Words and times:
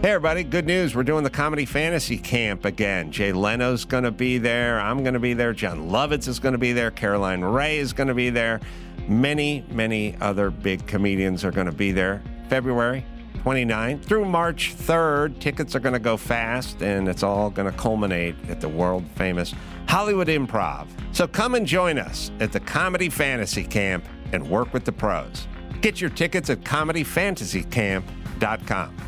Hey, 0.00 0.10
everybody. 0.10 0.44
Good 0.44 0.64
news. 0.64 0.94
We're 0.94 1.02
doing 1.02 1.24
the 1.24 1.30
Comedy 1.30 1.64
Fantasy 1.64 2.18
Camp 2.18 2.64
again. 2.64 3.10
Jay 3.10 3.32
Leno's 3.32 3.84
going 3.84 4.04
to 4.04 4.12
be 4.12 4.38
there. 4.38 4.78
I'm 4.78 5.02
going 5.02 5.14
to 5.14 5.18
be 5.18 5.34
there. 5.34 5.52
Jon 5.52 5.90
Lovitz 5.90 6.28
is 6.28 6.38
going 6.38 6.52
to 6.52 6.58
be 6.58 6.72
there. 6.72 6.92
Caroline 6.92 7.42
Rhea 7.42 7.80
is 7.80 7.92
going 7.92 8.06
to 8.06 8.14
be 8.14 8.30
there. 8.30 8.60
Many, 9.08 9.64
many 9.72 10.14
other 10.20 10.52
big 10.52 10.86
comedians 10.86 11.44
are 11.44 11.50
going 11.50 11.66
to 11.66 11.72
be 11.72 11.90
there. 11.90 12.22
February 12.48 13.04
29th 13.38 14.04
through 14.04 14.24
March 14.24 14.76
3rd. 14.76 15.40
Tickets 15.40 15.74
are 15.74 15.80
going 15.80 15.94
to 15.94 15.98
go 15.98 16.16
fast, 16.16 16.80
and 16.80 17.08
it's 17.08 17.24
all 17.24 17.50
going 17.50 17.68
to 17.68 17.76
culminate 17.76 18.36
at 18.48 18.60
the 18.60 18.68
world 18.68 19.04
famous 19.16 19.52
Hollywood 19.88 20.28
Improv. 20.28 20.86
So 21.10 21.26
come 21.26 21.56
and 21.56 21.66
join 21.66 21.98
us 21.98 22.30
at 22.38 22.52
the 22.52 22.60
Comedy 22.60 23.08
Fantasy 23.08 23.64
Camp 23.64 24.04
and 24.32 24.48
work 24.48 24.72
with 24.72 24.84
the 24.84 24.92
pros. 24.92 25.48
Get 25.80 26.00
your 26.00 26.10
tickets 26.10 26.50
at 26.50 26.60
comedyfantasycamp.com. 26.60 29.07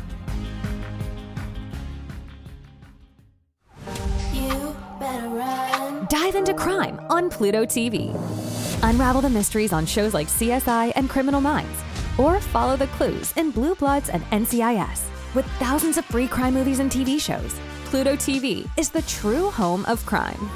Dive 6.11 6.35
into 6.35 6.53
crime 6.53 6.99
on 7.09 7.29
Pluto 7.29 7.63
TV. 7.63 8.13
Unravel 8.83 9.21
the 9.21 9.29
mysteries 9.29 9.71
on 9.71 9.85
shows 9.85 10.13
like 10.13 10.27
CSI 10.27 10.91
and 10.97 11.09
Criminal 11.09 11.39
Minds, 11.39 11.79
or 12.17 12.41
follow 12.41 12.75
the 12.75 12.87
clues 12.87 13.31
in 13.37 13.49
Blue 13.49 13.75
Bloods 13.75 14.09
and 14.09 14.21
NCIS. 14.25 15.03
With 15.33 15.45
thousands 15.57 15.97
of 15.97 16.03
free 16.03 16.27
crime 16.27 16.53
movies 16.53 16.79
and 16.79 16.91
TV 16.91 17.17
shows, 17.17 17.57
Pluto 17.85 18.17
TV 18.17 18.69
is 18.77 18.89
the 18.89 19.03
true 19.03 19.51
home 19.51 19.85
of 19.85 20.05
crime. 20.05 20.49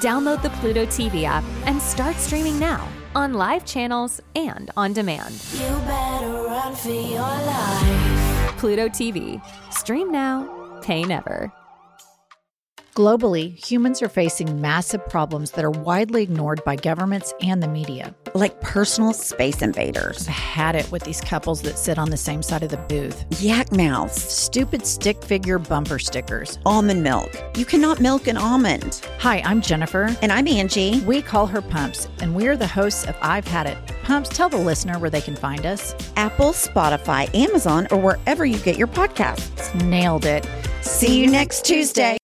Download 0.00 0.42
the 0.42 0.50
Pluto 0.58 0.84
TV 0.86 1.22
app 1.22 1.44
and 1.66 1.80
start 1.80 2.16
streaming 2.16 2.58
now 2.58 2.88
on 3.14 3.32
live 3.32 3.64
channels 3.64 4.20
and 4.34 4.72
on 4.76 4.92
demand. 4.92 5.40
You 5.52 5.68
better 5.86 6.32
run 6.32 6.74
for 6.74 6.90
your 6.90 7.20
life. 7.20 8.56
Pluto 8.58 8.88
TV. 8.88 9.40
Stream 9.72 10.10
now, 10.10 10.80
pay 10.82 11.04
never. 11.04 11.52
Globally, 12.96 13.54
humans 13.62 14.00
are 14.00 14.08
facing 14.08 14.58
massive 14.58 15.06
problems 15.06 15.50
that 15.50 15.62
are 15.66 15.70
widely 15.70 16.22
ignored 16.22 16.64
by 16.64 16.76
governments 16.76 17.34
and 17.42 17.62
the 17.62 17.68
media. 17.68 18.14
like 18.34 18.58
personal 18.62 19.12
space 19.12 19.60
invaders. 19.60 20.26
I've 20.28 20.34
had 20.34 20.76
it 20.76 20.90
with 20.90 21.02
these 21.04 21.20
couples 21.20 21.60
that 21.62 21.78
sit 21.78 21.98
on 21.98 22.08
the 22.08 22.16
same 22.16 22.42
side 22.42 22.62
of 22.62 22.70
the 22.70 22.76
booth. 22.78 23.24
Yak 23.42 23.70
mouths, 23.72 24.16
Stupid 24.22 24.86
stick 24.86 25.22
figure 25.22 25.58
bumper 25.58 25.98
stickers. 25.98 26.58
almond 26.64 27.02
milk. 27.02 27.30
You 27.56 27.66
cannot 27.66 28.00
milk 28.00 28.28
an 28.28 28.38
almond. 28.38 29.02
Hi, 29.18 29.40
I'm 29.44 29.60
Jennifer. 29.60 30.16
And 30.22 30.32
I'm 30.32 30.48
Angie. 30.48 31.00
We 31.02 31.20
call 31.20 31.46
her 31.46 31.60
Pumps, 31.60 32.08
and 32.20 32.34
we're 32.34 32.56
the 32.56 32.66
hosts 32.66 33.04
of 33.06 33.14
I've 33.20 33.46
Had 33.46 33.66
It. 33.66 33.76
Pumps, 34.04 34.30
tell 34.30 34.48
the 34.48 34.56
listener 34.58 34.98
where 34.98 35.10
they 35.10 35.20
can 35.20 35.36
find 35.36 35.66
us. 35.66 35.94
Apple, 36.16 36.52
Spotify, 36.52 37.34
Amazon, 37.34 37.86
or 37.90 37.98
wherever 37.98 38.46
you 38.46 38.58
get 38.58 38.78
your 38.78 38.88
podcasts. 38.88 39.74
Nailed 39.84 40.24
it. 40.24 40.46
See 40.80 41.20
you 41.20 41.30
next 41.30 41.64
Tuesday. 41.66 42.16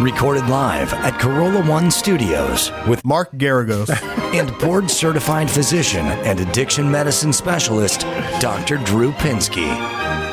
Recorded 0.00 0.46
live 0.48 0.92
at 0.92 1.14
Carolla 1.14 1.66
One 1.66 1.90
Studios 1.90 2.70
with 2.86 3.02
Mark 3.06 3.32
Geragos. 3.32 3.88
and 4.34 4.56
board 4.58 4.90
certified 4.90 5.50
physician 5.50 6.04
and 6.04 6.38
addiction 6.38 6.90
medicine 6.90 7.32
specialist, 7.32 8.02
Dr. 8.38 8.76
Drew 8.76 9.12
Pinsky. 9.12 9.66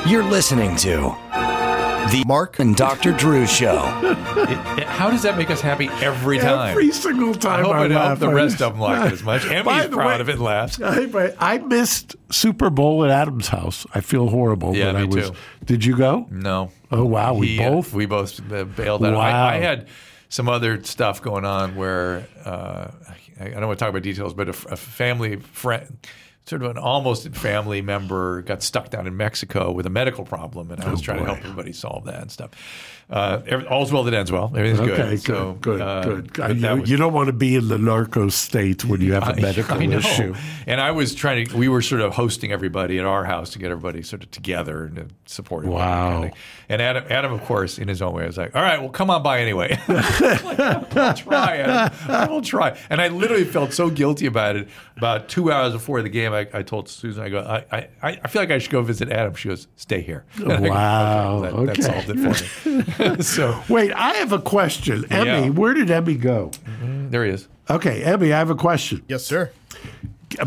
You're 0.06 0.26
listening 0.26 0.76
to 0.78 1.16
The 2.12 2.24
Mark 2.28 2.60
and 2.60 2.76
Dr. 2.76 3.12
Drew 3.14 3.48
Show. 3.48 3.84
It- 4.04 4.18
it- 4.80 4.88
how 4.88 5.10
does 5.10 5.24
that 5.24 5.38
make 5.38 5.50
us 5.50 5.62
happy 5.62 5.88
every 6.02 6.38
time? 6.38 6.70
Every 6.72 6.92
single 6.92 7.34
time. 7.34 7.54
I 7.54 7.56
time 7.58 7.66
hope, 7.66 7.74
I, 7.76 7.86
it- 7.86 7.92
I 7.92 8.10
hope 8.10 8.20
the 8.20 8.30
rest 8.30 8.62
of 8.62 8.74
them 8.74 8.80
like 8.82 9.08
it 9.08 9.14
as 9.14 9.24
much. 9.24 9.44
By 9.48 9.54
Emmy's 9.56 9.88
proud 9.88 10.08
way- 10.16 10.22
of 10.22 10.30
it 10.30 10.34
and 10.34 10.42
laughs. 10.42 10.80
I, 10.82 11.34
I 11.40 11.58
missed 11.60 12.16
Super 12.32 12.70
Bowl 12.70 13.04
at 13.04 13.10
Adam's 13.12 13.48
house. 13.48 13.86
I 13.96 14.02
feel 14.02 14.30
horrible. 14.30 14.76
Yeah, 14.76 14.92
but 14.92 14.96
I 15.02 15.04
was. 15.06 15.30
too. 15.32 15.36
Did 15.66 15.86
you 15.86 15.98
go? 15.98 16.28
No. 16.30 16.72
Oh 16.92 17.06
wow, 17.06 17.34
we 17.34 17.48
He, 17.58 17.60
uh, 17.64 17.70
both. 17.72 17.94
we 17.94 18.06
both 18.06 18.40
uh, 18.52 18.66
bailed 18.66 19.04
out. 19.04 19.14
Wow. 19.16 19.22
I, 19.48 19.54
I 19.56 19.58
had 19.60 19.88
some 20.30 20.48
other 20.50 20.84
stuff 20.84 21.22
going 21.22 21.46
on 21.46 21.76
where 21.76 22.28
uh, 22.46 22.92
I, 23.40 23.46
I 23.46 23.50
don't 23.50 23.68
want 23.68 23.80
to 23.80 23.84
talk 23.84 23.90
about 23.90 24.04
details, 24.04 24.34
but 24.34 24.50
a 24.50 24.54
family 24.54 25.38
friend, 25.38 25.98
sort 26.46 26.62
of 26.62 26.72
an 26.72 26.78
almost 26.78 27.28
family 27.30 27.82
member, 27.82 28.42
got 28.42 28.62
stuck 28.62 28.90
down 28.90 29.08
in 29.08 29.16
Mexico 29.16 29.72
with 29.72 29.86
a 29.86 29.90
medical 29.90 30.26
problem, 30.26 30.72
and 30.72 30.82
I 30.84 30.90
was 30.92 31.00
Oh, 31.00 31.04
trying 31.04 31.20
to 31.20 31.26
help 31.26 31.40
everybody 31.40 31.72
solve 31.74 32.06
that 32.06 32.22
and 32.22 32.32
stuff. 32.32 32.52
Uh, 33.10 33.42
all's 33.70 33.92
well 33.92 34.04
that 34.06 34.14
ends 34.14 34.32
well. 34.32 34.46
Everything's 34.56 34.80
okay, 34.80 34.96
good. 34.96 35.10
good, 35.10 35.22
So, 35.22 35.54
good, 35.62 35.82
uh, 35.82 36.04
good. 36.04 36.34
but 36.34 36.56
you, 36.56 36.76
was- 36.82 36.90
you 36.90 36.98
don't 36.98 37.14
want 37.14 37.28
to 37.28 37.34
be 37.34 37.56
in 37.56 37.68
the 37.68 37.78
narco 37.78 38.30
state 38.30 38.86
when 38.86 39.02
you 39.02 39.14
have 39.14 39.24
a 39.24 39.34
I- 39.38 39.42
medical 39.42 39.78
I 39.78 39.84
issue. 39.84 40.34
And 40.68 40.80
I 40.82 40.92
was 40.92 41.14
trying 41.14 41.46
to. 41.48 41.58
We 41.58 41.68
were 41.68 41.82
sort 41.82 42.02
of 42.02 42.14
hosting 42.14 42.52
everybody 42.52 42.98
at 43.00 43.06
our 43.06 43.24
house 43.26 43.52
to 43.52 43.60
get 43.60 43.72
everybody 43.72 44.02
sort 44.04 44.24
of 44.24 44.32
together 44.32 44.86
and 44.86 44.96
to 44.96 45.08
support. 45.26 45.66
Wow. 45.66 45.82
kind 46.12 46.16
of 46.16 46.30
thing. 46.32 46.40
And 46.70 46.82
Adam, 46.82 47.04
Adam, 47.10 47.34
of 47.34 47.44
course, 47.44 47.78
in 47.78 47.88
his 47.90 48.02
own 48.02 48.14
way, 48.14 48.26
was 48.26 48.38
like, 48.38 48.56
"All 48.56 48.62
right, 48.62 48.80
well, 48.80 48.90
come 48.90 49.10
on 49.10 49.22
by 49.22 49.42
anyway." 49.42 49.78
Like, 49.88 50.60
I'll 50.60 51.14
try. 51.14 51.58
Adam. 51.58 51.98
I 52.10 52.28
will 52.28 52.42
try. 52.42 52.78
And 52.90 53.02
I 53.02 53.10
literally 53.10 53.44
felt 53.44 53.74
so 53.74 53.90
guilty 53.90 54.26
about 54.26 54.56
it. 54.56 54.68
About 54.96 55.28
two 55.28 55.52
hours 55.52 55.74
before 55.74 56.02
the 56.04 56.10
game, 56.10 56.34
I, 56.34 56.48
I 56.54 56.62
told 56.62 56.88
Susan, 56.88 57.24
"I 57.24 57.30
go, 57.30 57.40
I, 57.40 57.88
I, 58.02 58.20
I 58.24 58.28
feel 58.28 58.42
like 58.42 58.52
I 58.52 58.60
should 58.60 58.72
go 58.72 58.82
visit 58.84 59.10
Adam." 59.12 59.34
She 59.34 59.50
goes, 59.50 59.68
"Stay 59.76 60.02
here." 60.02 60.24
And 60.40 60.52
I 60.52 60.60
go, 60.62 60.70
Wow, 60.70 61.40
that, 61.42 61.54
okay. 61.54 61.66
that 61.74 61.84
solved 61.84 62.10
it 62.10 62.36
for 62.64 62.70
me. 63.10 63.16
so 63.24 63.60
Wait, 63.70 63.92
I 63.92 64.14
have 64.16 64.32
a 64.32 64.40
question. 64.40 65.06
Emmy, 65.12 65.26
Yeah. 65.46 65.50
where 65.50 65.74
did 65.74 65.90
Emmy 65.90 66.16
go? 66.16 66.52
there 67.10 67.26
he 67.26 67.32
is. 67.32 67.48
Okay, 67.70 68.04
Emmy, 68.04 68.32
I 68.34 68.38
have 68.38 68.50
a 68.50 68.56
question. 68.56 69.04
yes, 69.08 69.24
sir. 69.26 69.52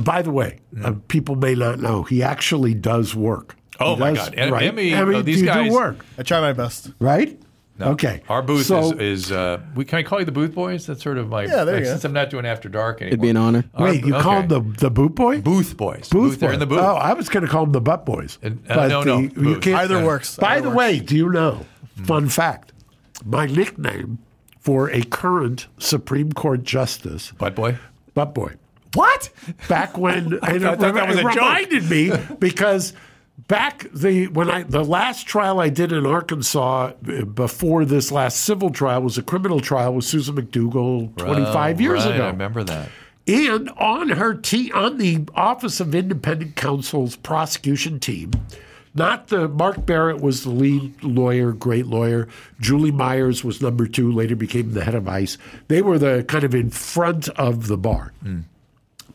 By 0.00 0.22
the 0.22 0.30
way, 0.32 0.58
uh, 0.82 0.94
people 1.08 1.36
may 1.36 1.54
not 1.54 1.78
know 1.78 2.02
he 2.02 2.22
actually 2.22 2.74
does 2.74 3.14
work. 3.14 3.56
Oh 3.78 3.94
He 3.94 4.00
my 4.00 4.12
does, 4.14 4.30
God. 4.30 4.50
Right? 4.50 4.62
Emmy, 4.68 4.92
Emmy, 4.92 5.16
uh, 5.16 5.22
these 5.22 5.40
you 5.40 5.46
guys- 5.46 5.68
do 5.68 5.74
work, 5.74 6.04
I 6.18 6.22
try 6.22 6.40
my 6.40 6.52
best. 6.52 6.90
right? 6.98 7.38
Okay. 7.81 8.22
Our 8.28 8.42
booth 8.42 8.66
So- 8.66 8.92
is, 8.92 9.25
is 9.26 9.32
uh, 9.32 9.60
we 9.75 9.84
can 9.84 9.98
I 9.98 10.03
call 10.03 10.19
you 10.20 10.25
the 10.25 10.32
booth 10.32 10.54
boys? 10.54 10.87
That's 10.87 11.03
sort 11.03 11.19
of 11.19 11.28
my 11.28 11.42
Yeah, 11.44 11.64
there 11.64 11.75
you 11.75 11.81
like, 11.81 11.84
go. 11.84 11.91
since 11.91 12.04
I'm 12.04 12.12
not 12.12 12.31
doing 12.31 12.47
after 12.47 12.69
dark 12.69 13.03
anymore. 13.03 13.09
It'd 13.12 13.20
be 13.22 13.28
an 13.31 13.37
honor. 13.37 13.64
Our- 13.75 13.84
Wait, 13.87 14.04
you 14.04 14.14
okay. 14.14 14.22
called 14.22 14.48
the 14.48 14.60
the 14.60 14.91
boot 14.91 15.14
boy? 15.14 15.41
booth 15.42 15.76
boys. 15.76 16.09
Booth 16.09 16.41
They're 16.41 16.50
boy. 16.50 16.54
in 16.54 16.60
the 16.60 16.66
booth. 16.66 16.81
Oh, 16.81 16.94
I 16.97 17.12
was 17.12 17.28
going 17.28 17.44
to 17.44 17.50
call 17.50 17.64
them 17.64 17.72
the 17.72 17.81
butt 17.81 18.06
boys. 18.06 18.38
And- 18.42 18.62
uh, 18.70 18.87
no, 18.88 19.03
no, 19.03 19.19
you 19.19 19.28
booth. 19.31 19.60
can't- 19.62 19.76
Either 19.81 19.97
Yeah. 19.98 20.04
works. 20.06 20.37
By 20.37 20.53
Either 20.56 20.62
the 20.62 20.69
works. 20.70 20.78
way, 20.78 21.00
do 21.00 21.16
you 21.16 21.31
know? 21.31 21.66
Fun 22.04 22.28
fact: 22.28 22.72
my 23.25 23.47
nickname 23.47 24.19
for 24.60 24.91
a 24.91 25.03
current 25.03 25.66
Supreme 25.78 26.32
Court 26.32 26.62
justice, 26.62 27.32
butt 27.38 27.54
boy. 27.54 27.76
butt 28.14 28.34
boy. 28.34 28.53
What? 28.94 29.28
back 29.69 29.98
when 29.98 30.38
I 30.43 30.58
thought 30.58 30.75
it, 30.75 30.78
that 30.81 30.94
rem- 30.94 31.08
was 31.08 31.16
a 31.19 31.20
it 31.20 31.22
joke. 31.25 31.34
reminded 31.37 31.91
me 31.91 32.12
because 32.38 32.94
back 33.48 33.86
the 33.92 34.28
when 34.28 34.50
I 34.50 34.62
the 34.62 34.84
last 34.84 35.26
trial 35.26 35.60
I 35.60 35.69
did 35.69 35.92
in 35.92 36.06
Arkansas 36.06 36.92
uh, 37.08 37.24
before 37.24 37.84
this 37.84 38.10
last 38.10 38.41
civil 38.41 38.70
trial 38.70 39.02
was 39.02 39.19
a 39.19 39.22
criminal 39.22 39.60
trial 39.60 39.94
with 39.94 40.04
Susan 40.04 40.36
McDougal 40.36 41.16
25 41.16 41.80
years 41.80 42.04
right, 42.04 42.14
ago. 42.14 42.25
I 42.25 42.30
remember 42.30 42.64
that. 42.64 42.88
And 43.28 43.70
on 43.70 44.10
her 44.10 44.34
team, 44.34 44.72
on 44.75 44.98
the 44.98 45.25
Office 45.34 45.80
of 45.80 45.94
Independent 45.94 46.54
Counsel's 46.54 47.16
prosecution 47.16 47.98
team, 47.98 48.30
not 48.94 49.28
the 49.28 49.48
Mark 49.48 49.84
Barrett 49.84 50.20
was 50.20 50.44
the 50.44 50.50
lead 50.50 51.02
lawyer, 51.02 51.52
great 51.52 51.86
lawyer. 51.86 52.28
Julie 52.60 52.92
Myers 52.92 53.42
was 53.42 53.60
number 53.60 53.86
two, 53.86 54.12
later 54.12 54.36
became 54.36 54.72
the 54.72 54.84
head 54.84 54.94
of 54.94 55.08
ICE. 55.08 55.36
They 55.69 55.82
were 55.82 55.98
the 55.98 56.25
kind 56.28 56.44
of 56.44 56.54
in 56.54 56.70
front 56.70 57.28
of 57.30 57.66
the 57.66 57.76
bar. 57.76 58.12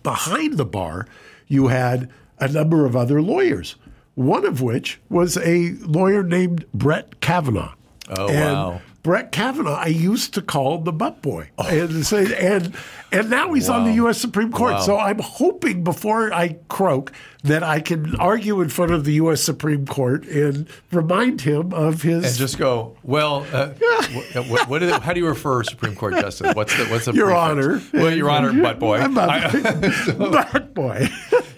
Behind 0.04 0.58
the 0.58 0.66
bar, 0.66 1.08
you 1.48 1.68
had 1.68 2.10
a 2.38 2.48
number 2.48 2.86
of 2.86 2.96
other 2.96 3.22
lawyers, 3.22 3.76
one 4.26 4.46
of 4.46 4.62
which 4.62 5.00
was 5.10 5.38
a 5.38 5.72
lawyer 5.82 6.24
named 6.24 6.66
Brett 6.74 7.20
Kavanaugh. 7.22 7.74
Oh, 8.10 8.28
And 8.30 8.54
wow. 8.56 8.82
Brett 9.04 9.32
Kavanaugh, 9.32 9.78
I 9.80 9.88
used 9.88 10.36
to 10.36 10.44
call 10.44 10.78
the 10.78 10.92
butt 10.92 11.24
boy, 11.24 11.50
and 11.58 12.06
say, 12.06 12.36
and 12.38 12.76
and 13.12 13.32
now 13.32 13.52
he's 13.54 13.68
on 13.68 13.86
the 13.86 13.94
U.S. 13.94 14.20
Supreme 14.20 14.52
Court. 14.52 14.74
Wow. 14.74 14.80
So 14.82 14.96
I'm 15.00 15.18
hoping 15.18 15.84
before 15.84 16.32
I 16.32 16.58
croak 16.68 17.12
that 17.44 17.64
I 17.64 17.80
can 17.80 18.16
argue 18.18 18.62
in 18.62 18.70
front 18.70 18.92
of 18.92 19.04
the 19.04 19.14
U.S. 19.14 19.42
Supreme 19.42 19.88
Court 19.88 20.26
and 20.28 20.68
remind 20.92 21.42
him 21.42 21.74
of 21.74 22.04
his. 22.04 22.26
And 22.26 22.36
just 22.38 22.60
go. 22.60 22.96
Well, 23.02 23.48
uh, 23.52 23.70
what, 24.34 24.48
what, 24.48 24.70
what 24.70 24.84
is 24.84 24.92
it, 24.94 25.02
how 25.02 25.14
do 25.14 25.20
you 25.20 25.28
refer 25.28 25.64
Supreme 25.64 25.96
Court 25.96 26.14
justice? 26.14 26.54
What's 26.54 26.78
the 26.78 26.86
what's 26.86 27.06
the 27.06 27.14
Your 27.14 27.26
prefix? 27.32 27.42
Honor. 27.42 27.82
Well, 28.04 28.16
Your 28.16 28.30
Honor, 28.30 28.54
butt 28.62 28.78
boy. 28.78 29.00
Butt- 29.16 29.30
I- 29.30 31.10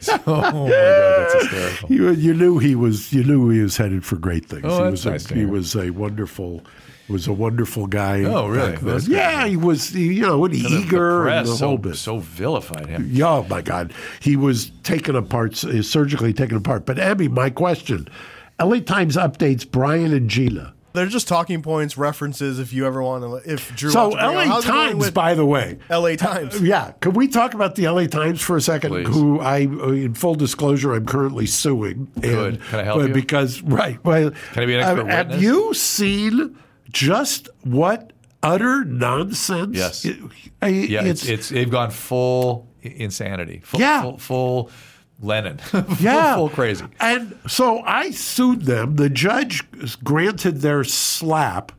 oh 0.27 0.41
my 0.41 0.41
God, 0.51 0.69
that's 0.69 1.33
hysterical. 1.33 1.91
you, 1.91 2.11
you 2.11 2.33
knew 2.33 2.57
he 2.59 2.75
was. 2.75 3.11
You 3.13 3.23
knew 3.23 3.49
he 3.49 3.59
was 3.61 3.77
headed 3.77 4.05
for 4.05 4.15
great 4.17 4.45
things. 4.45 4.63
Oh, 4.65 4.85
he 4.85 4.91
was. 4.91 5.05
nice 5.05 5.29
a, 5.29 5.33
he 5.35 5.45
was 5.45 5.75
a 5.75 5.89
wonderful. 5.91 6.61
Was 7.09 7.27
a 7.27 7.33
wonderful 7.33 7.87
guy. 7.87 8.23
Oh, 8.23 8.47
really? 8.47 8.71
back 8.71 8.79
then. 8.79 8.89
That's 8.89 9.07
good. 9.07 9.17
Yeah, 9.17 9.45
he 9.45 9.57
was. 9.57 9.93
You 9.93 10.21
know, 10.21 10.45
and 10.45 10.53
The- 10.53 10.63
the 10.63 10.69
eager 10.69 11.27
and 11.27 11.45
press 11.45 11.47
the 11.49 11.55
so, 11.57 11.67
whole 11.67 11.77
bit. 11.77 11.95
so 11.97 12.19
vilified 12.19 12.87
him. 12.87 13.09
Yeah, 13.11 13.29
oh 13.29 13.45
my 13.49 13.61
God, 13.61 13.93
he 14.21 14.37
was 14.37 14.71
taken 14.83 15.15
apart, 15.15 15.55
surgically 15.57 16.33
taken 16.33 16.55
apart. 16.57 16.85
But 16.85 16.99
Abby, 16.99 17.27
my 17.27 17.49
question: 17.49 18.07
L.A. 18.57 18.79
Times 18.79 19.17
updates 19.17 19.69
Brian 19.69 20.13
and 20.13 20.29
Gina 20.29 20.73
They're 20.93 21.07
just 21.07 21.27
talking 21.27 21.61
points, 21.63 21.97
references. 21.97 22.59
If 22.59 22.71
you 22.71 22.85
ever 22.85 23.01
want 23.01 23.23
to, 23.43 23.51
if 23.51 23.75
Drew. 23.75 23.89
So 23.89 24.09
wants 24.09 24.15
to 24.15 24.21
bring 24.21 24.29
up- 24.29 24.35
LA 24.35 24.45
how's 24.53 24.63
it 24.63 24.67
going 24.67 24.87
Times, 24.89 24.99
with 24.99 25.13
by 25.13 25.33
the 25.33 25.45
way. 25.45 25.79
LA 25.89 26.15
Times. 26.15 26.61
Yeah, 26.61 26.91
Could 27.01 27.15
we 27.15 27.27
talk 27.27 27.53
about 27.55 27.75
the 27.75 27.87
LA 27.87 28.05
Times 28.05 28.41
for 28.41 28.55
a 28.55 28.61
second? 28.61 28.91
Please. 28.91 29.07
Who 29.07 29.39
I, 29.39 29.57
in 29.59 30.13
full 30.13 30.35
disclosure, 30.35 30.93
I'm 30.93 31.05
currently 31.05 31.47
suing. 31.47 32.09
Good. 32.21 32.61
Can 32.69 32.79
I 32.79 32.83
help 32.83 32.99
but 33.01 33.07
you? 33.09 33.13
Because 33.13 33.61
right, 33.63 34.03
well, 34.05 34.31
Can 34.53 34.63
I 34.63 34.65
be 34.67 34.75
an 34.75 34.81
expert 34.81 35.09
uh, 35.09 35.15
have 35.15 35.41
you 35.41 35.73
seen 35.73 36.57
just 36.91 37.49
what 37.63 38.13
utter 38.43 38.85
nonsense? 38.85 39.75
Yes. 39.75 40.05
it- 40.05 40.17
I- 40.61 40.67
Yeah, 40.67 41.03
it's, 41.03 41.27
it's 41.27 41.49
they've 41.49 41.69
gone 41.69 41.89
full 41.91 42.69
insanity. 42.83 43.61
Full, 43.65 43.79
Yeah. 43.79 44.01
full, 44.03 44.17
full 44.19 44.69
Lennon. 45.23 45.59
Yeah, 45.99 46.35
full 46.35 46.49
crazy. 46.49 46.85
And 46.99 47.37
so 47.47 47.79
I 47.81 48.11
sued 48.11 48.63
them. 48.63 48.95
The 48.95 49.09
judge 49.09 49.63
granted 50.03 50.61
their 50.61 50.83
SLAPP, 50.83 51.71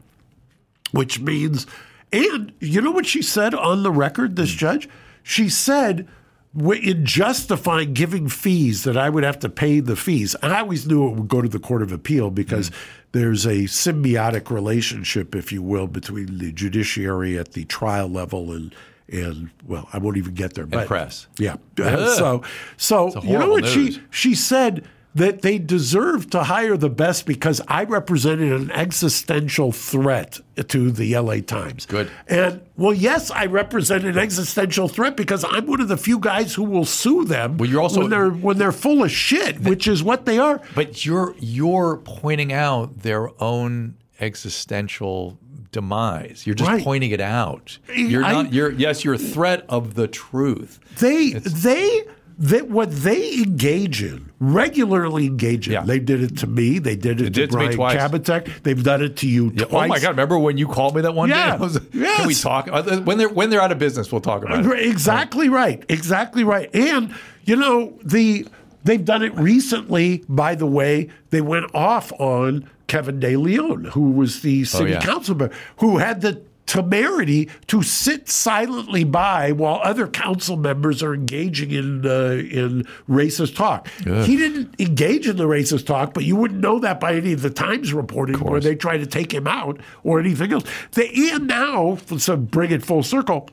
which 0.92 1.20
means, 1.20 1.66
and 2.12 2.52
you 2.60 2.80
know 2.80 2.90
what 2.90 3.06
she 3.06 3.22
said 3.22 3.54
on 3.54 3.82
the 3.82 3.90
record, 3.90 4.36
this 4.36 4.52
hmm. 4.52 4.58
judge? 4.58 4.88
She 5.22 5.48
said, 5.48 6.08
in 6.56 7.04
justifying 7.04 7.92
giving 7.94 8.28
fees, 8.28 8.84
that 8.84 8.96
I 8.96 9.08
would 9.08 9.24
have 9.24 9.38
to 9.40 9.48
pay 9.48 9.80
the 9.80 9.96
fees. 9.96 10.34
And 10.36 10.52
I 10.52 10.60
always 10.60 10.86
knew 10.86 11.08
it 11.08 11.16
would 11.16 11.28
go 11.28 11.42
to 11.42 11.48
the 11.48 11.58
Court 11.58 11.82
of 11.82 11.92
Appeal 11.92 12.30
because 12.30 12.68
hmm. 12.68 12.74
there's 13.12 13.46
a 13.46 13.64
symbiotic 13.64 14.50
relationship, 14.50 15.34
if 15.34 15.52
you 15.52 15.62
will, 15.62 15.86
between 15.86 16.38
the 16.38 16.52
judiciary 16.52 17.38
at 17.38 17.52
the 17.52 17.64
trial 17.64 18.08
level 18.08 18.52
and. 18.52 18.74
And 19.12 19.50
well, 19.66 19.88
I 19.92 19.98
won't 19.98 20.16
even 20.16 20.34
get 20.34 20.54
there. 20.54 20.66
But 20.66 20.86
press. 20.86 21.26
yeah. 21.38 21.56
Ugh. 21.78 22.16
so, 22.16 22.42
so 22.76 23.20
you 23.22 23.38
know 23.38 23.50
what 23.50 23.66
she 23.66 23.84
news. 23.84 24.00
she 24.10 24.34
said 24.34 24.86
that 25.14 25.42
they 25.42 25.58
deserve 25.58 26.28
to 26.30 26.42
hire 26.42 26.76
the 26.76 26.90
best 26.90 27.24
because 27.24 27.60
I 27.68 27.84
represented 27.84 28.50
an 28.52 28.72
existential 28.72 29.70
threat 29.70 30.40
to 30.66 30.90
the 30.90 31.16
LA 31.16 31.36
Times. 31.36 31.86
Good. 31.86 32.10
And 32.26 32.62
well, 32.76 32.92
yes, 32.92 33.30
I 33.30 33.46
represent 33.46 34.04
an 34.04 34.18
existential 34.18 34.88
threat 34.88 35.16
because 35.16 35.44
I'm 35.48 35.66
one 35.66 35.80
of 35.80 35.86
the 35.86 35.96
few 35.96 36.18
guys 36.18 36.54
who 36.54 36.64
will 36.64 36.84
sue 36.84 37.24
them. 37.24 37.58
Well, 37.58 37.70
you're 37.70 37.80
also- 37.82 38.00
when 38.00 38.10
they're 38.10 38.30
when 38.30 38.58
they're 38.58 38.72
full 38.72 39.04
of 39.04 39.10
shit, 39.12 39.60
which 39.60 39.86
is 39.86 40.02
what 40.02 40.24
they 40.24 40.38
are. 40.38 40.60
But 40.74 41.04
you're 41.06 41.34
you're 41.38 41.98
pointing 41.98 42.52
out 42.52 43.00
their 43.02 43.30
own 43.40 43.94
existential 44.18 45.38
demise. 45.74 46.44
You're 46.46 46.54
just 46.54 46.70
Right. 46.70 46.82
pointing 46.82 47.10
it 47.10 47.20
out. 47.20 47.78
You're 47.94 48.24
I- 48.24 48.32
not. 48.32 48.52
You're 48.54 48.70
yes. 48.72 49.04
You're 49.04 49.14
a 49.14 49.18
threat 49.18 49.64
of 49.68 49.94
the 49.94 50.08
truth. 50.08 50.78
They 51.00 51.32
they 51.34 52.02
that 52.36 52.68
what 52.68 52.90
they 52.90 53.34
engage 53.34 54.02
in 54.02 54.30
regularly 54.40 55.26
engage 55.26 55.68
in. 55.68 55.74
Yeah. 55.74 55.82
They 55.84 55.98
did 56.00 56.20
it 56.22 56.36
to 56.38 56.46
me. 56.48 56.78
They 56.80 56.96
did 56.96 57.20
it 57.20 57.24
to 57.24 57.30
did 57.30 57.44
it 57.44 57.50
to 57.52 57.58
me 57.58 57.76
Brian. 57.76 57.96
Kabateck. 57.98 58.62
They've 58.64 58.82
done 58.82 59.02
it 59.02 59.16
to 59.18 59.28
you 59.28 59.52
Yeah, 59.54 59.66
twice. 59.66 59.84
Oh 59.84 59.88
my 59.88 60.00
God! 60.00 60.08
Remember 60.10 60.38
when 60.38 60.56
you 60.58 60.66
called 60.66 60.96
me 60.96 61.02
that 61.02 61.14
one 61.14 61.28
Yeah. 61.28 61.52
day? 61.56 61.58
Was- 61.58 61.80
Yes. 61.92 62.16
Can 62.18 62.26
we 62.26 62.34
talk 62.34 62.68
Uh, 62.72 63.00
when 63.02 63.18
they're 63.18 63.28
when 63.28 63.50
they're 63.50 63.60
out 63.62 63.70
of 63.72 63.78
business? 63.78 64.10
We'll 64.10 64.20
talk 64.20 64.42
about 64.44 64.64
it. 64.66 64.86
Exactly 64.88 65.48
right. 65.48 65.84
Exactly 65.88 66.42
right. 66.44 66.68
And 66.74 67.14
you 67.44 67.56
know 67.56 67.92
the 68.02 68.46
they've 68.84 69.04
done 69.04 69.22
it 69.22 69.34
recently. 69.34 70.24
By 70.28 70.54
the 70.54 70.66
way, 70.66 71.08
they 71.30 71.40
went 71.40 71.74
off 71.74 72.12
on 72.18 72.70
Kevin 72.86 73.18
De 73.20 73.36
Leon, 73.36 73.86
who 73.86 74.10
was 74.12 74.42
the 74.42 74.64
city 74.64 74.92
yeah. 74.92 75.00
councilman, 75.00 75.50
who 75.78 75.98
had 75.98 76.20
the 76.20 76.42
temerity 76.66 77.50
to 77.66 77.82
sit 77.82 78.28
silently 78.28 79.04
by 79.04 79.52
while 79.52 79.80
other 79.82 80.08
council 80.08 80.56
members 80.56 81.02
are 81.02 81.14
engaging 81.14 81.70
in 81.70 82.06
uh, 82.06 82.30
in 82.50 82.84
racist 83.08 83.54
talk. 83.54 83.88
He 83.98 84.36
didn't 84.36 84.74
engage 84.78 85.28
in 85.28 85.36
the 85.36 85.44
racist 85.44 85.86
talk, 85.86 86.14
but 86.14 86.24
you 86.24 86.36
wouldn't 86.36 86.60
know 86.60 86.78
that 86.78 87.00
by 87.00 87.14
any 87.14 87.32
of 87.32 87.42
the 87.42 87.50
Times 87.50 87.92
reporting 87.92 88.36
where 88.36 88.60
they 88.60 88.74
try 88.74 88.96
to 88.96 89.06
take 89.06 89.32
him 89.32 89.46
out 89.46 89.80
or 90.02 90.18
anything 90.18 90.52
else. 90.52 90.64
They, 90.92 91.10
and 91.32 91.46
now, 91.46 91.98
so 92.16 92.36
bring 92.36 92.70
it 92.70 92.84
full 92.84 93.02
circle, 93.02 93.48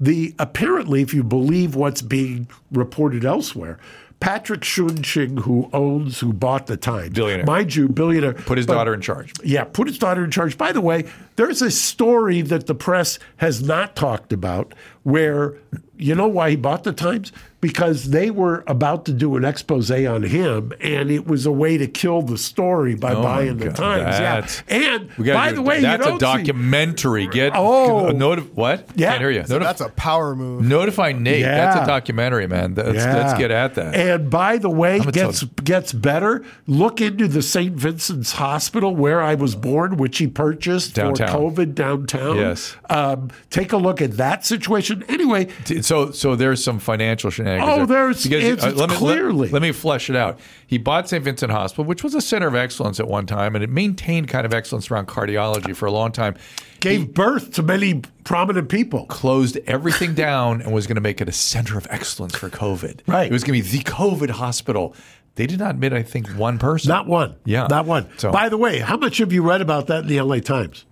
the 0.00 0.34
apparently, 0.38 1.02
if 1.02 1.12
you 1.12 1.24
believe 1.24 1.74
what's 1.74 2.02
being 2.02 2.48
reported 2.70 3.24
elsewhere, 3.24 3.78
Patrick 4.24 4.64
Soon-Shiong, 4.64 5.40
who 5.40 5.68
owns, 5.74 6.20
who 6.20 6.32
bought 6.32 6.66
the 6.66 6.78
Times, 6.78 7.10
Billionaire. 7.10 7.44
mind 7.44 7.74
you, 7.74 7.88
billionaire, 7.88 8.32
Put 8.32 8.56
his 8.56 8.66
but- 8.66 8.72
daughter 8.74 8.94
in 8.94 9.02
charge. 9.02 9.34
yeah, 9.44 9.64
put 9.64 9.86
his 9.86 9.98
daughter 9.98 10.24
in 10.24 10.30
charge. 10.30 10.56
By 10.56 10.72
the 10.72 10.80
way, 10.80 11.04
there's 11.36 11.62
a 11.62 11.70
story 11.70 12.40
that 12.42 12.66
the 12.66 12.74
press 12.74 13.18
has 13.38 13.62
not 13.62 13.96
talked 13.96 14.32
about 14.32 14.74
where 15.02 15.54
you 15.96 16.14
know 16.14 16.26
why 16.28 16.50
he 16.50 16.56
bought 16.56 16.84
the 16.84 16.92
Times? 16.92 17.30
Because 17.60 18.10
they 18.10 18.30
were 18.30 18.62
about 18.66 19.06
to 19.06 19.12
do 19.12 19.36
an 19.36 19.44
expose 19.44 19.90
on 19.90 20.22
him, 20.24 20.72
and 20.82 21.10
it 21.10 21.26
was 21.26 21.46
a 21.46 21.52
way 21.52 21.78
to 21.78 21.86
kill 21.86 22.20
the 22.20 22.36
story 22.36 22.94
by 22.94 23.12
Oh, 23.14 23.22
my 23.22 23.22
buying 23.22 23.56
the 23.56 23.66
God. 23.66 23.76
Times. 23.76 24.02
That's- 24.18 24.62
yeah, 24.68 24.98
and 24.98 25.34
by 25.34 25.48
do- 25.50 25.54
the 25.56 25.62
way, 25.62 25.80
that's 25.80 26.04
you 26.06 26.14
a 26.14 26.18
don't 26.18 26.20
see- 26.20 26.44
documentary. 26.44 27.26
Get 27.26 27.52
Oh. 27.54 28.08
a 28.08 28.12
noti- 28.12 28.42
what? 28.54 28.86
Yeah. 28.96 29.10
Can't 29.10 29.20
hear 29.20 29.30
you. 29.30 29.44
So 29.46 29.58
Notif- 29.58 29.62
that's 29.62 29.80
a 29.80 29.88
power 29.90 30.34
move. 30.36 30.62
Notify 30.62 31.12
Nate. 31.12 31.40
Yeah. 31.40 31.56
That's 31.72 31.84
a 31.84 31.86
documentary, 31.86 32.46
man. 32.48 32.74
Let's, 32.76 32.96
Yeah. 32.96 33.16
let's 33.16 33.38
get 33.38 33.50
at 33.50 33.74
that. 33.76 33.94
And 33.94 34.28
by 34.28 34.58
the 34.58 34.68
way, 34.70 35.00
I'm 35.00 35.10
gets 35.10 35.40
total- 35.40 35.54
gets 35.64 35.92
better. 35.94 36.42
Look 36.66 37.00
into 37.00 37.28
the 37.28 37.40
St. 37.40 37.74
Vincent's 37.74 38.32
Hospital 38.32 38.94
where 38.94 39.22
I 39.22 39.36
was 39.36 39.54
born, 39.54 39.96
which 39.96 40.18
he 40.18 40.26
purchased 40.26 40.94
Downtown. 40.96 41.23
COVID 41.28 41.74
downtown. 41.74 42.36
Yes. 42.36 42.76
Um, 42.90 43.30
take 43.50 43.72
a 43.72 43.76
look 43.76 44.00
at 44.02 44.12
that 44.18 44.44
situation. 44.44 45.04
Anyway, 45.08 45.48
So, 45.82 46.10
so 46.10 46.36
there's 46.36 46.62
some 46.62 46.78
financial 46.78 47.30
shenanigans. 47.30 47.70
Oh, 47.70 47.86
there. 47.86 48.12
there's- 48.12 48.26
it's- 48.26 48.64
it's 48.64 48.76
let 48.78 48.90
me, 48.90 48.96
clearly. 48.96 49.48
Let, 49.48 49.52
let 49.54 49.62
me 49.62 49.72
flesh 49.72 50.10
it 50.10 50.16
out. 50.16 50.38
He 50.66 50.78
bought 50.78 51.08
St. 51.08 51.22
Vincent 51.22 51.52
Hospital, 51.52 51.84
which 51.84 52.02
was 52.02 52.14
a 52.14 52.20
center 52.20 52.46
of 52.48 52.54
excellence 52.54 52.98
at 52.98 53.06
one 53.06 53.26
time, 53.26 53.54
and 53.54 53.62
it 53.62 53.70
maintained 53.70 54.28
kind 54.28 54.44
of 54.46 54.52
excellence 54.54 54.90
around 54.90 55.06
cardiology 55.06 55.74
for 55.76 55.86
a 55.86 55.92
long 55.92 56.10
time. 56.12 56.34
gave 56.80 57.14
birth 57.14 57.52
to 57.52 57.62
many 57.62 58.02
prominent 58.24 58.68
people. 58.68 59.06
Closed 59.06 59.58
everything 59.66 60.14
down 60.26 60.60
and 60.60 60.72
was 60.72 60.86
going 60.86 60.96
to 60.96 61.00
make 61.00 61.20
it 61.20 61.28
a 61.28 61.32
center 61.32 61.78
of 61.78 61.86
excellence 61.90 62.34
for 62.36 62.50
COVID. 62.50 63.00
Right. 63.06 63.26
It 63.26 63.32
was 63.32 63.42
going 63.44 63.62
to 63.62 63.70
be 63.70 63.78
the 63.78 63.84
COVID 63.84 64.30
hospital. 64.30 64.94
They 65.36 65.46
did 65.46 65.58
not 65.58 65.72
admit, 65.72 65.92
I 65.92 66.02
think, 66.02 66.28
one 66.30 66.58
person. 66.58 66.88
Not 66.90 67.06
one. 67.08 67.34
Yeah. 67.44 67.66
Not 67.68 67.86
one. 67.86 68.06
So- 68.18 68.30
By 68.30 68.48
the 68.48 68.56
way, 68.58 68.78
how 68.78 68.96
much 68.96 69.18
have 69.18 69.32
you 69.32 69.42
read 69.42 69.60
about 69.60 69.86
that 69.88 70.02
in 70.02 70.06
the 70.08 70.20
LA 70.20 70.38
Times? 70.40 70.84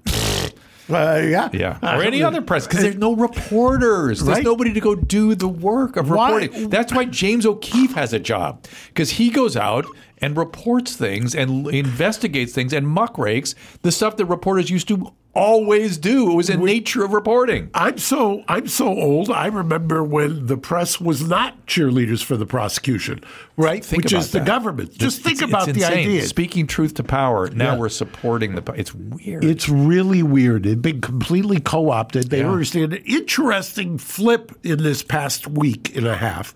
Uh, 0.91 1.21
yeah. 1.25 1.49
Yeah, 1.53 1.79
or 1.83 2.03
any 2.03 2.23
other 2.23 2.43
press 2.43 2.67
because 2.67 2.83
there's 2.83 2.97
no 2.97 3.15
reporters. 3.15 4.21
There's 4.21 4.39
Right. 4.39 4.45
nobody 4.45 4.73
to 4.73 4.81
go 4.81 4.95
do 4.95 5.35
the 5.35 5.49
work 5.49 5.97
of 5.97 6.11
Why- 6.11 6.35
reporting. 6.35 6.69
That's 6.71 6.93
why 6.93 7.05
James 7.05 7.47
O'Keefe 7.47 7.95
has 7.95 8.13
a 8.13 8.19
job 8.19 8.65
because 8.89 9.11
he 9.13 9.31
goes 9.31 9.57
out 9.57 9.87
and 10.19 10.37
reports 10.37 10.95
things 10.97 11.35
and 11.35 11.67
investigates 11.69 12.53
things 12.53 12.73
and 12.73 12.87
muckrakes 12.87 13.55
the 13.83 13.93
stuff 13.93 14.17
that 14.17 14.27
reporters 14.27 14.71
used 14.71 14.89
to 14.89 15.13
always 15.35 15.97
do. 15.99 16.31
It 16.31 16.35
was 16.35 16.47
the 16.49 16.57
nature 16.57 17.05
of 17.05 17.13
reporting. 17.13 17.71
I'm 17.75 17.99
so 17.99 18.45
I'm 18.49 18.69
so 18.69 18.87
old. 18.89 19.31
I 19.31 19.47
remember 19.47 20.05
when 20.05 20.47
the 20.47 20.57
press 20.57 21.01
was 21.01 21.27
not 21.27 21.67
cheerleaders 21.67 22.23
for 22.23 22.37
the 22.37 22.45
prosecution, 22.47 23.23
right? 23.57 23.85
Think 23.85 24.05
Which 24.05 24.13
is 24.13 24.31
the 24.31 24.39
that. 24.41 24.47
government. 24.47 24.91
Just 24.99 25.21
It's- 25.21 25.23
think 25.23 25.37
it's- 25.39 25.49
about 25.49 25.69
it's 25.69 25.79
the 25.79 25.85
insane. 25.85 26.09
idea. 26.09 26.23
Speaking 26.27 26.67
truth 26.67 26.95
to 26.95 27.03
power. 27.05 27.49
Now 27.49 27.73
Yeah. 27.73 27.79
we're 27.79 27.89
supporting 27.89 28.55
the. 28.55 28.63
It's 28.77 28.95
weird. 28.95 29.45
It's 29.45 29.69
really 29.69 30.23
weird. 30.23 30.67
It's 30.67 30.81
been 30.81 31.01
completely 31.01 31.61
co 31.61 31.91
opted. 31.91 32.31
They 32.31 32.41
Yeah. 32.41 32.51
understand 32.51 32.93
it. 32.93 33.03
Interesting 33.07 33.99
flip 33.99 34.53
in 34.63 34.83
this 34.83 35.03
past 35.03 35.47
week 35.49 35.97
and 35.97 36.07
a 36.07 36.17
half. 36.17 36.55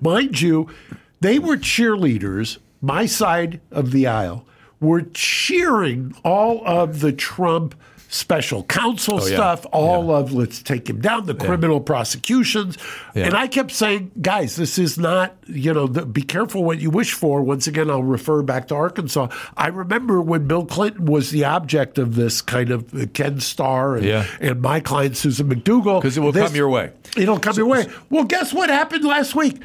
Mind 0.00 0.40
you, 0.40 0.68
they 1.20 1.38
were 1.38 1.56
cheerleaders, 1.56 2.58
my 2.80 3.04
side 3.06 3.60
of 3.70 3.90
the 3.92 4.06
aisle, 4.06 4.46
were 4.82 5.02
cheering 5.14 6.14
all 6.24 6.62
of 6.66 7.00
the 7.00 7.12
Trump 7.12 7.74
special 8.08 8.62
counsel 8.64 9.14
Oh, 9.22 9.26
yeah. 9.26 9.34
stuff, 9.36 9.64
all 9.72 10.14
of 10.14 10.34
let's 10.34 10.62
take 10.62 10.90
him 10.90 11.00
down, 11.00 11.24
the 11.24 11.34
criminal 11.34 11.80
prosecutions. 11.80 12.76
Yeah. 13.14 13.24
And 13.24 13.34
I 13.34 13.46
kept 13.46 13.70
saying, 13.70 14.10
guys, 14.20 14.54
this 14.56 14.78
is 14.78 14.98
not, 14.98 15.34
you 15.46 15.72
know, 15.72 15.86
the, 15.86 16.04
be 16.04 16.20
careful 16.20 16.62
what 16.62 16.78
you 16.78 16.90
wish 16.90 17.14
for. 17.14 17.42
Once 17.42 17.66
again, 17.66 17.88
I'll 17.90 18.02
refer 18.02 18.42
back 18.42 18.68
to 18.68 18.74
Arkansas. 18.74 19.28
I 19.56 19.68
remember 19.68 20.20
when 20.20 20.46
Bill 20.46 20.66
Clinton 20.66 21.06
was 21.06 21.30
the 21.30 21.46
object 21.46 21.96
of 21.96 22.14
this 22.14 22.42
kind 22.42 22.70
of 22.70 22.92
uh, 22.94 23.06
Ken 23.14 23.40
Starr 23.40 23.96
and, 23.96 24.04
Yeah. 24.04 24.26
and 24.42 24.60
my 24.60 24.80
client, 24.80 25.16
Susan 25.16 25.48
McDougal. 25.48 26.02
'Cause 26.02 26.18
it 26.18 26.20
will 26.20 26.34
come 26.34 26.54
your 26.54 26.68
way. 26.68 26.90
It'll 27.16 27.38
come 27.38 27.56
your 27.56 27.66
way. 27.66 27.86
Well, 28.10 28.24
guess 28.24 28.52
what 28.52 28.68
happened 28.68 29.06
last 29.06 29.34
week? 29.34 29.62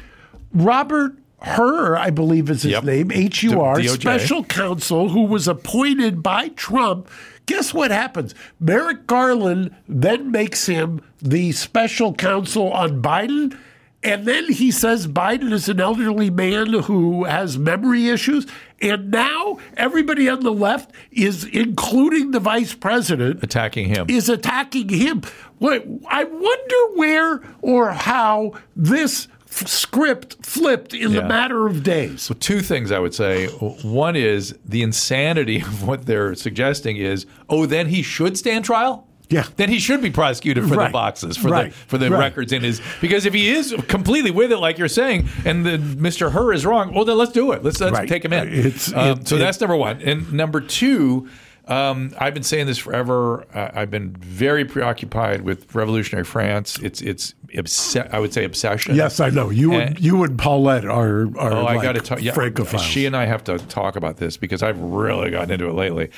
Robert 0.54 1.12
Hur, 1.40 1.96
I 1.96 2.10
believe 2.10 2.50
is 2.50 2.62
his 2.62 2.72
Yep. 2.72 2.84
name, 2.84 3.12
H 3.12 3.42
U 3.44 3.60
R, 3.60 3.82
special 3.84 4.42
counsel 4.44 5.10
who 5.10 5.22
was 5.24 5.46
appointed 5.46 6.22
by 6.22 6.48
Trump. 6.48 7.08
Guess 7.46 7.72
what 7.72 7.90
happens? 7.90 8.34
Merrick 8.60 9.06
Garland 9.06 9.74
then 9.88 10.30
makes 10.30 10.66
him 10.66 11.00
the 11.22 11.52
special 11.52 12.12
counsel 12.12 12.72
on 12.72 13.00
Biden. 13.00 13.56
And 14.02 14.26
then 14.26 14.52
he 14.52 14.70
says 14.70 15.08
Biden 15.08 15.52
is 15.52 15.68
an 15.68 15.80
elderly 15.80 16.30
man 16.30 16.72
who 16.72 17.24
has 17.24 17.58
memory 17.58 18.08
issues. 18.08 18.46
And 18.80 19.10
now 19.10 19.58
everybody 19.76 20.28
on 20.28 20.40
the 20.40 20.52
left 20.52 20.92
is, 21.10 21.42
including 21.44 22.30
the 22.30 22.38
vice 22.38 22.74
president, 22.74 23.42
attacking 23.42 23.88
him. 23.88 24.06
is 24.08 24.28
attacking 24.28 24.88
him. 24.88 25.22
I 25.60 26.24
wonder 26.24 26.76
where 26.94 27.40
or 27.60 27.90
how 27.90 28.52
this 28.76 29.26
f- 29.62 29.68
script 29.68 30.36
flipped 30.44 30.94
in 30.94 31.12
the 31.12 31.22
matter 31.22 31.66
of 31.66 31.82
days. 31.82 32.22
So 32.22 32.34
two 32.34 32.60
things 32.60 32.92
I 32.92 32.98
would 32.98 33.14
say. 33.14 33.46
One 33.48 34.16
is 34.16 34.56
the 34.64 34.82
insanity 34.82 35.60
of 35.60 35.86
what 35.86 36.06
they're 36.06 36.34
suggesting 36.34 36.96
is, 36.96 37.26
oh, 37.48 37.66
then 37.66 37.88
he 37.88 38.02
should 38.02 38.36
stand 38.38 38.64
trial. 38.64 39.06
Yeah. 39.30 39.44
Then 39.56 39.68
he 39.68 39.78
should 39.78 40.00
be 40.00 40.10
prosecuted 40.10 40.66
for 40.66 40.74
Right. 40.76 40.86
the 40.86 40.92
boxes, 40.92 41.36
for 41.36 41.48
Right. 41.48 41.70
the 41.70 41.76
for 41.86 41.98
the 41.98 42.10
Right. 42.10 42.18
records 42.18 42.50
in 42.50 42.62
his 42.62 42.80
because 43.02 43.26
if 43.26 43.34
he 43.34 43.50
is 43.50 43.74
completely 43.86 44.30
with 44.30 44.50
it, 44.52 44.56
like 44.56 44.78
you're 44.78 44.88
saying, 44.88 45.28
and 45.44 45.66
the 45.66 45.76
Mr. 45.76 46.32
Hur 46.32 46.54
is 46.54 46.64
wrong, 46.64 46.94
well 46.94 47.04
then 47.04 47.18
let's 47.18 47.32
do 47.32 47.52
it. 47.52 47.62
Let's 47.62 47.78
let's 47.78 48.08
take 48.08 48.24
him 48.24 48.32
in. 48.32 48.48
It's- 48.48 48.90
Um, 48.94 49.26
so 49.26 49.36
that's 49.36 49.60
number 49.60 49.76
one. 49.76 50.00
And 50.02 50.32
number 50.32 50.62
two, 50.62 51.28
um, 51.68 52.14
I've 52.18 52.34
been 52.34 52.42
saying 52.42 52.66
this 52.66 52.78
forever. 52.78 53.44
Uh, 53.54 53.70
I've 53.74 53.90
been 53.90 54.10
very 54.12 54.64
preoccupied 54.64 55.42
with 55.42 55.74
revolutionary 55.74 56.24
France. 56.24 56.78
It's 56.80 57.00
it's 57.02 57.34
obs- 57.56 57.96
I 57.96 58.18
would 58.18 58.32
say 58.32 58.44
obsession. 58.44 58.94
Yes, 58.96 59.20
I 59.20 59.30
know. 59.30 59.50
You 59.50 59.72
And- 59.74 59.82
and 59.96 60.00
you 60.00 60.22
and 60.24 60.38
Paulette 60.38 60.84
are 60.86 61.28
are 61.38 61.52
Oh, 61.52 61.62
like 61.64 61.78
I 61.78 61.82
got 61.82 61.92
to 61.92 62.00
talk. 62.00 62.22
Yeah, 62.22 62.32
francophiles. 62.32 62.80
she 62.80 63.06
and 63.06 63.16
I 63.16 63.26
have 63.26 63.44
to 63.44 63.58
talk 63.58 63.96
about 63.96 64.16
this 64.16 64.36
because 64.36 64.62
I've 64.62 64.80
really 64.80 65.30
gotten 65.30 65.50
into 65.50 65.68
it 65.68 65.74
lately. 65.74 66.10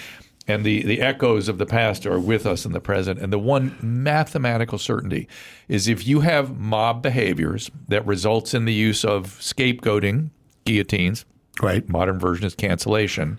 And 0.48 0.64
the, 0.64 0.82
the 0.82 1.00
echoes 1.00 1.48
of 1.48 1.58
the 1.58 1.66
past 1.66 2.06
are 2.06 2.18
with 2.18 2.44
us 2.44 2.64
in 2.64 2.72
the 2.72 2.80
present. 2.80 3.20
And 3.20 3.32
the 3.32 3.38
one 3.38 3.76
mathematical 3.80 4.78
certainty 4.78 5.28
is 5.68 5.86
if 5.86 6.08
you 6.08 6.20
have 6.20 6.58
mob 6.58 7.02
behaviors 7.02 7.70
that 7.86 8.04
results 8.04 8.52
in 8.52 8.64
the 8.64 8.72
use 8.72 9.04
of 9.04 9.38
scapegoating, 9.38 10.30
guillotines, 10.64 11.24
right. 11.62 11.88
modern 11.88 12.18
version 12.18 12.46
is 12.46 12.56
cancellation, 12.56 13.38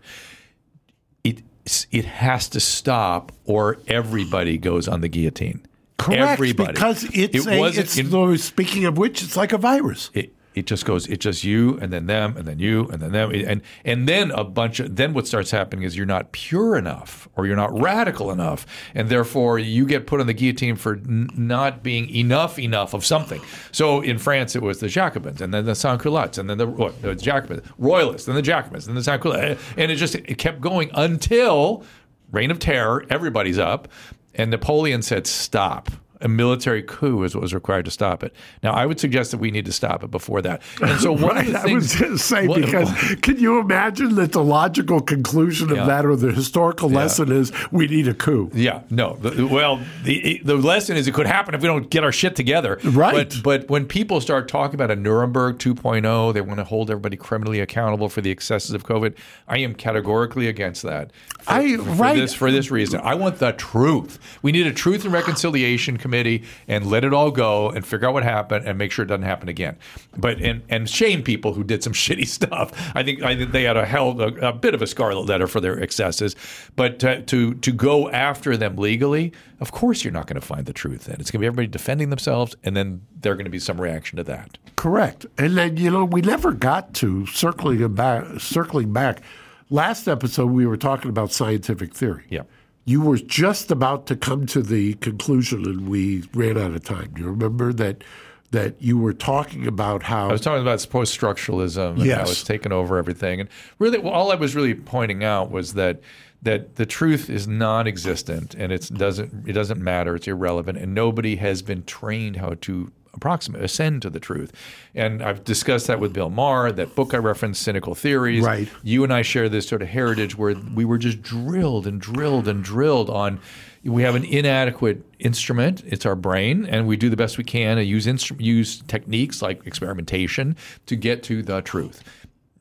it 1.92 2.06
has 2.06 2.50
to 2.50 2.60
stop 2.60 3.32
or 3.46 3.78
everybody 3.88 4.58
goes 4.58 4.88
on 4.88 5.02
the 5.02 5.08
guillotine. 5.08 5.66
Correct, 5.98 6.20
Everybody. 6.34 6.74
because 6.74 7.04
it's 7.04 7.36
it 7.36 7.48
a, 7.48 7.64
it's 7.78 7.98
in- 7.98 8.10
speaking 8.38 8.86
of 8.86 8.98
which, 8.98 9.22
it's 9.22 9.38
like 9.38 9.54
a 9.54 9.58
virus. 9.60 10.10
it, 10.16 10.34
it 10.54 10.66
just 10.66 10.86
goes 10.86 11.08
it's 11.08 11.24
just 11.24 11.44
you 11.44 11.78
and 11.80 11.94
then 11.94 12.08
them 12.08 12.36
and 12.36 12.46
then 12.46 12.60
you 12.60 12.88
and 12.90 13.02
then 13.02 13.12
them. 13.12 13.32
And 13.32 13.62
and 13.86 14.08
then 14.08 14.32
a 14.32 14.44
bunch 14.44 14.80
of 14.80 14.96
then 14.96 15.14
what 15.14 15.28
starts 15.28 15.52
happening 15.52 15.84
is 15.84 15.96
you're 15.96 16.06
not 16.06 16.32
pure 16.32 16.76
enough 16.76 17.30
or 17.36 17.46
you're 17.46 17.56
not 17.56 17.78
radical 17.80 18.32
enough. 18.32 18.66
And 18.94 19.10
therefore 19.10 19.60
you 19.60 19.86
get 19.86 20.08
put 20.08 20.20
on 20.20 20.28
the 20.28 20.34
guillotine 20.34 20.76
for 20.76 20.96
n- 20.96 21.30
not 21.36 21.84
being 21.84 22.10
enough 22.10 22.60
enough 22.60 22.94
of 22.94 23.06
something. 23.06 23.42
So 23.72 24.02
in 24.02 24.18
France 24.18 24.56
it 24.56 24.62
was 24.62 24.80
the 24.80 24.90
Jacobins 24.90 25.42
and 25.42 25.54
then 25.54 25.66
the 25.66 25.76
sans-culottes 25.76 26.38
and 26.38 26.50
then 26.50 26.58
the, 26.58 26.94
the 27.02 27.16
Jacobins 27.16 27.62
royalists 27.78 28.28
and 28.28 28.36
the 28.36 28.42
Jacobins 28.42 28.88
and 28.88 28.98
the 28.98 29.04
sans-culottes. 29.04 29.62
And 29.78 29.92
it 29.92 29.96
just 29.96 30.16
it 30.16 30.38
kept 30.38 30.60
going 30.60 30.92
until 30.94 31.84
reign 32.32 32.52
of 32.52 32.60
terror 32.60 33.06
everybody's 33.10 33.58
up. 33.58 33.88
And 34.34 34.52
Napoleon 34.52 35.02
said 35.02 35.28
stop 35.28 35.90
a 36.22 36.28
military 36.28 36.84
coup 36.84 37.24
is 37.24 37.34
what 37.36 37.42
was 37.42 37.54
required 37.54 37.86
to 37.86 37.92
stop 37.92 38.24
it. 38.24 38.34
Now, 38.64 38.72
I 38.74 38.86
would 38.86 39.00
suggest 39.00 39.32
that 39.32 39.38
we 39.40 39.52
need 39.52 39.66
to 39.66 39.72
stop 39.72 40.04
it 40.04 40.12
before 40.12 40.42
that. 40.44 40.62
And 40.82 41.00
so, 41.00 41.12
one 41.12 41.36
right, 41.36 41.48
of 41.48 41.54
the 41.54 41.60
I 41.60 41.64
things 41.64 41.84
was 41.84 41.96
going 41.96 42.12
to 42.12 42.18
say 42.18 42.48
what- 42.48 42.62
because 42.62 42.90
can 43.22 43.40
you 43.40 43.60
imagine 43.60 44.16
that 44.16 44.32
the 44.34 44.44
logical 44.44 45.02
conclusion 45.02 45.72
of 45.72 45.78
Yeah. 45.78 45.86
that 45.86 46.06
or 46.06 46.16
the 46.16 46.32
historical 46.32 46.92
Yeah. 46.92 46.98
lesson 46.98 47.32
is 47.32 47.52
we 47.72 47.88
need 47.88 48.08
a 48.08 48.14
coup? 48.14 48.52
Yeah, 48.54 48.82
no. 48.90 49.18
The, 49.22 49.48
well, 49.48 49.80
the 50.04 50.42
the 50.46 50.56
lesson 50.56 50.96
is 50.98 51.08
it 51.08 51.14
could 51.14 51.26
happen 51.28 51.56
if 51.56 51.62
we 51.62 51.68
don't 51.68 51.90
get 51.90 52.04
our 52.04 52.12
shit 52.12 52.36
together. 52.36 52.80
Right. 52.84 53.14
But 53.14 53.42
but 53.44 53.70
when 53.70 53.86
people 53.86 54.22
start 54.22 54.48
talking 54.48 54.76
about 54.76 54.92
a 54.92 54.96
Nuremberg 54.96 55.58
2.0, 55.58 56.34
they 56.34 56.42
want 56.42 56.60
to 56.60 56.64
hold 56.64 56.92
everybody 56.92 57.18
criminally 57.18 57.60
accountable 57.60 58.10
for 58.10 58.22
the 58.22 58.30
excesses 58.30 58.72
of 58.72 58.84
COVID. 58.84 59.16
I 59.48 59.58
am 59.58 59.74
categorically 59.74 60.48
against 60.48 60.84
that. 60.84 61.12
For, 61.42 61.52
I- 61.54 61.78
for 61.78 61.84
right. 61.94 62.16
this 62.16 62.34
for 62.36 62.52
this 62.52 62.70
reason. 62.70 63.00
I 63.04 63.16
want 63.16 63.40
the 63.40 63.54
truth. 63.54 64.20
We 64.44 64.52
need 64.52 64.68
a 64.68 64.72
truth 64.74 65.04
and 65.04 65.12
reconciliation 65.14 65.98
committee 65.98 66.11
and 66.14 66.86
let 66.86 67.04
it 67.04 67.14
all 67.14 67.32
go 67.32 67.70
and 67.70 67.86
figure 67.86 68.08
out 68.08 68.14
what 68.14 68.24
happened 68.24 68.66
and 68.66 68.78
make 68.78 68.92
sure 68.92 69.04
it 69.04 69.08
doesn't 69.08 69.24
happen 69.24 69.50
again. 69.50 69.78
But 70.18 70.42
and 70.42 70.62
and 70.70 70.90
shame 70.90 71.24
people 71.24 71.54
who 71.54 71.64
did 71.64 71.84
some 71.84 71.94
shitty 72.02 72.28
stuff. 72.28 72.72
I 72.96 73.04
think 73.04 73.22
I 73.24 73.36
think 73.36 73.52
they 73.52 73.64
had 73.64 73.78
a 73.78 73.86
held 73.86 74.22
a, 74.22 74.50
a 74.50 74.54
bit 74.54 74.74
of 74.74 74.82
a 74.82 74.88
scarlet 74.88 75.26
letter 75.28 75.48
for 75.48 75.60
their 75.60 75.82
excesses. 75.82 76.36
But 76.76 77.00
to 77.00 77.22
to, 77.22 77.54
to 77.54 77.72
go 77.72 78.10
after 78.10 78.58
them 78.58 78.76
legally, 78.76 79.34
of 79.60 79.72
course 79.72 80.04
you're 80.04 80.14
not 80.14 80.28
going 80.28 80.40
to 80.40 80.46
find 80.46 80.66
the 80.66 80.74
truth. 80.74 81.06
Then 81.06 81.18
it's 81.20 81.32
going 81.32 81.40
to 81.40 81.44
be 81.44 81.48
everybody 81.48 81.68
defending 81.68 82.10
themselves, 82.10 82.56
and 82.64 82.76
then 82.76 83.02
there 83.20 83.32
are 83.32 83.36
going 83.36 83.46
to 83.46 83.52
be 83.52 83.60
some 83.60 83.80
reaction 83.80 84.18
to 84.18 84.24
that. 84.24 84.58
Correct. 84.76 85.26
And 85.38 85.58
then 85.58 85.78
you 85.78 85.92
know 85.92 86.06
we 86.06 86.22
never 86.22 86.52
got 86.52 86.94
to 86.96 87.26
circling 87.28 87.94
back. 87.94 88.40
Circling 88.40 88.94
back, 88.94 89.22
last 89.70 90.08
episode 90.08 90.48
we 90.48 90.66
were 90.66 90.78
talking 90.78 91.10
about 91.10 91.32
scientific 91.32 91.94
theory. 91.94 92.26
Yeah. 92.30 92.44
You 92.86 93.02
were 93.02 93.18
just 93.18 93.72
about 93.72 94.08
to 94.08 94.16
come 94.16 94.46
to 94.48 94.62
the 94.62 94.96
conclusion, 94.96 95.66
and 95.66 95.88
we 95.88 96.24
ran 96.34 96.58
out 96.58 96.74
of 96.74 96.84
time. 96.84 97.12
Do 97.16 97.22
You 97.22 97.30
remember 97.30 97.74
that 97.74 98.04
that 98.52 98.76
you 98.82 98.98
were 98.98 99.14
talking 99.14 99.66
about 99.66 100.04
how 100.04 100.28
I 100.28 100.32
was 100.34 100.42
talking 100.42 100.62
about 100.62 100.86
post 100.90 101.18
structuralism 101.18 101.92
and 101.92 102.00
how 102.00 102.04
Yes. 102.06 102.32
it's 102.32 102.44
taken 102.44 102.74
over 102.74 102.98
everything. 102.98 103.40
And 103.40 103.50
really, 103.80 103.98
well, 103.98 104.12
all 104.12 104.30
I 104.30 104.36
was 104.36 104.56
really 104.56 104.76
pointing 104.76 105.24
out 105.24 105.50
was 105.52 105.74
that 105.76 106.02
that 106.42 106.76
the 106.76 106.86
truth 106.86 107.30
is 107.30 107.48
non-existent 107.48 108.56
and 108.56 108.74
it 108.74 108.90
doesn't 108.94 109.48
it 109.48 109.54
doesn't 109.54 109.82
matter. 109.82 110.16
It's 110.16 110.28
irrelevant, 110.28 110.78
and 110.80 110.94
nobody 110.94 111.38
has 111.38 111.62
been 111.62 111.84
trained 111.84 112.38
how 112.38 112.56
to 112.62 112.92
approximate 113.14 113.64
ascend 113.64 114.02
to 114.04 114.10
the 114.10 114.20
truth. 114.20 114.52
And 114.96 115.22
I've 115.22 115.44
discussed 115.44 115.88
that 115.88 116.00
with 116.00 116.14
Bill 116.14 116.30
Maher. 116.30 116.72
That 116.72 116.96
book 116.96 117.14
I 117.14 117.18
referenced, 117.18 117.62
Cynical 117.62 117.96
Theories. 117.96 118.44
Right. 118.44 118.70
You 118.84 119.04
and 119.04 119.14
I 119.14 119.22
share 119.22 119.50
this 119.50 119.68
sort 119.68 119.82
of 119.82 119.90
heritage 119.90 120.38
where 120.38 120.56
we 120.74 120.86
were 120.86 120.98
just 120.98 121.22
drilled 121.22 121.88
and 121.88 122.00
drilled 122.00 122.48
and 122.48 122.64
drilled 122.64 123.10
on. 123.10 123.40
We 123.84 124.04
have 124.04 124.14
an 124.14 124.26
inadequate 124.26 125.04
instrument. 125.18 125.84
It's 125.88 126.06
our 126.06 126.16
brain, 126.16 126.66
and 126.66 126.88
we 126.88 126.98
do 126.98 127.10
the 127.10 127.18
best 127.18 127.40
we 127.40 127.44
can 127.44 127.80
and 127.80 127.88
use 127.88 128.06
instru- 128.06 128.40
use 128.40 128.82
techniques 128.82 129.42
like 129.42 129.66
experimentation 129.66 130.56
to 130.86 130.96
get 130.96 131.24
to 131.24 131.42
the 131.42 131.62
truth. 131.62 132.04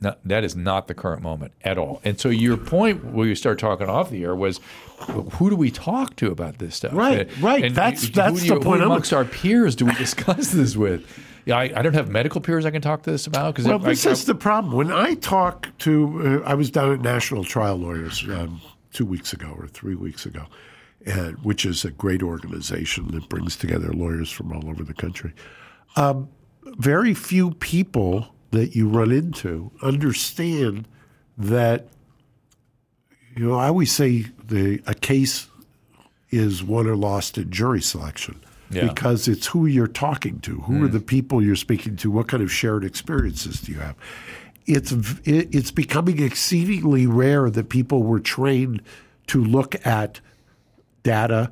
No, 0.02 0.14
that 0.24 0.44
is 0.44 0.56
not 0.56 0.88
the 0.88 0.94
current 0.94 1.22
moment 1.22 1.52
at 1.62 1.76
all. 1.76 2.00
And 2.04 2.18
so 2.18 2.30
your 2.30 2.56
point 2.56 3.04
where 3.04 3.26
you 3.26 3.34
start 3.34 3.58
talking 3.58 3.88
off 3.88 4.08
the 4.10 4.22
air 4.24 4.34
was, 4.34 4.58
who 5.34 5.50
do 5.50 5.56
we 5.56 5.70
talk 5.70 6.16
to 6.16 6.30
about 6.30 6.58
this 6.58 6.76
stuff? 6.76 6.94
Right, 6.94 7.28
And- 7.28 7.42
right. 7.42 7.64
and 7.64 7.74
That's- 7.74 8.04
who 8.06 8.12
that's 8.12 8.40
do 8.40 8.46
you- 8.46 8.54
the 8.54 8.60
point 8.60 8.78
Who 8.80 8.84
I'm- 8.84 8.90
amongst 8.92 9.12
our 9.12 9.24
peers 9.26 9.76
do 9.76 9.84
we 9.84 9.92
discuss 9.96 10.52
this 10.52 10.74
with? 10.76 11.06
Yeah, 11.44 11.56
I, 11.58 11.72
I 11.76 11.82
don't 11.82 11.94
have 11.94 12.08
medical 12.10 12.40
peers 12.40 12.64
I 12.64 12.70
can 12.70 12.80
talk 12.82 13.02
to 13.02 13.10
this 13.10 13.26
about 13.26 13.54
because 13.54 13.66
Well, 13.68 13.78
this 13.78 14.06
is 14.06 14.24
the 14.24 14.34
problem. 14.34 14.72
When 14.74 14.90
I 14.92 15.14
talk 15.14 15.68
to, 15.80 16.42
uh, 16.44 16.48
I 16.48 16.54
was 16.54 16.70
down 16.70 16.92
at 16.92 17.00
National 17.00 17.44
Trial 17.44 17.76
Lawyers 17.76 18.24
um, 18.28 18.60
two 18.92 19.04
weeks 19.06 19.32
ago 19.32 19.54
or 19.58 19.66
three 19.66 19.94
weeks 19.94 20.24
ago, 20.26 20.44
and, 21.06 21.36
which 21.42 21.64
is 21.66 21.84
a 21.84 21.90
great 21.90 22.22
organization 22.22 23.08
that 23.12 23.28
brings 23.28 23.56
together 23.56 23.90
lawyers 23.92 24.30
from 24.30 24.52
all 24.52 24.68
over 24.68 24.82
the 24.84 24.94
country. 24.94 25.32
Um, 25.96 26.28
very 26.78 27.14
few 27.14 27.52
people 27.52 28.34
that 28.50 28.74
you 28.74 28.88
run 28.88 29.10
into 29.12 29.70
understand 29.82 30.86
that. 31.38 31.86
You 33.36 33.48
know, 33.48 33.54
I 33.54 33.68
always 33.68 33.92
say 33.92 34.26
the 34.44 34.82
a 34.86 34.94
case 34.94 35.48
is 36.30 36.62
won 36.62 36.86
or 36.86 36.96
lost 36.96 37.38
in 37.38 37.50
jury 37.50 37.80
selection 37.80 38.40
Yeah. 38.70 38.88
because 38.88 39.28
it's 39.28 39.46
who 39.46 39.66
you're 39.66 39.86
talking 39.86 40.40
to, 40.40 40.60
who 40.62 40.84
are 40.84 40.88
mm. 40.88 40.92
the 40.92 41.00
people 41.00 41.42
you're 41.42 41.56
speaking 41.56 41.96
to, 41.96 42.10
what 42.10 42.28
kind 42.28 42.42
of 42.42 42.52
shared 42.52 42.84
experiences 42.84 43.60
do 43.60 43.72
you 43.72 43.78
have. 43.78 43.96
It's 44.66 44.92
it- 45.24 45.54
it's 45.54 45.70
becoming 45.70 46.20
exceedingly 46.20 47.06
rare 47.06 47.50
that 47.50 47.68
people 47.68 48.02
were 48.02 48.20
trained 48.20 48.82
to 49.28 49.42
look 49.42 49.74
at 49.86 50.20
data, 51.02 51.50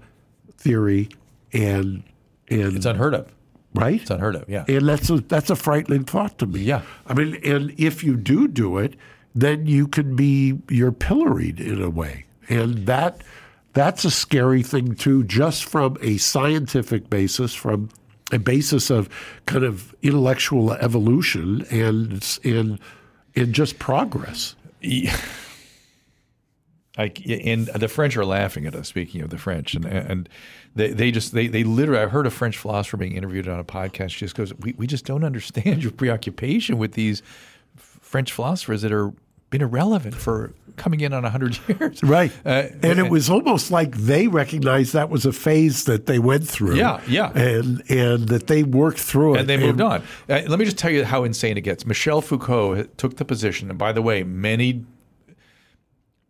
theory, 0.56 1.08
and 1.52 2.02
and 2.48 2.76
it's 2.76 2.86
unheard 2.86 3.14
of. 3.14 3.32
Right. 3.74 4.00
It's 4.00 4.10
unheard 4.10 4.36
of. 4.36 4.48
Yeah. 4.48 4.64
And 4.68 4.88
that's 4.88 5.10
a 5.10 5.20
that's 5.20 5.50
a 5.50 5.56
frightening 5.56 6.04
thought 6.04 6.38
to 6.38 6.46
me. 6.46 6.60
Yeah. 6.60 6.82
I 7.06 7.14
mean, 7.14 7.38
and 7.44 7.74
if 7.78 8.02
you 8.02 8.16
do 8.16 8.48
do 8.48 8.78
it, 8.78 8.94
then 9.34 9.66
you 9.66 9.86
can 9.86 10.16
be 10.16 10.58
you're 10.68 10.92
pilloried 10.92 11.60
in 11.60 11.82
a 11.82 11.90
way, 11.90 12.26
and 12.48 12.86
that 12.86 13.22
that's 13.72 14.04
a 14.04 14.10
scary 14.10 14.62
thing 14.62 14.94
too. 14.94 15.24
Just 15.24 15.64
from 15.64 15.96
a 16.00 16.16
scientific 16.16 17.08
basis, 17.10 17.54
from 17.54 17.90
a 18.32 18.38
basis 18.38 18.90
of 18.90 19.08
kind 19.46 19.64
of 19.64 19.94
intellectual 20.02 20.72
evolution 20.72 21.64
and 21.70 22.38
and 22.44 22.78
and 23.36 23.52
just 23.52 23.78
progress. 23.78 24.54
Like, 26.96 27.24
and 27.28 27.66
the 27.66 27.86
French 27.86 28.16
are 28.16 28.24
laughing 28.24 28.66
at 28.66 28.74
us. 28.74 28.88
Speaking 28.88 29.20
of 29.20 29.30
the 29.30 29.38
French, 29.38 29.74
and 29.74 29.84
and 29.86 30.28
they, 30.78 30.92
they 30.92 31.10
just 31.10 31.32
they 31.34 31.48
they 31.48 31.64
literally. 31.64 32.00
I 32.00 32.06
heard 32.06 32.26
a 32.26 32.30
French 32.30 32.56
philosopher 32.56 32.96
being 32.96 33.12
interviewed 33.16 33.48
on 33.48 33.58
a 33.58 33.64
podcast. 33.64 34.10
She 34.10 34.20
just 34.20 34.34
goes, 34.36 34.54
"We 34.54 34.72
we 34.78 34.86
just 34.86 35.04
don't 35.04 35.24
understand 35.24 35.82
your 35.82 35.92
preoccupation 35.92 36.78
with 36.78 36.92
these 36.92 37.22
French 37.76 38.32
philosophers 38.32 38.82
that 38.82 38.92
are 38.92 39.12
been 39.50 39.62
irrelevant 39.62 40.14
for 40.14 40.52
coming 40.76 41.00
in 41.00 41.12
on 41.12 41.24
hundred 41.24 41.58
years." 41.68 42.02
Right. 42.02 42.30
Uh, 42.46 42.68
and 42.82 42.98
it 42.98 43.10
was 43.10 43.28
almost 43.28 43.70
like 43.70 43.96
they 43.96 44.28
recognized 44.28 44.92
that 44.92 45.10
was 45.10 45.26
a 45.26 45.32
phase 45.32 45.84
that 45.84 46.06
they 46.06 46.18
went 46.20 46.46
through. 46.46 46.76
Yeah, 46.76 47.00
yeah. 47.08 47.32
And 47.34 47.82
and 47.90 48.28
that 48.28 48.46
they 48.46 48.62
worked 48.62 49.00
through 49.00 49.34
it. 49.34 49.40
and 49.40 49.48
they 49.48 49.56
moved 49.56 49.80
on. 49.80 50.02
Uh, 50.28 50.42
let 50.46 50.58
me 50.58 50.64
just 50.64 50.78
tell 50.78 50.90
you 50.92 51.04
how 51.04 51.24
insane 51.24 51.58
it 51.58 51.62
gets. 51.62 51.84
Michel 51.84 52.20
Foucault 52.22 52.84
took 52.96 53.16
the 53.16 53.24
position, 53.24 53.68
and 53.68 53.78
by 53.78 53.92
the 53.92 54.02
way, 54.02 54.22
many 54.22 54.84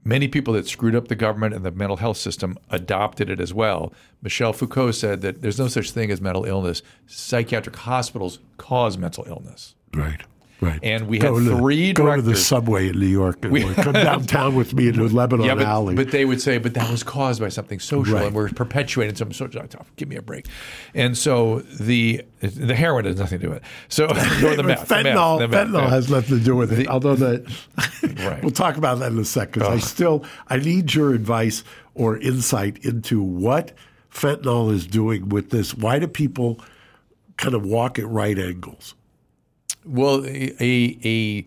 Many 0.08 0.26
people 0.26 0.54
that 0.54 0.66
screwed 0.66 0.94
up 0.94 1.08
the 1.08 1.14
government 1.14 1.54
and 1.54 1.66
the 1.66 1.70
mental 1.70 1.98
health 1.98 2.16
system 2.16 2.56
adopted 2.70 3.28
it 3.28 3.40
as 3.40 3.52
well. 3.52 3.92
Michel 4.22 4.54
Foucault 4.54 4.92
said 4.92 5.20
that 5.20 5.42
there's 5.42 5.58
no 5.58 5.68
such 5.68 5.90
thing 5.90 6.10
as 6.10 6.18
mental 6.18 6.46
illness. 6.46 6.80
Psychiatric 7.06 7.76
hospitals 7.76 8.38
cause 8.56 8.96
mental 8.96 9.24
illness. 9.28 9.74
Right. 9.92 10.22
Right. 10.60 10.80
And 10.82 11.06
we 11.06 11.18
go 11.18 11.38
had 11.38 11.56
three 11.58 11.92
Go 11.92 12.16
to 12.16 12.20
the 12.20 12.34
subway 12.34 12.88
in 12.88 12.98
New 12.98 13.06
York 13.06 13.38
and 13.44 13.52
We- 13.52 13.62
come 13.74 13.92
downtown 13.92 14.56
with 14.56 14.74
me 14.74 14.88
in 14.88 14.96
the 14.96 15.04
Lebanon 15.04 15.46
yeah, 15.46 15.54
but, 15.54 15.64
Alley. 15.66 15.94
but 15.94 16.10
they 16.10 16.24
would 16.24 16.40
say, 16.40 16.58
but 16.58 16.74
that 16.74 16.90
was 16.90 17.04
caused 17.04 17.40
by 17.40 17.48
something 17.48 17.78
social, 17.78 18.14
Right. 18.16 18.26
and 18.26 18.34
we're 18.34 18.48
perpetuating 18.48 19.14
some 19.14 19.32
social. 19.32 19.62
Oh, 19.62 19.84
give 19.94 20.08
me 20.08 20.16
a 20.16 20.22
break. 20.22 20.46
And 20.94 21.16
so 21.16 21.60
the 21.60 22.22
the 22.40 22.74
heroin 22.74 23.04
has 23.04 23.18
nothing 23.18 23.38
to 23.38 23.46
do 23.46 23.50
with 23.50 23.58
it. 23.58 23.64
So 23.88 24.04
or 24.08 24.08
the 24.08 24.14
meth, 24.14 24.56
the 24.56 24.62
meth, 24.64 24.88
fentanyl, 24.88 25.38
the 25.38 25.46
meth, 25.48 25.68
fentanyl 25.68 25.82
yeah. 25.82 25.90
has 25.90 26.10
nothing 26.10 26.38
to 26.38 26.44
do 26.44 26.56
with 26.56 26.72
it. 26.72 26.76
The- 26.76 26.88
although 26.88 27.14
that, 27.16 27.46
Right. 28.18 28.42
we'll 28.42 28.50
talk 28.50 28.76
about 28.76 28.98
that 28.98 29.12
in 29.12 29.18
a 29.18 29.24
sec. 29.24 29.52
Because 29.52 29.68
I 29.68 29.78
still 29.78 30.24
I 30.48 30.56
need 30.56 30.92
your 30.92 31.14
advice 31.14 31.62
or 31.94 32.16
insight 32.18 32.84
into 32.84 33.22
what 33.22 33.72
fentanyl 34.12 34.72
is 34.72 34.86
doing 34.88 35.28
with 35.28 35.50
this. 35.50 35.74
Why 35.76 35.98
do 36.00 36.08
people 36.08 36.60
kind 37.36 37.54
of 37.54 37.64
walk 37.64 37.98
at 38.00 38.08
right 38.08 38.36
angles? 38.38 38.94
Well, 39.88 40.24
a, 40.26 40.54
a, 40.60 40.98
a 41.04 41.46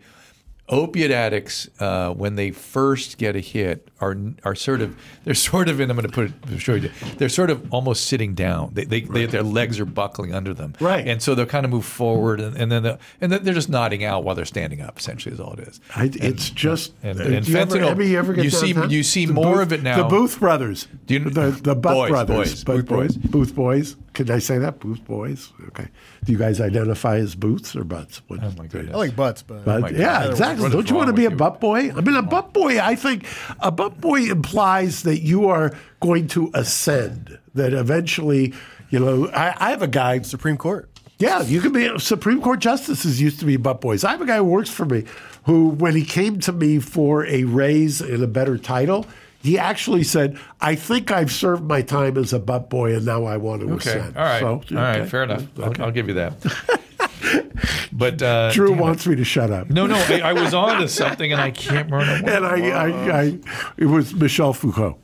opiate 0.68 1.12
addicts 1.12 1.70
uh, 1.80 2.12
when 2.14 2.36
they 2.36 2.52
first 2.52 3.18
get 3.18 3.36
a 3.36 3.40
hit 3.40 3.88
are 4.02 4.18
are 4.44 4.56
sort 4.56 4.82
of 4.82 4.96
they're 5.24 5.34
sort 5.34 5.70
of 5.70 5.80
and 5.80 5.92
I'm 5.92 5.98
going 5.98 6.08
to 6.10 6.14
put 6.14 6.32
it 6.52 6.60
show 6.60 6.74
you 6.76 6.90
they're 7.18 7.30
sort 7.30 7.50
of 7.50 7.72
almost 7.74 8.06
sitting 8.08 8.34
down. 8.34 8.72
They, 8.74 8.84
they, 8.86 9.02
they 9.02 9.26
their 9.28 9.44
legs 9.44 9.80
are 9.80 9.86
buckling 9.86 10.34
under 10.34 10.54
them, 10.54 10.74
Right. 10.80 11.08
And 11.08 11.22
so 11.22 11.36
they'll 11.36 11.46
kind 11.46 11.66
of 11.66 11.72
move 11.72 11.86
forward 11.86 12.40
and, 12.40 12.58
and 12.58 12.72
then 12.72 12.84
they'll- 12.84 13.00
and 13.22 13.32
then 13.32 13.44
they're 13.44 13.54
just 13.54 13.70
nodding 13.70 14.04
out 14.04 14.24
while 14.24 14.36
they're 14.36 14.46
standing 14.46 14.82
up. 14.82 14.98
Essentially, 15.00 15.34
is 15.34 15.40
all 15.40 15.54
it 15.54 15.60
is. 15.60 15.80
I, 15.96 16.10
it's 16.14 16.50
just 16.50 16.94
and- 17.04 17.20
uh, 17.20 17.24
and 17.24 17.46
do 17.46 17.52
you 17.52 17.58
ever, 17.58 17.76
fentanyl, 17.78 17.90
Emmy, 17.92 18.08
you 18.08 18.18
ever 18.20 18.34
get 18.34 18.44
you 18.44 18.50
see- 18.50 18.74
downtown? 18.74 18.90
you 18.92 19.04
see 19.04 19.26
The 19.26 19.34
more 19.34 19.54
Booth- 19.56 19.62
of 19.64 19.74
it 19.74 19.84
now. 19.84 19.98
The 20.04 20.10
Booth 20.10 20.40
brothers, 20.40 20.88
Do 21.06 21.14
you- 21.14 21.20
the 21.30 21.52
the 21.52 21.76
Butt 21.76 21.94
Boys, 21.94 22.10
brothers, 22.10 22.64
boys, 22.64 22.64
Booth 22.64 22.86
boys. 22.88 23.18
Booth 23.18 23.56
boys. 23.56 23.96
Can 24.14 24.30
I 24.30 24.40
say 24.40 24.58
that? 24.58 24.80
Booth 24.80 25.06
boys. 25.06 25.54
Okay. 25.70 25.88
Do 26.26 26.32
you 26.34 26.38
guys 26.38 26.60
identify 26.60 27.16
as 27.18 27.34
Booths 27.36 27.76
or 27.78 27.84
Butts? 27.86 28.22
What- 28.28 28.42
Oh 28.44 28.52
my 28.58 28.66
goodness. 28.68 28.94
I 28.94 28.98
like 28.98 29.16
butts, 29.16 29.42
but 29.42 29.64
But 29.64 29.82
my 29.82 29.92
God. 29.92 30.00
yeah, 30.00 30.30
exactly. 30.30 30.70
Don't 30.70 30.90
you 30.90 30.96
want 30.96 31.08
to 31.08 31.14
be 31.14 31.26
a 31.26 31.32
butt 31.32 31.62
boy? 31.62 31.92
I 31.96 32.02
mean, 32.02 32.16
a 32.16 32.22
butt 32.22 32.52
boy. 32.54 32.80
I 32.80 32.96
think 32.96 33.26
a 33.60 33.72
butt 33.72 33.91
boy 34.00 34.30
implies 34.30 35.04
that 35.04 35.20
you 35.20 35.48
are 35.48 35.74
going 36.00 36.28
to 36.30 36.52
ascend. 36.54 37.38
That 37.54 37.74
eventually, 37.74 38.54
you 38.90 39.00
know, 39.00 39.28
I, 39.30 39.56
I 39.58 39.70
have 39.72 39.82
a 39.82 39.88
guy. 39.88 40.22
Supreme 40.22 40.58
Court. 40.58 40.88
Yeah, 41.18 41.44
you 41.44 41.62
can 41.62 41.72
be 41.72 42.00
Supreme 42.00 42.42
Court 42.42 42.60
justices 42.60 43.22
used 43.22 43.40
to 43.40 43.46
be 43.46 43.58
butt 43.58 43.82
boys. 43.82 44.04
I 44.04 44.12
have 44.12 44.22
a 44.22 44.26
guy 44.26 44.38
who 44.38 44.46
works 44.46 44.70
for 44.70 44.86
me 44.86 45.04
who, 45.44 45.70
when 45.70 45.96
he 45.96 46.06
came 46.06 46.40
to 46.42 46.52
me 46.52 46.80
for 46.80 47.26
a 47.26 47.44
raise 47.44 48.02
and 48.02 48.24
a 48.24 48.28
better 48.28 48.58
title, 48.58 49.06
he 49.42 49.58
actually 49.58 50.04
said, 50.04 50.38
"I 50.60 50.76
think 50.76 51.12
I've 51.12 51.32
served 51.32 51.64
my 51.64 51.82
time 51.82 52.18
as 52.18 52.34
a 52.34 52.40
butt 52.40 52.70
boy, 52.70 52.96
and 52.96 53.06
now 53.06 53.26
I 53.26 53.38
want 53.38 53.62
to 53.62 53.72
Okay, 53.74 53.90
ascend." 54.00 54.18
all 54.18 54.24
right, 54.24 54.40
So, 54.40 54.48
all 54.78 54.82
right, 54.84 55.08
fair 55.08 55.24
enough. 55.24 55.46
I'll, 55.58 55.66
Okay. 55.70 55.84
I'll 55.84 55.92
give 55.92 56.08
you 56.08 56.14
that. 56.16 56.34
but 57.94 58.22
uh, 58.22 58.52
Drew 58.52 58.70
damn 58.70 58.80
it. 58.80 58.82
wants 58.82 59.08
me 59.08 59.16
to 59.16 59.24
shut 59.24 59.52
up. 59.52 59.70
No, 59.70 59.88
no, 59.88 59.96
I, 59.96 60.20
I 60.26 60.34
was 60.34 60.54
on 60.54 60.82
to 60.82 60.88
something 60.88 61.32
and 61.32 61.42
I 61.42 61.52
can't 61.52 61.90
remember. 61.92 62.26
what 62.26 62.34
and 62.34 62.46
I, 62.46 62.58
it 62.58 62.62
was. 62.64 62.74
I, 63.10 63.20
I, 63.22 63.40
it 63.78 63.86
was 63.86 64.14
Michel 64.14 64.54
Foucault. 64.54 64.98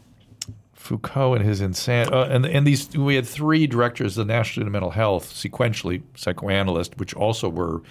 Foucault 0.73 1.33
and 1.33 1.43
his 1.43 1.59
insane, 1.59 2.07
uh, 2.13 2.29
and 2.31 2.45
and 2.45 2.65
these 2.65 2.95
we 2.97 3.15
had 3.15 3.27
three 3.27 3.67
directors 3.67 4.17
of 4.17 4.25
the 4.25 4.33
National 4.33 4.61
Institute 4.63 4.67
of 4.67 4.71
Mental 4.71 4.91
Health, 4.91 5.33
sequentially 5.33 6.01
psychoanalysts, 6.15 6.95
which 6.97 7.13
also 7.13 7.49
were 7.49 7.81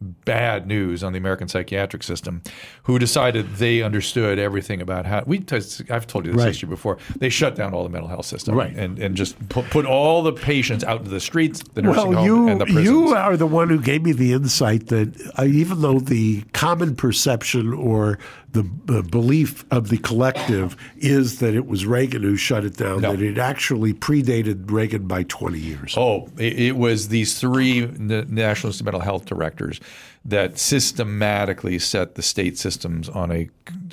bad 0.00 0.66
news 0.66 1.02
on 1.02 1.12
the 1.12 1.18
American 1.18 1.48
psychiatric 1.48 2.02
system, 2.02 2.42
who 2.82 2.98
decided 2.98 3.56
they 3.56 3.82
understood 3.82 4.38
everything 4.38 4.82
about 4.82 5.06
how 5.06 5.22
we. 5.26 5.38
T- 5.38 5.56
I've 5.88 6.06
told 6.06 6.26
you 6.26 6.32
this 6.32 6.38
Right. 6.42 6.48
history 6.48 6.68
before. 6.68 6.98
They 7.18 7.30
shut 7.30 7.56
down 7.56 7.72
all 7.72 7.82
the 7.82 7.88
mental 7.88 8.08
health 8.08 8.26
system, 8.26 8.54
Right. 8.54 8.74
and 8.76 8.98
and 8.98 9.16
just 9.16 9.48
put, 9.48 9.70
put 9.70 9.86
all 9.86 10.22
the 10.22 10.32
patients 10.34 10.84
out 10.84 10.98
into 10.98 11.10
the 11.10 11.20
streets, 11.20 11.62
the 11.74 11.80
nursing 11.82 12.08
Well, 12.08 12.12
home, 12.18 12.26
you 12.26 12.48
and 12.48 12.60
the 12.60 12.66
prisons. 12.66 12.84
you 12.84 13.08
are 13.14 13.36
the 13.38 13.46
one 13.46 13.70
who 13.70 13.80
gave 13.80 14.02
me 14.02 14.12
the 14.12 14.34
insight 14.34 14.88
that 14.88 15.14
uh, 15.38 15.44
even 15.44 15.80
though 15.80 15.98
the 15.98 16.42
common 16.52 16.94
perception 16.94 17.72
or 17.72 18.18
the, 18.62 18.92
the 18.92 19.02
belief 19.02 19.64
of 19.70 19.88
the 19.88 19.98
collective 19.98 20.76
is 20.96 21.38
that 21.40 21.54
it 21.54 21.66
was 21.66 21.84
Reagan 21.86 22.22
who 22.22 22.36
shut 22.36 22.64
it 22.64 22.76
down, 22.76 23.02
No. 23.02 23.12
that 23.12 23.22
it 23.22 23.38
actually 23.38 23.92
predated 23.92 24.70
Reagan 24.70 25.06
by 25.06 25.22
twenty 25.24 25.58
years. 25.58 25.94
Oh, 25.96 26.28
it, 26.38 26.58
it 26.58 26.76
was 26.76 27.08
these 27.08 27.38
three 27.38 27.82
n- 27.84 28.06
National 28.28 28.68
Institute 28.68 28.80
of 28.80 28.84
Mental 28.86 29.00
Health 29.00 29.24
directors 29.26 29.80
that 30.24 30.58
systematically 30.58 31.78
set 31.78 32.16
the 32.16 32.22
state 32.22 32.58
systems 32.58 33.08
on 33.08 33.30
a 33.30 33.48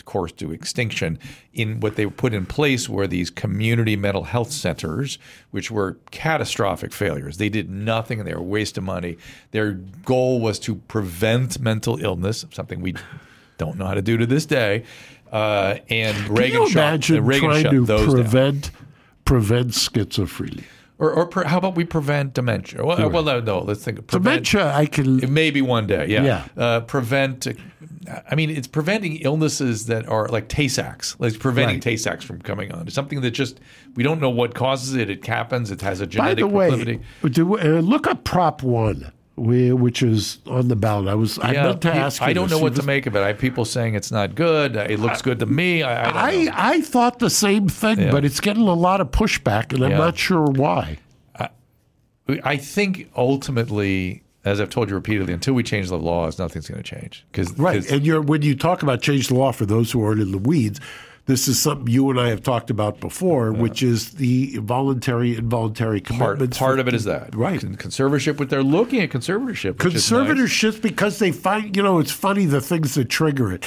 course 0.05 0.32
to 0.32 0.51
extinction. 0.51 1.20
In 1.53 1.79
what 1.79 1.96
they 1.96 2.08
put 2.08 2.34
in 2.34 2.48
place 2.48 2.90
were 2.90 3.05
these 3.05 3.29
community 3.29 3.96
mental 3.96 4.24
health 4.24 4.51
centers, 4.51 5.20
which 5.51 5.70
were 5.70 5.98
catastrophic 6.09 6.92
failures. 6.92 7.38
They 7.38 7.50
did 7.50 7.70
nothing 7.70 8.20
and 8.20 8.27
they 8.27 8.33
were 8.33 8.40
a 8.40 8.44
waste 8.44 8.79
of 8.79 8.83
money. 8.83 9.18
Their 9.51 9.74
goal 9.74 10.40
was 10.42 10.57
to 10.59 10.75
prevent 10.75 11.59
mental 11.59 12.00
illness, 12.03 12.46
something 12.51 12.81
we 12.81 12.96
don't 13.57 13.77
know 13.77 13.85
how 13.85 13.94
to 13.94 14.01
do 14.01 14.18
to 14.18 14.25
this 14.25 14.46
day. 14.46 14.83
Uh, 15.31 15.77
and 15.89 16.16
Can 16.16 16.35
Reagan 16.35 16.61
you 16.61 16.70
shut, 16.70 16.83
imagine 16.83 17.18
and 17.18 17.27
Reagan 17.27 17.50
trying 17.50 17.63
to 17.72 17.85
those 17.85 18.05
down. 18.05 18.16
prevent 18.16 18.72
prevent 19.25 19.70
schizophrenia? 19.70 20.63
Or, 21.00 21.11
or 21.11 21.25
per, 21.25 21.44
how 21.44 21.57
about 21.57 21.75
we 21.75 21.85
prevent 21.85 22.33
dementia? 22.33 22.85
Well, 22.85 23.09
well 23.09 23.24
no, 23.24 23.39
no, 23.39 23.59
let's 23.59 23.83
think. 23.83 24.05
Prevent, 24.07 24.46
Dementia, 24.46 24.72
I 24.74 24.85
can. 24.85 25.33
Maybe 25.33 25.61
one 25.61 25.87
day, 25.87 26.05
yeah. 26.07 26.24
Yeah. 26.24 26.48
Uh, 26.55 26.79
prevent. 26.81 27.48
I 28.29 28.35
mean, 28.35 28.50
it's 28.50 28.68
preventing 28.68 29.18
illnesses 29.18 29.87
that 29.87 30.07
are 30.07 30.27
like 30.27 30.50
Tay 30.50 30.68
Sachs, 30.68 31.16
like 31.20 31.39
preventing 31.39 31.77
Right. 31.77 31.81
Tay 31.81 31.98
Sachs 31.98 32.24
from 32.24 32.42
coming 32.42 32.72
on. 32.72 32.85
It's 32.85 32.96
something 32.96 33.22
that 33.22 33.31
just 33.31 33.59
we 33.96 34.03
don't 34.03 34.22
know 34.22 34.29
what 34.29 34.53
causes 34.53 34.94
it. 34.94 35.09
It 35.09 35.25
happens. 35.25 35.72
It 35.72 35.81
has 35.81 36.00
a 36.00 36.05
genetic 36.05 36.46
By 36.46 36.70
the 36.70 36.77
way, 36.87 37.00
do, 37.29 37.57
uh, 37.57 37.81
look 37.81 38.07
up 38.07 38.24
Prop 38.24 38.61
One, 38.61 39.11
we, 39.35 39.74
which 39.74 40.03
is 40.03 40.37
on 40.46 40.67
the 40.67 40.75
ballot. 40.75 41.07
I 41.07 41.15
was 41.15 41.39
I 41.39 41.53
Yeah, 41.53 41.63
meant 41.63 41.81
to 41.81 41.93
ask. 41.93 42.22
You 42.22 42.27
I 42.27 42.33
don't 42.33 42.51
know 42.51 42.59
what 42.59 42.75
to 42.75 42.83
make 42.83 43.05
of 43.07 43.15
it. 43.15 43.19
I 43.22 43.27
have 43.29 43.39
people 43.39 43.65
saying 43.65 43.96
it's 43.96 44.11
not 44.11 44.35
good. 44.35 44.77
Uh, 44.77 44.85
It 44.89 45.00
looks 45.00 45.22
good 45.24 45.39
to 45.39 45.46
me. 45.48 45.81
I, 45.83 46.09
I 46.09 46.29
I. 46.31 46.50
I 46.75 46.81
thought 46.81 47.19
the 47.19 47.29
same 47.31 47.67
thing, 47.67 48.00
Yeah. 48.00 48.11
but 48.11 48.24
it's 48.25 48.39
getting 48.39 48.67
a 48.67 48.74
lot 48.75 49.01
of 49.01 49.09
pushback, 49.11 49.74
and 49.74 49.83
I'm 49.83 49.91
Yeah. 49.91 49.98
not 49.98 50.17
sure 50.17 50.46
why. 50.46 50.98
I 52.46 52.55
think 52.55 53.11
ultimately, 53.17 54.24
as 54.46 54.61
I've 54.61 54.69
told 54.69 54.87
you 54.89 54.96
repeatedly, 54.96 55.33
until 55.33 55.53
we 55.55 55.63
change 55.63 55.89
the 55.89 55.98
laws, 55.98 56.39
nothing's 56.39 56.69
going 56.69 56.81
to 56.81 56.89
change. 57.00 57.25
Because 57.31 57.51
Right, 57.59 57.85
and 57.91 58.05
you're 58.05 58.22
when 58.22 58.41
you 58.43 58.55
talk 58.55 58.81
about 58.81 59.01
change 59.01 59.27
the 59.27 59.35
law 59.35 59.51
for 59.51 59.65
those 59.65 59.91
who 59.91 60.01
aren't 60.05 60.22
in 60.22 60.31
the 60.31 60.37
weeds, 60.37 60.79
this 61.25 61.48
is 61.48 61.62
something 61.62 61.88
you 61.88 62.09
and 62.09 62.20
I 62.20 62.29
have 62.29 62.42
talked 62.44 62.70
about 62.70 63.00
before, 63.00 63.53
which 63.53 63.81
is 63.81 64.12
the 64.12 64.57
voluntary 64.57 65.38
involuntary 65.38 66.01
part, 66.01 66.20
commitments. 66.38 66.57
part 66.57 66.75
for- 66.75 66.81
of 66.81 66.88
it 66.90 66.94
is 66.94 67.05
that 67.05 67.33
right. 67.33 67.62
Con- 67.62 67.75
conservatorship. 67.77 68.40
What 68.40 68.50
they're 68.50 68.62
looking 68.64 69.00
at 69.01 69.09
conservatorship. 69.09 69.83
is 69.86 70.12
nice. 70.12 70.79
Because 70.79 71.20
they 71.20 71.31
find 71.31 71.75
you 71.77 71.83
know 71.83 72.00
it's 72.00 72.12
funny 72.12 72.46
the 72.46 72.62
things 72.62 72.96
that 72.96 73.09
trigger 73.09 73.51
it. 73.51 73.66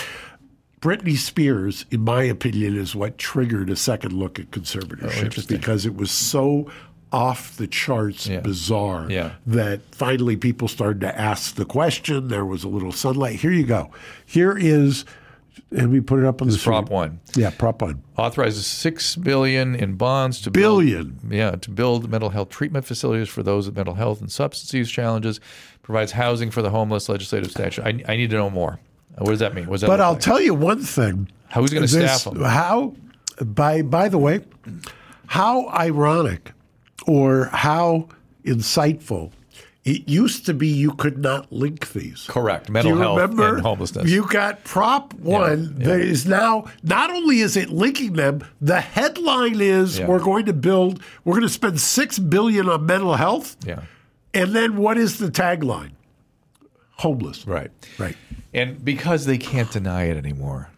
Britney 0.82 1.16
Spears, 1.16 1.86
in 1.90 2.02
my 2.02 2.22
opinion, 2.24 2.76
is 2.76 2.94
what 2.94 3.16
triggered 3.18 3.70
a 3.70 3.76
second 3.76 4.12
look 4.12 4.38
at 4.38 4.46
oh, 4.54 4.58
conservatorships 4.60 5.44
Oh, 5.44 5.46
because 5.48 5.86
it 5.86 5.96
was 5.96 6.10
so 6.10 6.70
off 7.10 7.56
the 7.56 7.66
charts 7.66 8.26
Yeah. 8.26 8.40
bizarre 8.40 9.06
Yeah. 9.08 9.32
that 9.46 9.80
finally 9.94 10.36
people 10.36 10.68
started 10.68 11.00
to 11.00 11.18
ask 11.18 11.54
the 11.54 11.64
question. 11.64 12.28
There 12.28 12.44
was 12.44 12.62
a 12.62 12.68
little 12.68 12.92
sunlight. 12.92 13.40
Here 13.40 13.50
you 13.52 13.64
go. 13.64 13.90
Here 14.26 14.56
is, 14.56 15.04
and 15.70 15.90
we 15.90 16.00
put 16.00 16.18
it 16.20 16.24
up 16.24 16.40
on 16.42 16.48
This 16.48 16.56
the 16.58 16.62
Prop 16.64 16.86
screen. 16.86 16.94
One. 16.96 17.20
Yeah, 17.34 17.50
Prop 17.50 17.82
One. 17.82 18.02
authorizes 18.16 18.66
six 18.66 19.16
billion 19.16 19.74
in 19.74 19.94
bonds 19.94 20.40
to 20.42 20.50
Billion. 20.50 21.18
build, 21.22 21.32
yeah, 21.32 21.50
to 21.52 21.70
build 21.70 22.08
mental 22.10 22.30
health 22.30 22.50
treatment 22.50 22.84
facilities 22.84 23.28
for 23.28 23.42
those 23.42 23.66
with 23.66 23.76
mental 23.76 23.94
health 23.94 24.20
and 24.20 24.30
substance 24.30 24.72
use 24.72 24.90
challenges. 24.90 25.40
Provides 25.82 26.12
housing 26.12 26.50
for 26.50 26.62
the 26.62 26.70
homeless. 26.70 27.08
Legislative 27.08 27.50
statute. 27.50 27.82
I, 27.84 28.02
I 28.12 28.16
need 28.16 28.30
to 28.30 28.36
know 28.36 28.50
more. 28.50 28.78
What 29.18 29.30
does 29.30 29.38
that 29.38 29.54
mean? 29.54 29.66
What 29.66 29.80
that 29.80 29.86
But 29.86 30.00
I'll 30.00 30.12
like? 30.12 30.20
tell 30.20 30.40
you 30.40 30.52
one 30.54 30.82
thing. 30.82 31.28
Who's 31.54 31.70
going 31.70 31.82
to 31.82 31.88
staff 31.88 32.24
them? 32.24 32.42
How, 32.42 32.94
by 33.40 33.82
by 33.82 34.08
the 34.08 34.18
way, 34.18 34.40
how 35.26 35.68
ironic 35.68 36.52
or 37.06 37.46
how 37.46 38.08
insightful 38.44 39.30
it 39.86 40.08
used 40.08 40.44
to 40.46 40.52
be 40.52 40.66
you 40.66 40.90
could 40.92 41.16
not 41.16 41.50
link 41.52 41.92
these. 41.92 42.26
Correct. 42.28 42.68
Mental 42.68 42.96
health 42.96 43.20
remember? 43.20 43.54
and 43.54 43.62
homelessness. 43.62 44.10
You 44.10 44.26
got 44.26 44.64
Prop 44.64 45.14
One 45.14 45.76
yeah. 45.78 45.86
that 45.86 46.00
is 46.00 46.26
now 46.26 46.66
not 46.82 47.10
only 47.10 47.38
is 47.38 47.56
it 47.56 47.70
linking 47.70 48.14
them, 48.14 48.44
the 48.60 48.80
headline 48.80 49.60
is 49.60 50.00
Yeah. 50.00 50.08
we're 50.08 50.18
going 50.18 50.44
to 50.46 50.52
build, 50.52 51.00
we're 51.24 51.34
going 51.34 51.42
to 51.46 51.48
spend 51.48 51.80
six 51.80 52.18
billion 52.18 52.68
on 52.68 52.84
mental 52.84 53.14
health, 53.14 53.56
yeah. 53.64 53.82
and 54.34 54.52
then 54.54 54.76
what 54.76 54.98
is 54.98 55.18
the 55.18 55.30
tagline? 55.30 55.92
Homeless. 56.96 57.46
Right. 57.46 57.70
Right. 57.96 58.16
And 58.52 58.84
because 58.84 59.26
they 59.26 59.38
can't 59.38 59.70
deny 59.70 60.04
it 60.04 60.16
anymore. 60.16 60.70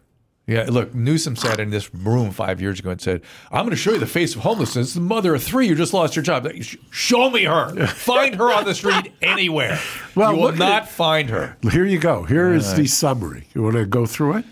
Yeah, 0.49 0.65
look, 0.71 0.95
Newsom 0.95 1.37
sat 1.37 1.61
in 1.61 1.69
this 1.69 1.95
room 1.95 2.31
five 2.31 2.59
years 2.59 2.81
ago 2.81 2.89
and 2.89 3.01
said, 3.01 3.21
I'm 3.53 3.67
going 3.67 3.71
to 3.71 3.77
show 3.77 3.93
you 3.93 3.99
the 3.99 4.07
face 4.07 4.35
of 4.35 4.41
homelessness. 4.41 4.95
The 4.95 5.01
mother 5.01 5.35
of 5.35 5.43
three 5.43 5.69
who 5.69 5.75
just 5.75 5.93
lost 5.93 6.15
her 6.15 6.23
job. 6.23 6.49
Show 6.91 7.29
me 7.29 7.45
her. 7.45 7.87
Find 7.89 8.35
her 8.37 8.51
on 8.51 8.65
the 8.65 8.75
street 8.75 9.13
anywhere. 9.21 9.79
Well, 10.15 10.33
you 10.35 10.41
will 10.41 10.53
not 10.53 10.85
it. 10.85 10.89
find 10.89 11.29
her. 11.29 11.59
Here 11.71 11.85
you 11.85 11.99
go. 11.99 12.23
Here 12.23 12.55
is 12.55 12.75
the 12.75 12.87
summary. 12.87 13.47
You 13.55 13.63
want 13.63 13.77
to 13.77 13.85
go 13.85 14.07
through 14.07 14.39
it? 14.39 14.45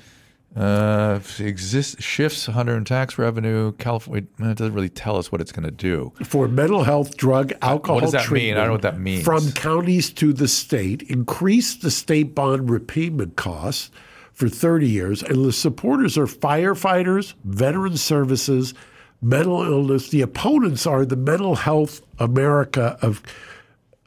Uh, 0.55 1.21
exist 1.39 2.01
shifts 2.01 2.47
100 2.47 2.77
in 2.77 2.85
tax 2.85 3.17
revenue. 3.19 3.73
California 3.73 4.27
it 4.39 4.57
doesn't 4.57 4.75
really 4.75 4.89
tell 4.91 5.17
us 5.17 5.33
what 5.33 5.41
it's 5.41 5.53
going 5.53 5.65
to 5.65 5.71
do. 5.71 6.13
for 6.25 6.47
mental 6.47 6.83
health, 6.83 7.17
drug, 7.17 7.53
alcohol 7.63 7.97
What 7.97 8.05
does 8.05 8.13
that 8.13 8.31
mean? 8.31 8.55
I 8.55 8.59
don't 8.59 8.67
know 8.67 8.73
what 8.73 8.83
that 8.83 8.99
means. 8.99 9.25
From 9.25 9.51
counties 9.53 10.11
to 10.15 10.35
the 10.35 10.49
state, 10.49 11.03
increase 11.03 11.75
the 11.75 11.91
state 11.91 12.35
bond 12.35 12.69
repayment 12.71 13.37
costs 13.37 13.91
for 14.37 14.49
30 14.51 14.87
years, 14.89 15.23
and 15.23 15.45
the 15.45 15.53
supporters 15.53 16.17
are 16.19 16.27
firefighters, 16.27 17.33
veteran 17.45 17.97
services, 17.97 18.75
mental 19.23 19.63
illness. 19.63 20.11
The 20.11 20.21
opponents 20.21 20.87
are 20.87 21.05
the 21.07 21.17
Mental 21.17 21.57
Health 21.57 22.03
America 22.19 22.99
of 23.03 23.23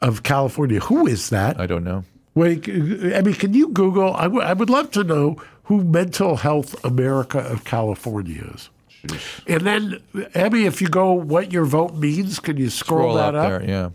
of 0.00 0.22
California. 0.22 0.80
Who 0.80 1.06
is 1.06 1.28
that? 1.28 1.60
I 1.60 1.66
don't 1.66 1.84
know. 1.84 2.04
Wait, 2.34 2.66
I 2.68 3.20
mean, 3.20 3.34
can 3.34 3.52
you 3.52 3.68
Google? 3.68 4.14
I 4.14 4.28
would- 4.28 4.70
love 4.70 4.90
to 4.92 5.04
know 5.04 5.36
who 5.64 5.82
Mental 5.84 6.36
Health 6.36 6.82
America 6.84 7.38
of 7.40 7.64
California 7.64 8.50
is. 8.54 8.70
And 9.46 9.60
then, 9.62 9.98
Emmy, 10.34 10.64
if 10.64 10.80
you 10.80 10.88
go, 10.88 11.12
what 11.12 11.52
your 11.52 11.64
vote 11.64 11.96
means, 11.96 12.38
can 12.38 12.56
you 12.56 12.70
scroll, 12.70 13.00
Scroll 13.00 13.14
that 13.16 13.34
up, 13.34 13.44
up? 13.52 13.60
there, 13.62 13.68
yeah. 13.68 13.88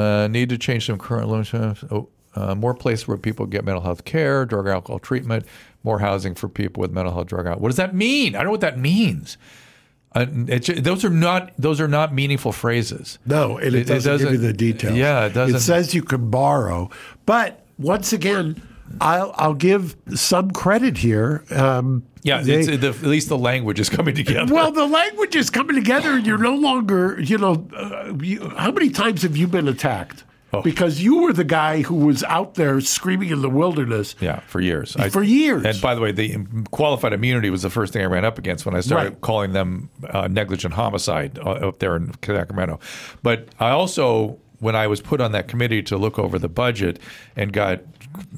Uh, 0.00 0.28
need 0.28 0.48
to 0.50 0.56
change 0.58 0.86
some 0.86 0.98
current 0.98 1.28
limitations. 1.28 1.84
Oh, 1.90 2.08
uh, 2.34 2.54
more 2.54 2.74
places 2.74 3.06
where 3.06 3.16
people 3.16 3.46
get 3.46 3.64
mental 3.64 3.82
health 3.82 4.04
care, 4.04 4.44
drug 4.44 4.66
alcohol 4.66 4.98
treatment, 4.98 5.44
more 5.82 5.98
housing 5.98 6.34
for 6.34 6.48
people 6.48 6.80
with 6.80 6.90
mental 6.92 7.12
health 7.12 7.26
drug 7.26 7.46
alcohol. 7.46 7.60
What 7.62 7.68
does 7.68 7.76
that 7.76 7.94
mean? 7.94 8.34
I 8.34 8.38
don't 8.38 8.46
know 8.46 8.50
what 8.52 8.60
that 8.62 8.78
means. 8.78 9.36
Uh, 10.14 10.26
it, 10.48 10.84
those 10.84 11.04
are 11.04 11.10
not 11.10 11.52
those 11.56 11.80
are 11.80 11.88
not 11.88 12.12
meaningful 12.12 12.52
phrases. 12.52 13.18
No, 13.24 13.56
and 13.56 13.74
it, 13.74 13.84
doesn't, 13.84 14.18
give 14.18 14.32
you 14.32 14.38
the 14.38 14.52
details. 14.52 14.94
Yeah, 14.94 15.24
it 15.26 15.32
doesn't. 15.32 15.56
It 15.56 15.60
says 15.60 15.94
you 15.94 16.02
can 16.02 16.28
borrow, 16.30 16.90
but 17.24 17.64
once 17.78 18.12
again, 18.12 18.60
I'll 19.00 19.32
I'll 19.36 19.54
give 19.54 19.96
some 20.14 20.50
credit 20.50 20.98
here. 20.98 21.44
Um, 21.50 22.04
yeah, 22.22 22.42
they- 22.42 22.60
it's, 22.60 22.66
the, 22.66 22.88
at 22.88 23.02
least 23.02 23.30
the 23.30 23.38
language 23.38 23.80
is 23.80 23.88
coming 23.88 24.14
together. 24.14 24.52
well, 24.52 24.70
the 24.70 24.86
language 24.86 25.34
is 25.34 25.48
coming 25.48 25.76
together, 25.76 26.12
and 26.12 26.26
you're 26.26 26.38
no 26.38 26.54
longer, 26.54 27.18
you 27.20 27.38
know, 27.38 27.66
uh, 27.74 28.12
you, 28.20 28.48
how 28.50 28.70
many 28.70 28.90
times 28.90 29.22
have 29.22 29.36
you 29.36 29.48
been 29.48 29.66
attacked? 29.66 30.24
Oh. 30.54 30.60
Because 30.62 31.00
you 31.02 31.22
were 31.22 31.32
the 31.32 31.44
guy 31.44 31.80
who 31.80 31.94
was 31.94 32.22
out 32.24 32.54
there 32.54 32.80
screaming 32.82 33.30
in 33.30 33.40
the 33.40 33.48
wilderness. 33.48 34.14
Yeah, 34.20 34.40
for 34.40 34.60
years. 34.60 34.92
For 35.10 35.22
years. 35.22 35.64
And 35.64 35.80
by 35.80 35.94
the 35.94 36.00
way, 36.02 36.12
the 36.12 36.36
qualified 36.70 37.14
immunity 37.14 37.48
was 37.48 37.62
the 37.62 37.70
first 37.70 37.92
thing 37.94 38.02
I 38.02 38.06
ran 38.06 38.24
up 38.26 38.36
against 38.38 38.66
when 38.66 38.74
I 38.74 38.80
started 38.80 39.10
Right. 39.10 39.20
calling 39.22 39.52
them 39.52 39.88
uh, 40.10 40.28
negligent 40.28 40.74
homicide 40.74 41.38
uh, 41.38 41.68
up 41.68 41.78
there 41.78 41.96
in 41.96 42.12
Sacramento. 42.22 42.80
But 43.22 43.48
I 43.60 43.70
also, 43.70 44.38
when 44.58 44.76
I 44.76 44.86
was 44.88 45.00
put 45.00 45.22
on 45.22 45.32
that 45.32 45.48
committee 45.48 45.82
to 45.84 45.96
look 45.96 46.18
over 46.18 46.38
the 46.38 46.50
budget 46.50 46.98
and 47.34 47.50
got 47.52 47.80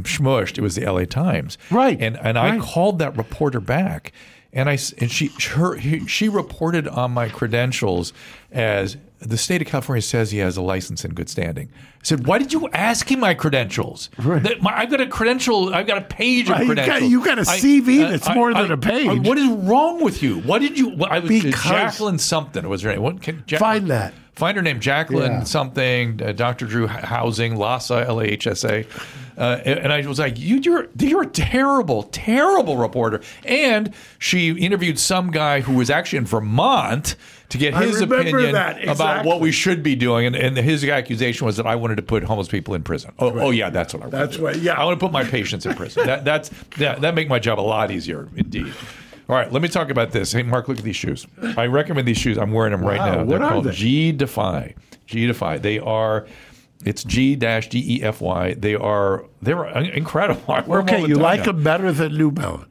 smushed, 0.03 0.57
it 0.57 0.61
was 0.61 0.77
the 0.77 0.85
LA 0.91 1.05
Times. 1.07 1.59
Right, 1.71 2.01
And 2.01 2.17
and 2.19 2.39
I 2.39 2.59
called 2.59 3.01
that 3.01 3.17
reporter 3.17 3.59
back. 3.61 4.13
And 4.55 4.69
I 4.71 4.79
and 4.99 5.11
she 5.11 5.31
her 5.51 5.79
she 6.07 6.29
reported 6.29 6.87
on 6.89 7.11
my 7.11 7.29
credentials 7.29 8.13
as 8.53 8.97
the 9.19 9.37
state 9.37 9.61
of 9.63 9.67
California 9.69 10.01
says 10.03 10.31
he 10.31 10.39
has 10.39 10.57
a 10.57 10.63
license 10.63 11.05
in 11.05 11.13
good 11.15 11.29
standing. 11.29 11.71
I 11.75 12.05
said, 12.05 12.27
"Why 12.27 12.39
did 12.39 12.53
you 12.53 12.69
ask 12.71 13.11
him 13.11 13.21
my 13.21 13.35
credentials? 13.35 14.11
That- 14.19 14.63
my- 14.63 14.77
I've 14.79 14.91
got 14.91 15.01
a 15.01 15.07
credential. 15.07 15.75
I've 15.75 15.87
got 15.87 15.99
a 15.99 16.03
page 16.03 16.49
of 16.49 16.51
Right, 16.51 16.67
you 16.67 16.75
got- 16.75 16.85
credentials. 16.85 17.11
you 17.11 17.25
got 17.25 17.39
a 17.39 17.41
I- 17.41 17.59
CV 17.59 18.05
uh, 18.05 18.11
that's 18.11 18.29
I- 18.29 18.35
more 18.35 18.53
than 18.55 18.71
I- 18.71 18.75
a 18.75 18.77
page. 18.77 19.09
I- 19.09 19.15
what 19.15 19.39
is 19.39 19.49
wrong 19.49 20.03
with 20.05 20.23
you? 20.23 20.39
What 20.41 20.61
did 20.61 20.79
you? 20.79 20.91
What, 20.91 21.11
I 21.11 21.19
was 21.19 21.29
Because- 21.31 21.63
Jacqueline 21.65 22.19
something 22.19 22.69
was 22.69 22.83
her 22.83 22.93
name. 22.93 23.03
What 23.03 23.23
can 23.23 23.43
Jack- 23.47 23.59
Find 23.61 23.89
that. 23.91 24.15
Find 24.37 24.57
her 24.57 24.63
name, 24.63 24.79
Jacqueline 24.81 25.33
Yeah. 25.33 25.45
something. 25.45 26.21
Uh, 26.25 26.33
Dr. 26.33 26.67
Drew 26.67 26.87
Housing, 26.87 27.55
LAHSA, 27.57 28.07
L 28.07 28.21
A 28.21 28.25
H 28.25 28.47
S 28.47 28.65
A, 28.65 28.85
uh, 29.37 29.61
and 29.65 29.93
I 29.93 30.07
was 30.07 30.19
like, 30.19 30.39
you, 30.39 30.57
"You're 30.59 30.89
you're 30.99 31.23
a 31.23 31.27
terrible, 31.27 32.05
terrible 32.05 32.77
reporter." 32.77 33.21
And 33.45 33.93
she 34.19 34.51
interviewed 34.51 34.99
some 34.99 35.31
guy 35.31 35.61
who 35.61 35.75
was 35.75 35.91
actually 35.91 36.19
in 36.19 36.27
Vermont 36.27 37.17
to 37.49 37.59
get 37.59 37.75
his 37.77 38.01
opinion 38.01 38.53
that, 38.53 38.87
about 38.89 39.25
what 39.25 39.41
we 39.41 39.53
should 39.53 39.83
be 39.83 39.95
doing, 39.97 40.27
and, 40.27 40.35
and 40.35 40.57
his 40.57 40.85
accusation 40.85 41.47
was 41.47 41.57
that 41.57 41.67
I 41.67 41.77
wanted 41.77 41.97
to 41.97 42.03
put 42.03 42.23
homeless 42.25 42.49
people 42.49 42.75
in 42.75 42.83
prison. 42.83 43.13
Oh, 43.19 43.39
oh 43.39 43.51
yeah, 43.51 43.71
that's 43.71 43.93
what 43.95 44.03
I 44.03 44.07
want. 44.07 44.13
That's 44.13 44.39
what- 44.39 44.57
yeah. 44.61 44.75
I 44.75 44.85
want 44.85 44.99
to 44.99 45.05
put 45.05 45.13
my 45.13 45.25
patients 45.25 45.67
in 45.67 45.75
prison. 45.75 46.07
that 46.07 46.25
that's 46.25 46.51
that 46.79 47.01
that 47.03 47.15
make 47.15 47.29
my 47.29 47.39
job 47.39 47.59
a 47.59 47.63
lot 47.63 47.91
easier, 47.91 48.29
indeed. 48.37 48.73
All 49.29 49.35
right, 49.37 49.51
let 49.51 49.63
me 49.63 49.69
talk 49.69 49.89
about 49.89 50.11
this. 50.13 50.33
Hey, 50.33 50.43
Mark, 50.43 50.69
look 50.69 50.79
at 50.79 50.85
these 50.85 50.97
shoes. 50.97 51.27
I 51.57 51.67
recommend 51.67 52.07
these 52.07 52.19
shoes. 52.19 52.37
I'm 52.37 52.53
wearing 52.53 52.73
them 52.73 52.83
right 52.85 52.99
Wow, 52.99 53.07
now. 53.13 53.19
what 53.25 53.29
They're 53.29 53.43
are 53.43 53.51
called 53.53 53.65
they? 53.65 53.73
G 53.73 54.13
Defy. 54.13 54.75
G 55.07 55.27
Defy. 55.27 55.59
They 55.59 55.79
are. 55.79 56.27
It's 56.85 57.03
G 57.05 57.35
dash 57.37 57.69
D 57.69 57.97
E 57.97 58.03
F 58.03 58.21
Y. 58.21 58.55
They 58.55 58.75
are. 58.75 59.25
They're 59.43 59.67
incredible. 59.67 60.43
I 60.53 60.61
wear 60.63 60.81
'em 60.81 60.87
Okay, 60.87 61.07
you 61.07 61.17
like 61.17 61.45
them 61.45 61.63
better 61.63 61.93
than 61.93 62.17
New 62.17 62.31
Balance. 62.31 62.67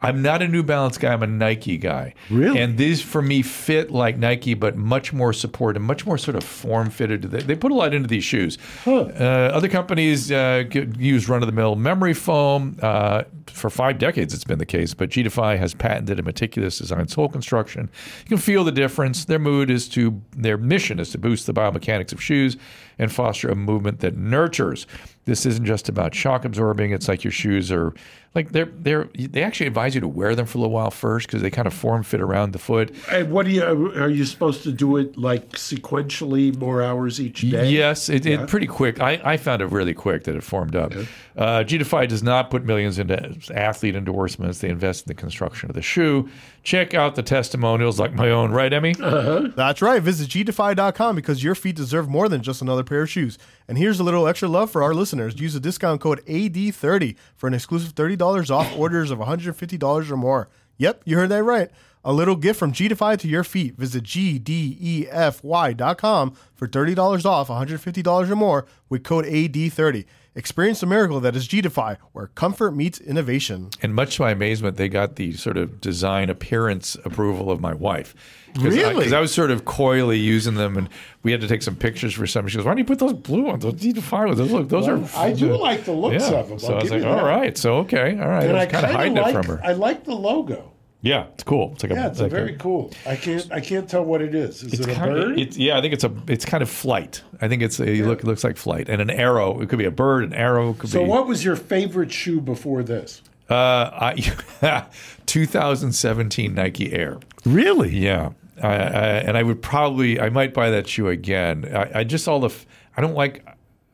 I'm 0.00 0.22
not 0.22 0.42
a 0.42 0.48
New 0.48 0.62
Balance 0.62 0.96
guy. 0.96 1.12
I'm 1.12 1.22
a 1.22 1.26
Nike 1.26 1.76
guy. 1.76 2.14
Really? 2.30 2.60
And 2.60 2.78
these 2.78 3.02
for 3.02 3.20
me 3.20 3.42
fit 3.42 3.90
like 3.90 4.16
Nike, 4.16 4.54
but 4.54 4.76
much 4.76 5.12
more 5.12 5.32
support 5.32 5.76
and 5.76 5.84
much 5.84 6.06
more 6.06 6.16
sort 6.16 6.36
of 6.36 6.44
form 6.44 6.88
fitted. 6.90 7.22
They, 7.22 7.40
they 7.40 7.56
put 7.56 7.72
a 7.72 7.74
lot 7.74 7.92
into 7.92 8.08
these 8.08 8.22
shoes. 8.24 8.58
Uh, 8.86 9.24
other 9.52 9.68
companies 9.68 10.30
uh, 10.30 10.64
use 10.96 11.28
run 11.28 11.42
of 11.42 11.46
the 11.46 11.52
mill 11.52 11.74
memory 11.74 12.14
foam. 12.14 12.78
Uh, 12.80 13.24
for 13.46 13.70
five 13.70 13.98
decades, 13.98 14.32
it's 14.32 14.44
been 14.44 14.58
the 14.58 14.66
case. 14.66 14.94
But 14.94 15.08
G-Defy 15.08 15.56
has 15.56 15.74
patented 15.74 16.20
a 16.20 16.22
meticulous 16.22 16.78
design 16.78 17.08
sole 17.08 17.28
construction. 17.28 17.90
You 18.20 18.28
can 18.28 18.38
feel 18.38 18.62
the 18.62 18.72
difference. 18.72 19.24
Their 19.24 19.40
mood 19.40 19.68
is 19.68 19.88
to 19.90 20.20
their 20.36 20.58
mission 20.58 21.00
is 21.00 21.10
to 21.10 21.18
boost 21.18 21.46
the 21.46 21.52
biomechanics 21.54 22.12
of 22.12 22.22
shoes 22.22 22.56
and 22.98 23.10
foster 23.10 23.48
a 23.48 23.56
movement 23.56 24.00
that 24.00 24.16
nurtures. 24.16 24.86
This 25.24 25.44
isn't 25.44 25.64
just 25.64 25.88
about 25.88 26.14
shock 26.14 26.44
absorbing. 26.44 26.92
It's 26.92 27.08
like 27.08 27.24
your 27.24 27.32
shoes 27.32 27.70
are 27.70 27.92
like 28.34 28.52
they're 28.52 28.66
they're 28.66 29.08
they 29.14 29.42
actually 29.42 29.66
advise 29.66 29.94
you 29.94 30.00
to 30.00 30.08
wear 30.08 30.34
them 30.34 30.46
for 30.46 30.58
a 30.58 30.60
little 30.60 30.74
while 30.74 30.90
first 30.90 31.26
because 31.26 31.42
they 31.42 31.50
kind 31.50 31.66
of 31.66 31.74
form 31.74 32.02
fit 32.02 32.20
around 32.20 32.52
the 32.52 32.58
foot. 32.58 32.94
And 33.10 33.30
what 33.30 33.46
do 33.46 33.52
you 33.52 33.62
are 33.64 34.10
you 34.10 34.24
supposed 34.24 34.62
to 34.64 34.72
do 34.72 34.96
it 34.96 35.16
like 35.16 35.50
sequentially, 35.52 36.56
more 36.56 36.82
hours 36.82 37.20
each 37.20 37.40
day? 37.42 37.70
Yes, 37.70 38.08
it, 38.08 38.26
it 38.26 38.48
pretty 38.48 38.66
quick. 38.66 39.00
I, 39.00 39.20
I 39.24 39.36
found 39.36 39.62
it 39.62 39.66
really 39.66 39.94
quick 39.94 40.24
that 40.24 40.36
it 40.36 40.42
formed 40.44 40.76
up. 40.76 40.92
Uh, 41.36 41.62
G-Defy 41.62 42.06
does 42.06 42.22
not 42.22 42.50
put 42.50 42.64
millions 42.64 42.98
into 42.98 43.38
athlete 43.54 43.94
endorsements. 43.94 44.58
They 44.58 44.68
invest 44.68 45.06
in 45.06 45.08
the 45.08 45.14
construction 45.14 45.70
of 45.70 45.76
the 45.76 45.82
shoe. 45.82 46.28
Check 46.64 46.94
out 46.94 47.14
the 47.14 47.22
testimonials 47.22 48.00
like 48.00 48.12
my 48.12 48.30
own, 48.30 48.50
right, 48.50 48.72
Emmy? 48.72 48.92
That's 48.92 49.80
right. 49.80 50.02
Visit 50.02 50.28
gdefy.com 50.28 51.14
because 51.14 51.42
your 51.44 51.54
feet 51.54 51.76
deserve 51.76 52.08
more 52.08 52.28
than 52.28 52.42
just 52.42 52.60
another 52.60 52.82
pair 52.82 53.02
of 53.02 53.10
shoes. 53.10 53.38
And 53.68 53.78
here's 53.78 54.00
a 54.00 54.04
little 54.04 54.26
extra 54.26 54.48
love 54.48 54.70
for 54.70 54.82
our 54.82 54.94
listeners. 54.94 55.40
Use 55.40 55.54
the 55.54 55.60
discount 55.60 56.00
code 56.00 56.24
AD30 56.26 57.16
for 57.36 57.46
an 57.46 57.54
exclusive 57.54 57.94
$30 58.36 58.50
off 58.50 58.78
orders 58.78 59.10
of 59.10 59.18
$150 59.18 60.10
or 60.10 60.16
more. 60.16 60.48
Yep, 60.78 61.02
you 61.04 61.16
heard 61.16 61.30
that 61.30 61.42
right. 61.42 61.70
A 62.04 62.12
little 62.12 62.36
gift 62.36 62.58
from 62.58 62.72
Gdefy 62.72 63.18
to 63.18 63.28
your 63.28 63.44
feet. 63.44 63.76
Visit 63.76 64.16
E 64.16 64.38
gdefy.com 64.38 66.32
for 66.54 66.68
$30 66.68 67.24
off 67.24 67.48
$150 67.48 68.30
or 68.30 68.36
more 68.36 68.66
with 68.88 69.02
code 69.04 69.24
AD30. 69.24 70.04
Experience 70.34 70.78
the 70.78 70.86
miracle 70.86 71.18
that 71.18 71.34
is 71.34 71.48
Gdefy, 71.48 71.96
where 72.12 72.28
comfort 72.28 72.70
meets 72.70 73.00
innovation. 73.00 73.70
And 73.82 73.92
much 73.92 74.16
to 74.16 74.22
my 74.22 74.30
amazement, 74.30 74.76
they 74.76 74.88
got 74.88 75.16
the 75.16 75.32
sort 75.32 75.56
of 75.56 75.80
design 75.80 76.30
appearance 76.30 76.96
approval 77.04 77.50
of 77.50 77.60
my 77.60 77.74
wife. 77.74 78.14
Because 78.54 78.76
Really? 78.76 78.94
Because 78.94 79.12
I, 79.12 79.18
was 79.20 79.34
sort 79.34 79.50
of 79.50 79.64
coyly 79.64 80.16
using 80.16 80.54
them, 80.54 80.76
and 80.76 80.88
we 81.24 81.32
had 81.32 81.40
to 81.40 81.48
take 81.48 81.62
some 81.62 81.74
pictures 81.74 82.14
for 82.14 82.24
some. 82.28 82.46
She 82.46 82.56
goes, 82.56 82.64
"Why 82.64 82.70
don't 82.70 82.78
you 82.78 82.84
put 82.84 83.00
those 83.00 83.14
blue 83.14 83.42
ones? 83.42 83.64
Those 83.64 83.74
G-Defy 83.74 84.26
ones. 84.26 84.38
Those 84.38 84.52
look, 84.52 84.68
those 84.68 84.86
Well, 84.86 85.02
are." 85.02 85.08
I 85.16 85.32
do 85.32 85.56
like 85.56 85.84
the 85.84 85.92
looks 85.92 86.30
yeah. 86.30 86.36
of 86.38 86.48
them. 86.50 86.58
So 86.60 86.68
I'll 86.68 86.74
I 86.74 86.82
was 86.82 86.90
like, 86.92 87.02
you 87.02 87.08
"All 87.08 87.16
that. 87.16 87.24
right, 87.24 87.58
so 87.58 87.78
okay, 87.78 88.16
all 88.20 88.28
right." 88.28 88.44
And 88.46 88.56
I 88.56 88.60
I 88.60 88.64
was 88.64 88.72
kind 88.72 88.84
of 88.84 88.90
kinda 88.90 88.96
hiding 88.96 89.14
like, 89.14 89.34
it 89.34 89.44
from 89.44 89.46
her. 89.56 89.60
I 89.64 89.72
like 89.72 90.04
the 90.04 90.14
logo. 90.14 90.72
Yeah, 91.00 91.26
it's 91.34 91.44
cool. 91.44 91.72
It's 91.74 91.82
like 91.82 91.92
Yeah, 91.92 92.06
a, 92.06 92.10
it's 92.10 92.20
like 92.20 92.30
very 92.30 92.56
cool. 92.56 92.92
I 93.06 93.16
can't 93.16 93.50
I 93.52 93.60
can't 93.60 93.88
tell 93.88 94.04
what 94.04 94.20
it 94.20 94.34
is. 94.34 94.62
Is 94.62 94.80
it 94.80 94.88
a 94.88 94.98
bird? 94.98 95.32
Of, 95.32 95.38
it's, 95.38 95.56
yeah, 95.56 95.78
I 95.78 95.80
think 95.80 95.94
it's 95.94 96.04
a. 96.04 96.12
It's 96.26 96.44
kind 96.44 96.62
of 96.62 96.68
flight. 96.68 97.22
I 97.40 97.48
think 97.48 97.62
it's. 97.62 97.78
A, 97.80 98.02
look, 98.02 98.20
it 98.20 98.26
looks 98.26 98.42
like 98.42 98.56
flight, 98.56 98.88
and 98.88 99.00
an 99.00 99.10
arrow. 99.10 99.60
It 99.60 99.68
could 99.68 99.78
be 99.78 99.84
a 99.84 99.90
bird, 99.90 100.24
an 100.24 100.34
arrow. 100.34 100.70
It 100.70 100.78
could 100.78 100.90
so 100.90 101.02
be. 101.04 101.08
what 101.08 101.26
was 101.26 101.44
your 101.44 101.56
favorite 101.56 102.12
shoe 102.12 102.40
before 102.40 102.82
this? 102.82 103.22
Uh, 103.48 103.90
I, 103.94 104.86
2017 105.26 106.54
Nike 106.54 106.92
Air. 106.92 107.18
Really? 107.46 107.96
Yeah, 107.96 108.32
I, 108.62 108.68
I, 108.68 108.72
and 109.18 109.38
I 109.38 109.42
would 109.42 109.62
probably, 109.62 110.20
I 110.20 110.28
might 110.28 110.52
buy 110.52 110.70
that 110.70 110.86
shoe 110.86 111.08
again. 111.08 111.64
I, 111.74 112.00
I 112.00 112.04
just 112.04 112.28
all 112.28 112.40
the, 112.40 112.54
I 112.96 113.00
don't 113.00 113.14
like, 113.14 113.46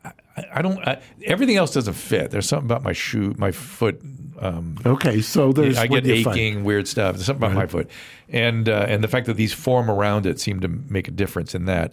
I, 0.04 0.12
I 0.54 0.62
don't. 0.62 0.78
I, 0.86 1.00
everything 1.24 1.56
else 1.56 1.72
doesn't 1.72 1.94
fit. 1.94 2.30
There's 2.30 2.48
something 2.48 2.66
about 2.66 2.82
my 2.82 2.92
shoe, 2.92 3.34
my 3.38 3.52
foot. 3.52 4.00
Um, 4.38 4.76
Okay, 4.84 5.20
so 5.20 5.52
there's 5.52 5.78
I 5.78 5.86
get 5.86 6.04
you 6.04 6.24
find- 6.24 6.36
aching, 6.38 6.64
weird 6.64 6.88
stuff. 6.88 7.14
There's 7.16 7.26
something 7.26 7.44
about 7.44 7.56
my 7.56 7.66
foot, 7.66 7.88
and 8.28 8.68
uh, 8.68 8.86
and 8.88 9.02
the 9.02 9.08
fact 9.08 9.26
that 9.26 9.34
these 9.34 9.52
form 9.52 9.90
around 9.90 10.26
it 10.26 10.40
seem 10.40 10.60
to 10.60 10.68
make 10.68 11.08
a 11.08 11.12
difference 11.12 11.54
in 11.54 11.64
that. 11.66 11.92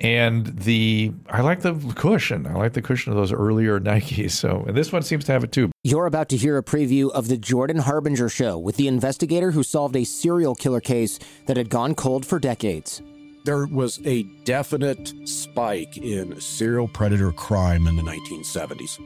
And 0.00 0.46
the 0.46 1.12
I 1.28 1.42
like 1.42 1.60
the 1.60 1.74
cushion. 1.94 2.46
I 2.46 2.54
like 2.54 2.72
the 2.72 2.82
cushion 2.82 3.12
of 3.12 3.16
those 3.18 3.30
earlier 3.32 3.78
Nikes. 3.88 4.32
So 4.32 4.64
and 4.66 4.76
this 4.76 4.90
one 4.90 5.02
seems 5.02 5.24
to 5.26 5.32
have 5.32 5.44
it 5.44 5.52
too. 5.52 5.70
You're 5.84 6.06
about 6.06 6.28
to 6.30 6.36
hear 6.36 6.56
a 6.58 6.62
preview 6.62 7.10
of 7.12 7.28
The 7.28 7.36
Jordan 7.36 7.78
Harbinger 7.78 8.28
Show 8.28 8.58
with 8.58 8.76
the 8.76 8.88
investigator 8.88 9.50
who 9.52 9.62
solved 9.62 9.94
a 9.94 10.04
serial 10.04 10.54
killer 10.54 10.80
case 10.80 11.18
that 11.46 11.56
had 11.56 11.68
gone 11.68 11.94
cold 11.94 12.24
for 12.26 12.38
decades. 12.38 13.02
There 13.44 13.66
was 13.66 14.00
a 14.04 14.22
definite 14.44 15.12
spike 15.28 15.96
in 15.98 16.40
serial 16.40 16.88
predator 16.88 17.32
crime 17.32 17.86
in 17.86 17.96
the 17.96 18.02
1970s. 18.02 18.98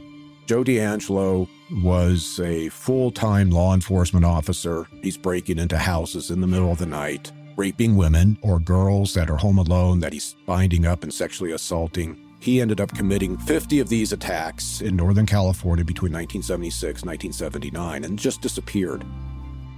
Joe 0.47 0.63
DeAngelo 0.63 1.49
was 1.71 2.41
a 2.41 2.69
full 2.69 3.11
time 3.11 3.51
law 3.51 3.75
enforcement 3.75 4.25
officer. 4.25 4.87
He's 5.03 5.17
breaking 5.17 5.59
into 5.59 5.79
houses 5.79 6.31
in 6.31 6.41
the 6.41 6.47
middle 6.47 6.71
of 6.71 6.79
the 6.79 6.87
night, 6.87 7.33
raping 7.57 7.97
women 7.97 8.39
or 8.43 8.59
girls 8.59 9.15
that 9.15 9.31
are 9.31 9.37
home 9.37 9.59
alone 9.59 10.01
that 10.01 10.13
he's 10.13 10.37
binding 10.47 10.87
up 10.87 11.03
and 11.03 11.13
sexually 11.13 11.53
assaulting. 11.53 12.23
He 12.39 12.61
ended 12.61 12.81
up 12.81 12.95
committing 12.95 13.37
50 13.39 13.81
of 13.81 13.89
these 13.89 14.13
attacks 14.13 14.81
in 14.81 14.95
Northern 14.95 15.27
California 15.27 15.85
between 15.85 16.13
1976 16.13 17.03
and 17.03 17.09
1979 17.09 18.05
and 18.05 18.19
just 18.19 18.41
disappeared. 18.41 19.05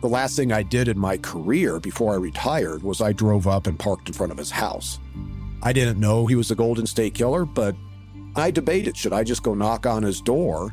The 0.01 0.09
last 0.09 0.37
thing 0.37 0.53
I 0.53 0.63
did 0.63 0.89
in 0.89 0.99
my 0.99 1.17
career 1.17 1.81
before 1.81 2.13
I 2.13 2.17
retired 2.17 2.83
was 2.83 3.01
I 3.01 3.13
drove 3.13 3.47
up 3.47 3.67
and 3.67 3.79
parked 3.79 4.09
in 4.09 4.15
front 4.15 4.33
of 4.33 4.39
his 4.39 4.51
house. 4.51 4.99
I 5.63 5.73
didn't 5.73 5.99
know 5.99 6.27
he 6.27 6.37
was 6.37 6.49
the 6.49 6.55
Golden 6.55 6.87
State 6.87 7.15
Killer, 7.15 7.45
but 7.45 7.75
I 8.37 8.51
debated 8.51 8.97
should 8.97 9.13
I 9.13 9.25
just 9.25 9.43
go 9.43 9.55
knock 9.55 9.87
on 9.87 10.03
his 10.03 10.21
door? 10.21 10.73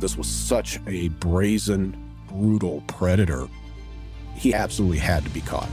This 0.00 0.16
was 0.16 0.26
such 0.26 0.78
a 0.86 1.08
brazen, 1.08 1.96
brutal 2.28 2.82
predator. 2.86 3.48
He 4.34 4.52
absolutely 4.52 4.98
had 4.98 5.24
to 5.24 5.30
be 5.30 5.40
caught. 5.40 5.68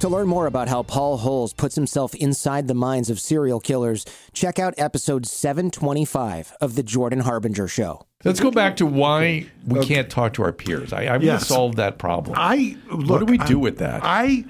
To 0.00 0.08
learn 0.08 0.28
more 0.28 0.46
about 0.46 0.68
how 0.68 0.82
Paul 0.82 1.18
Holes 1.18 1.52
puts 1.52 1.74
himself 1.74 2.14
inside 2.14 2.68
the 2.68 2.74
minds 2.74 3.10
of 3.10 3.20
serial 3.20 3.60
killers, 3.60 4.06
check 4.32 4.58
out 4.58 4.72
episode 4.78 5.26
725 5.26 6.54
of 6.60 6.74
The 6.74 6.82
Jordan 6.82 7.20
Harbinger 7.20 7.68
Show. 7.68 8.06
Let's 8.24 8.40
go 8.40 8.50
back 8.50 8.76
to 8.76 8.86
why 8.86 9.46
we 9.66 9.84
can't 9.84 10.08
talk 10.10 10.34
to 10.34 10.42
our 10.42 10.52
peers. 10.52 10.92
I, 10.94 11.04
I 11.04 11.10
want 11.12 11.22
Yes. 11.24 11.40
to 11.42 11.46
solve 11.52 11.76
that 11.76 11.98
problem. 11.98 12.34
I 12.38 12.76
what 12.90 13.18
do 13.18 13.26
we 13.26 13.38
do 13.38 13.58
I- 13.58 13.62
with 13.62 13.78
that? 13.78 14.00
I 14.02 14.44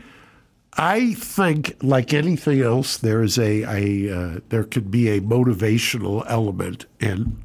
I 0.76 1.14
think, 1.14 1.76
like 1.82 2.14
anything 2.14 2.60
else, 2.62 2.96
there 2.96 3.22
is 3.24 3.36
a, 3.36 3.62
a 3.64 4.16
uh, 4.16 4.40
there 4.50 4.62
could 4.62 4.88
be 4.90 5.08
a 5.08 5.20
motivational 5.20 6.24
element, 6.28 6.86
and 7.00 7.40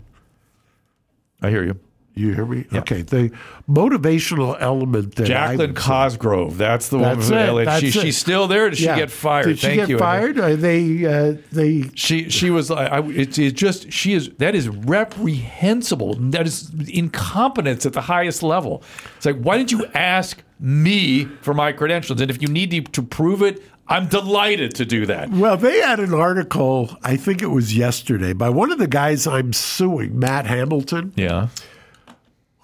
I 1.45 1.49
hear 1.49 1.63
you. 1.63 1.79
You 2.17 2.33
hear 2.33 2.45
me? 2.45 2.65
Okay. 2.73 3.01
The 3.01 3.29
motivational 3.69 4.55
element 4.61 5.15
that 5.15 5.25
Jacqueline 5.27 5.75
say- 5.75 5.81
Cosgrove. 5.81 6.57
That's 6.57 6.87
the 6.87 6.97
woman 6.97 7.17
That's 7.17 7.27
from 7.27 7.37
it, 7.39 7.51
LA. 7.51 7.63
that's 7.65 7.81
She, 7.81 7.87
it. 7.87 7.91
she's 7.91 8.17
still 8.17 8.47
there. 8.47 8.69
Did 8.69 8.79
she 8.79 8.85
get 8.85 9.11
fired? 9.11 9.47
Did 9.47 9.59
she 9.59 9.67
Thank 9.67 9.79
get 9.81 9.89
you. 9.89 9.97
fired? 9.97 10.39
Are 10.39 10.55
they 10.55 11.05
uh, 11.05 11.35
they 11.51 11.89
She 11.93 12.29
she 12.29 12.49
was. 12.51 12.71
I, 12.71 12.85
I, 12.85 13.03
it's, 13.07 13.37
it's 13.37 13.59
just 13.59 13.91
she 13.91 14.13
is. 14.13 14.29
That 14.37 14.55
is 14.55 14.69
reprehensible. 14.69 16.15
That 16.15 16.47
is 16.47 16.71
incompetence 16.87 17.85
at 17.85 17.91
the 17.91 18.01
highest 18.01 18.43
level. 18.43 18.81
It's 19.17 19.25
like 19.25 19.37
why 19.41 19.57
didn't 19.57 19.73
you 19.73 19.85
ask 19.93 20.41
me 20.59 21.25
for 21.41 21.53
my 21.53 21.73
credentials? 21.73 22.21
And 22.21 22.31
if 22.31 22.41
you 22.41 22.47
need 22.47 22.71
to, 22.71 22.81
to 22.93 23.03
prove 23.03 23.41
it, 23.41 23.61
I'm 23.87 24.07
delighted 24.07 24.73
to 24.75 24.85
do 24.85 25.05
that. 25.05 25.29
Well, 25.29 25.57
they 25.57 25.79
had 25.79 25.99
an 25.99 26.13
article, 26.13 26.97
I 27.03 27.17
think 27.17 27.41
it 27.43 27.47
was 27.47 27.75
yesterday, 27.77 28.33
by 28.33 28.49
one 28.49 28.71
of 28.71 28.79
the 28.79 28.87
guys 28.87 29.27
I'm 29.27 29.53
suing, 29.53 30.17
Matt 30.17 30.47
Hamilton, 30.47 31.13
Yeah. 31.15 31.49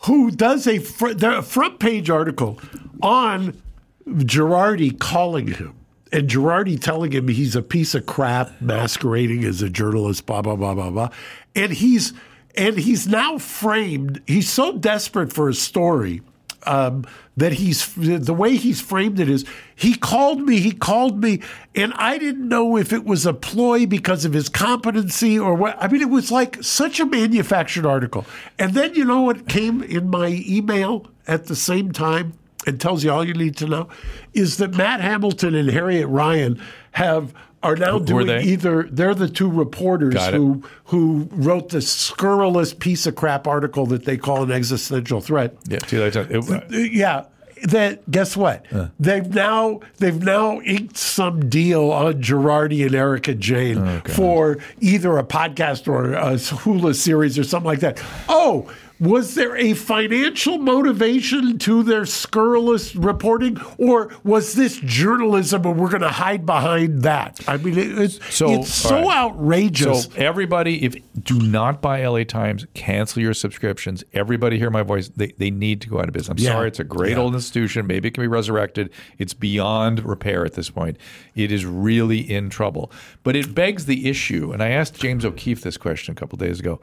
who 0.05 0.31
does 0.31 0.65
a, 0.67 0.79
fr- 0.79 1.11
a 1.21 1.41
front 1.43 1.79
page 1.79 2.09
article 2.09 2.59
on 3.03 3.61
Girardi 4.07 4.97
calling 4.97 5.47
him. 5.47 5.75
And 6.11 6.27
Girardi 6.27 6.79
telling 6.81 7.11
him 7.13 7.27
he's 7.27 7.55
a 7.55 7.61
piece 7.61 7.95
of 7.95 8.05
crap 8.05 8.59
masquerading 8.59 9.45
as 9.45 9.61
a 9.61 9.69
journalist, 9.69 10.25
blah, 10.25 10.41
blah, 10.41 10.55
blah, 10.55 10.73
blah, 10.73 10.89
blah. 10.89 11.09
And 11.55 11.71
he's 11.71 12.13
and 12.57 12.77
he's 12.77 13.07
now 13.07 13.37
framed, 13.37 14.21
he's 14.27 14.49
so 14.49 14.77
desperate 14.77 15.31
for 15.31 15.47
a 15.47 15.53
story 15.53 16.21
um, 16.65 17.05
that 17.37 17.53
he's 17.53 17.93
the 17.95 18.33
way 18.33 18.55
he's 18.55 18.81
framed 18.81 19.19
it 19.19 19.29
is 19.29 19.45
he 19.75 19.95
called 19.95 20.41
me, 20.41 20.59
he 20.59 20.71
called 20.71 21.21
me, 21.21 21.41
and 21.75 21.93
I 21.95 22.17
didn't 22.17 22.47
know 22.47 22.77
if 22.77 22.93
it 22.93 23.05
was 23.05 23.25
a 23.25 23.33
ploy 23.33 23.85
because 23.85 24.25
of 24.25 24.33
his 24.33 24.49
competency 24.49 25.39
or 25.39 25.53
what. 25.55 25.77
I 25.81 25.87
mean, 25.87 26.01
it 26.01 26.09
was 26.09 26.31
like 26.31 26.63
such 26.63 26.99
a 26.99 27.05
manufactured 27.05 27.85
article. 27.85 28.25
And 28.59 28.73
then 28.73 28.95
you 28.95 29.05
know 29.05 29.21
what 29.21 29.47
came 29.47 29.81
in 29.81 30.09
my 30.09 30.43
email 30.47 31.07
at 31.27 31.45
the 31.45 31.55
same 31.55 31.91
time 31.91 32.33
and 32.67 32.79
tells 32.79 33.03
you 33.03 33.11
all 33.11 33.23
you 33.25 33.33
need 33.33 33.57
to 33.57 33.65
know 33.67 33.89
is 34.33 34.57
that 34.57 34.75
Matt 34.75 35.01
Hamilton 35.01 35.55
and 35.55 35.69
Harriet 35.69 36.07
Ryan 36.07 36.61
have 36.91 37.33
are 37.63 37.75
now 37.75 37.99
Who- 37.99 38.05
doing 38.05 38.27
they? 38.27 38.41
either 38.43 38.87
they're 38.91 39.13
the 39.15 39.29
two 39.29 39.49
reporters 39.49 40.15
who 40.27 40.63
who 40.85 41.27
wrote 41.31 41.69
the 41.69 41.81
scurrilous 41.81 42.73
piece 42.73 43.05
of 43.05 43.15
crap 43.15 43.45
article 43.47 43.85
that 43.87 44.05
they 44.05 44.17
call 44.17 44.43
an 44.43 44.51
existential 44.51 45.21
threat. 45.21 45.55
Yeah. 45.67 45.79
It- 45.91 46.91
Yeah. 46.93 47.23
That 47.65 48.09
guess 48.09 48.35
what? 48.35 48.65
They've 48.99 49.31
now 49.31 49.81
they've 49.99 50.19
now 50.23 50.61
inked 50.61 50.97
some 50.97 51.47
deal 51.47 51.91
on 51.91 52.13
Girardi 52.19 52.83
and 52.83 52.95
Erika 52.95 53.35
Jayne 53.35 54.01
for 54.07 54.57
either 54.79 55.15
a 55.19 55.23
podcast 55.23 55.87
or 55.87 56.13
a 56.13 56.33
Hulu 56.33 56.95
series 56.95 57.37
or 57.37 57.43
something 57.43 57.67
like 57.67 57.81
that. 57.81 58.01
Oh, 58.27 58.67
was 59.01 59.33
there 59.35 59.57
a 59.57 59.73
financial 59.73 60.59
motivation 60.59 61.57
to 61.57 61.81
their 61.81 62.05
scurrilous 62.05 62.95
reporting, 62.95 63.57
or 63.79 64.13
was 64.23 64.53
this 64.53 64.77
journalism 64.77 65.65
and 65.65 65.79
we're 65.79 65.89
going 65.89 66.01
to 66.03 66.09
hide 66.09 66.45
behind 66.45 67.01
that? 67.01 67.39
I 67.47 67.57
mean, 67.57 67.77
it, 67.77 67.97
it's 67.97 68.33
So 68.33 68.51
it's 68.51 68.71
so 68.73 69.01
right. 69.07 69.17
outrageous. 69.17 70.03
So 70.03 70.11
everybody, 70.15 70.83
if 70.85 70.95
do 71.23 71.39
not 71.41 71.81
buy 71.81 72.05
LA 72.05 72.23
Times, 72.23 72.67
cancel 72.75 73.21
your 73.23 73.33
subscriptions. 73.33 74.03
Everybody 74.13 74.59
hear 74.59 74.69
my 74.69 74.83
voice. 74.83 75.09
They, 75.09 75.33
they 75.37 75.49
need 75.49 75.81
to 75.81 75.89
go 75.89 75.97
out 75.99 76.07
of 76.07 76.13
business. 76.13 76.37
I'm 76.39 76.43
Yeah. 76.45 76.51
sorry, 76.53 76.67
it's 76.67 76.79
a 76.79 76.83
great 76.83 77.11
Yeah. 77.13 77.17
old 77.23 77.33
institution. 77.33 77.87
Maybe 77.87 78.09
it 78.09 78.13
can 78.13 78.23
be 78.23 78.27
resurrected. 78.27 78.91
It's 79.17 79.33
beyond 79.33 80.05
repair 80.05 80.45
at 80.45 80.53
this 80.53 80.69
point. 80.69 80.97
It 81.35 81.51
is 81.51 81.65
really 81.65 82.19
in 82.19 82.51
trouble. 82.51 82.91
But 83.23 83.35
it 83.35 83.55
begs 83.55 83.87
the 83.87 84.07
issue, 84.07 84.51
and 84.51 84.61
I 84.61 84.69
asked 84.69 84.99
James 84.99 85.25
O'Keefe 85.25 85.61
this 85.61 85.77
question 85.77 86.11
a 86.11 86.15
couple 86.15 86.37
days 86.37 86.59
ago. 86.59 86.79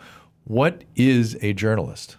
What 0.48 0.82
is 0.96 1.36
a 1.42 1.52
journalist? 1.52 2.16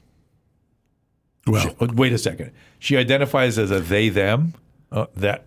Well, 1.48 1.64
She- 1.70 1.76
oh, 1.82 1.88
wait 1.94 2.14
a 2.14 2.18
second. 2.18 2.52
She 2.80 2.96
identifies 2.96 3.58
as 3.58 3.72
a 3.72 3.80
they 3.80 4.10
them. 4.10 4.54
Uh, 4.92 5.08
that 5.18 5.46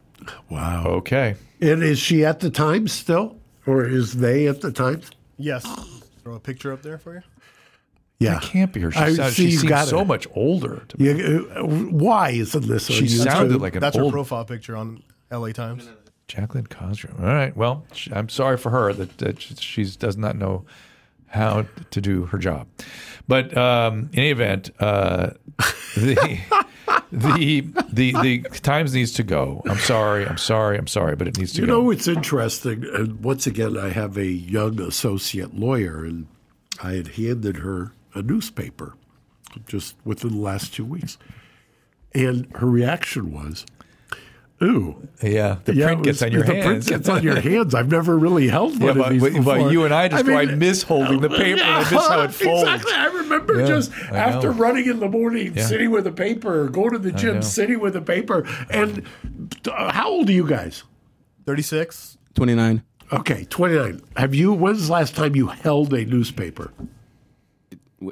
wow. 0.50 0.84
Okay. 0.86 1.36
And 1.60 1.82
is 1.82 1.98
she 1.98 2.24
at 2.24 2.40
the 2.40 2.50
Times 2.50 2.92
still, 2.92 3.36
or 3.66 3.84
is 3.84 4.14
they 4.14 4.46
at 4.48 4.60
the 4.60 4.72
Times? 4.72 5.10
Yes. 5.38 5.64
Throw 6.22 6.34
a 6.34 6.40
picture 6.40 6.72
up 6.72 6.82
there 6.82 6.98
for 6.98 7.14
you. 7.14 7.22
Yeah, 8.18 8.36
It 8.36 8.42
can't 8.42 8.72
be 8.72 8.80
her. 8.80 8.92
She, 8.92 8.98
I 8.98 9.12
sounds, 9.14 9.34
see 9.34 9.50
she 9.50 9.56
seems 9.56 9.68
got 9.68 9.88
so 9.88 10.00
it. 10.00 10.06
much 10.06 10.28
older. 10.34 10.84
To 10.88 11.02
You, 11.04 11.50
uh, 11.56 11.62
why 11.64 12.30
isn't 12.30 12.68
this? 12.68 12.88
on 12.88 12.94
She 12.96 13.04
YouTube? 13.06 13.24
sounded 13.24 13.60
like 13.60 13.74
an 13.74 13.80
That's 13.80 13.96
her 13.96 14.08
profile 14.10 14.44
picture 14.44 14.76
on 14.76 15.02
LA 15.32 15.48
Times. 15.50 15.88
Jacqueline 16.28 16.66
Cosgrove. 16.68 17.18
All 17.20 17.26
right. 17.26 17.56
Well, 17.56 17.84
sh- 17.92 18.08
I'm 18.12 18.28
sorry 18.28 18.56
for 18.58 18.70
her 18.70 18.92
that, 18.92 19.18
that 19.18 19.40
she 19.40 19.84
does 19.84 20.16
not 20.16 20.36
know 20.36 20.64
how 21.32 21.66
to 21.90 22.00
do 22.00 22.26
her 22.26 22.38
job. 22.38 22.66
But 23.28 23.56
um, 23.56 24.10
in 24.12 24.18
any 24.20 24.30
event, 24.30 24.70
uh, 24.80 25.30
the, 25.96 26.38
the 27.12 27.60
the 27.92 28.12
the 28.12 28.38
Times 28.62 28.94
needs 28.94 29.12
to 29.12 29.22
go. 29.22 29.62
I'm 29.66 29.78
sorry. 29.78 30.26
I'm 30.26 30.38
sorry. 30.38 30.78
I'm 30.78 30.86
sorry, 30.86 31.16
but 31.16 31.28
it 31.28 31.38
needs 31.38 31.52
to 31.54 31.60
go 31.60 31.62
You 31.62 31.66
go. 31.66 31.80
know, 31.82 31.90
it's 31.90 32.08
interesting. 32.08 32.84
And 32.92 33.22
once 33.22 33.46
again, 33.46 33.76
I 33.78 33.90
have 33.90 34.16
a 34.16 34.26
young 34.26 34.80
associate 34.80 35.54
lawyer, 35.58 36.04
and 36.04 36.26
I 36.82 36.92
had 36.94 37.08
handed 37.08 37.58
her 37.58 37.92
a 38.14 38.22
newspaper 38.22 38.94
just 39.66 39.94
within 40.04 40.30
the 40.32 40.38
last 40.42 40.74
two 40.74 40.84
weeks. 40.84 41.16
And 42.14 42.46
her 42.56 42.66
reaction 42.66 43.32
was, 43.32 43.64
Ooh. 44.62 45.08
yeah, 45.22 45.56
the 45.64 45.74
Yeah, 45.74 45.86
print 45.86 46.00
it 46.00 46.04
gets 46.04 46.16
was- 46.16 46.22
on 46.22 46.32
your 46.32 46.42
the 46.44 46.54
hands. 46.54 46.64
print 46.66 46.86
gets 46.86 47.08
on 47.08 47.22
your 47.24 47.40
hands. 47.40 47.74
I've 47.74 47.90
never 47.90 48.16
really 48.16 48.46
held 48.48 48.78
Yeah, 48.78 48.86
one 48.86 48.98
but, 48.98 49.06
of 49.06 49.12
these 49.12 49.22
but, 49.22 49.32
before. 49.32 49.58
but 49.58 49.72
you 49.72 49.84
and 49.84 49.92
I 49.92 50.08
just 50.08 50.24
mean, 50.24 50.36
I 50.36 50.44
miss 50.46 50.82
holding 50.84 51.20
the 51.20 51.28
paper 51.28 51.60
and 51.60 51.62
I 51.62 51.78
miss 51.80 51.90
how 51.90 52.20
it 52.22 52.32
folds. 52.34 52.62
Exactly. 52.62 52.92
I 52.92 53.06
remember 53.06 53.60
Yeah, 53.60 53.66
just 53.66 53.90
I 54.12 54.16
after 54.18 54.52
know. 54.52 54.58
running 54.58 54.86
in 54.88 55.00
the 55.00 55.08
morning, 55.08 55.54
Yeah. 55.56 55.66
sitting 55.66 55.90
with 55.90 56.06
a 56.06 56.12
paper, 56.12 56.68
going 56.68 56.92
to 56.92 56.98
the 56.98 57.12
gym, 57.12 57.42
sitting 57.42 57.80
with 57.80 57.96
a 57.96 58.00
paper. 58.02 58.46
And 58.70 59.04
uh, 59.68 59.92
how 59.92 60.08
old 60.10 60.28
are 60.28 60.32
you 60.32 60.46
guys? 60.46 60.84
36. 61.46 62.18
29. 62.34 62.82
Okay, 63.12 63.44
29. 63.50 64.00
Have 64.16 64.34
you, 64.34 64.52
when's 64.52 64.86
the 64.86 64.92
last 64.92 65.14
time 65.16 65.34
you 65.36 65.48
held 65.48 65.92
a 65.92 66.04
newspaper? 66.04 66.72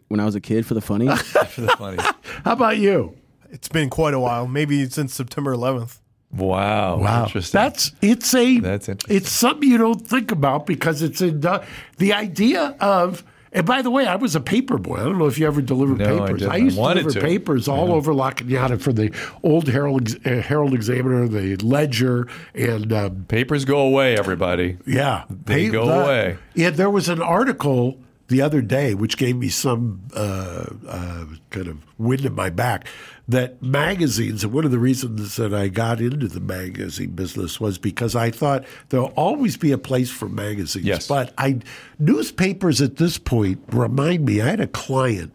When 0.09 0.21
I 0.21 0.25
was 0.25 0.35
a 0.35 0.41
kid 0.41 0.67
for 0.67 0.75
the 0.75 0.81
funny. 0.81 1.09
for 1.17 1.61
the 1.63 1.69
funny. 1.79 1.99
How 2.45 2.53
about 2.53 2.79
you? 2.79 3.17
It's 3.51 3.69
been 3.69 3.91
quite 3.91 4.15
a 4.15 4.21
while, 4.21 4.47
maybe 4.47 4.89
since 4.89 5.15
September 5.15 5.55
11th. 5.55 5.99
Wow. 6.33 6.99
Wow, 6.99 7.25
Interesting. 7.25 7.59
that's 7.61 7.93
it's 8.01 8.35
a 8.35 8.61
That's 8.61 8.89
interesting. 8.89 9.17
it's 9.17 9.31
something 9.31 9.69
you 9.69 9.79
don't 9.79 10.07
think 10.07 10.31
about 10.31 10.65
because 10.67 11.03
it's 11.03 11.21
in 11.21 11.41
the, 11.41 11.65
the 11.99 12.13
idea 12.13 12.77
of. 12.81 13.25
And 13.53 13.67
by 13.67 13.83
the 13.83 13.91
way, 13.91 14.07
I 14.07 14.15
was 14.15 14.37
a 14.37 14.41
paper 14.41 14.79
boy. 14.79 14.95
I 14.99 15.03
don't 15.03 15.19
know 15.19 15.27
if 15.27 15.37
you 15.37 15.45
ever 15.45 15.61
delivered 15.61 15.99
No, 15.99 16.21
papers. 16.21 16.39
didn't. 16.43 16.53
I 16.53 16.57
used 16.59 16.77
to 16.77 16.83
deliver 16.83 17.11
to. 17.11 17.21
papers 17.21 17.67
all 17.67 17.89
Yeah. 17.89 17.95
over 17.95 18.15
La 18.15 18.31
Cañada 18.31 18.81
for 18.81 18.93
the 18.93 19.11
old 19.43 19.67
Herald 19.67 20.25
uh, 20.25 20.41
Herald 20.41 20.73
Examiner, 20.73 21.27
the 21.27 21.57
Ledger, 21.57 22.29
and 22.55 22.93
um, 22.93 23.25
Papers 23.27 23.65
go 23.65 23.81
away, 23.81 24.17
everybody. 24.17 24.77
yeah, 24.87 25.25
They 25.47 25.67
pa- 25.67 25.73
go 25.73 25.87
the- 25.87 26.05
away. 26.05 26.39
Yeah, 26.55 26.71
there 26.71 26.91
was 26.91 27.09
an 27.09 27.21
article 27.21 27.99
the 28.31 28.41
other 28.41 28.63
day 28.63 28.95
which 28.95 29.17
gave 29.17 29.37
me 29.37 29.49
some 29.49 30.01
uh, 30.15 30.65
uh, 30.89 31.25
kind 31.51 31.67
of 31.67 31.79
wind 31.99 32.25
in 32.25 32.35
my 32.35 32.49
back 32.49 32.87
that 33.29 33.61
magazines, 33.63 34.43
and 34.43 34.53
one 34.53 34.65
of 34.65 34.71
the 34.71 34.79
reasons 34.79 35.37
that 35.37 35.53
I 35.53 35.69
got 35.69 36.01
into 36.01 36.27
the 36.27 36.41
magazine 36.41 37.11
business 37.11 37.61
was 37.61 37.77
because 37.77 38.17
I 38.17 38.31
thought 38.31 38.65
there'll 38.89 39.13
always 39.17 39.57
be 39.57 39.73
a 39.73 39.79
place 39.79 40.11
for 40.11 40.29
magazines. 40.29 40.87
Yes. 40.87 41.07
But 41.07 41.35
I 41.37 41.61
newspapers 41.99 42.81
at 42.81 42.97
this 42.97 43.19
point 43.19 43.63
remind 43.71 44.25
me, 44.25 44.41
I 44.41 44.47
had 44.47 44.61
a 44.61 44.67
client 44.67 45.33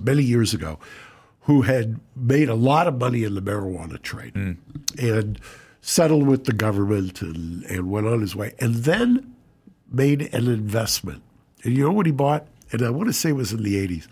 many 0.00 0.22
years 0.22 0.52
ago 0.52 0.78
who 1.42 1.62
had 1.62 2.00
made 2.16 2.48
a 2.48 2.54
lot 2.54 2.86
of 2.86 2.98
money 2.98 3.24
in 3.24 3.34
the 3.34 3.42
marijuana 3.42 4.00
trade 4.02 4.34
and 4.98 5.40
settled 5.80 6.26
with 6.26 6.44
the 6.44 6.52
government 6.52 7.22
and, 7.22 7.64
and 7.64 7.90
went 7.90 8.06
on 8.06 8.20
his 8.20 8.34
way, 8.36 8.54
and 8.58 8.74
then 8.76 9.34
made 9.90 10.22
an 10.34 10.48
investment. 10.48 11.22
And 11.68 11.76
you 11.76 11.84
know 11.84 11.92
what 11.92 12.06
he 12.06 12.12
bought? 12.12 12.46
And 12.72 12.80
I 12.80 12.88
want 12.88 13.08
to 13.10 13.12
say 13.12 13.28
it 13.28 13.32
was 13.32 13.52
in 13.52 13.62
the 13.62 13.74
80s. 13.86 14.06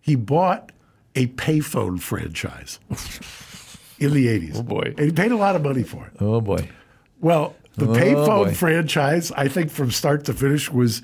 He 0.00 0.14
bought 0.14 0.70
a 1.16 1.26
payphone 1.26 2.00
franchise 2.00 2.78
in 3.98 4.12
the 4.14 4.26
80s. 4.28 4.56
Oh, 4.58 4.62
boy. 4.62 4.94
And 4.96 5.00
he 5.00 5.10
paid 5.10 5.32
a 5.32 5.36
lot 5.36 5.56
of 5.56 5.62
money 5.62 5.82
for 5.82 6.06
it. 6.06 6.12
Oh 6.20 6.40
boy. 6.40 6.68
Well, 7.20 7.56
the 7.76 7.86
Oh, 7.90 7.94
payphone 7.94 8.44
boy. 8.46 8.54
franchise, 8.54 9.32
I 9.32 9.48
think 9.48 9.70
from 9.72 9.90
start 9.90 10.24
to 10.26 10.32
finish 10.32 10.70
was 10.70 11.02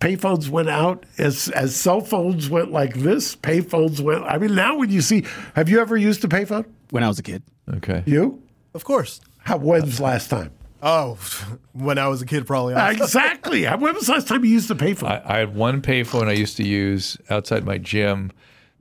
payphones 0.00 0.48
went 0.48 0.68
out 0.68 1.04
as 1.18 1.48
as 1.48 1.74
cell 1.74 2.00
phones 2.02 2.48
went 2.48 2.70
like 2.70 2.94
this, 2.94 3.34
payphones 3.34 3.98
went 4.00 4.22
I 4.24 4.38
mean 4.38 4.54
now 4.54 4.76
when 4.76 4.90
you 4.90 5.00
see 5.00 5.24
have 5.56 5.68
you 5.68 5.80
ever 5.80 5.96
used 5.96 6.24
a 6.24 6.28
payphone? 6.28 6.66
When 6.90 7.02
I 7.02 7.08
was 7.08 7.18
a 7.18 7.22
kid. 7.24 7.42
Okay. 7.78 8.04
You? 8.06 8.40
Of 8.74 8.84
course. 8.84 9.20
How 9.38 9.56
when's 9.58 10.00
last 10.00 10.30
time? 10.30 10.52
Oh, 10.82 11.18
when 11.72 11.98
I 11.98 12.08
was 12.08 12.22
a 12.22 12.26
kid, 12.26 12.46
probably. 12.46 12.74
honestly. 12.74 13.02
exactly. 13.04 13.64
When 13.66 13.94
was 13.94 14.06
the 14.06 14.12
last 14.12 14.28
time 14.28 14.44
you 14.44 14.50
used 14.50 14.70
a 14.70 14.74
payphone? 14.74 15.08
I, 15.08 15.22
I 15.24 15.38
had 15.38 15.54
one 15.54 15.82
payphone 15.82 16.28
I 16.28 16.32
used 16.32 16.56
to 16.58 16.64
use 16.66 17.16
outside 17.30 17.64
my 17.64 17.78
gym 17.78 18.32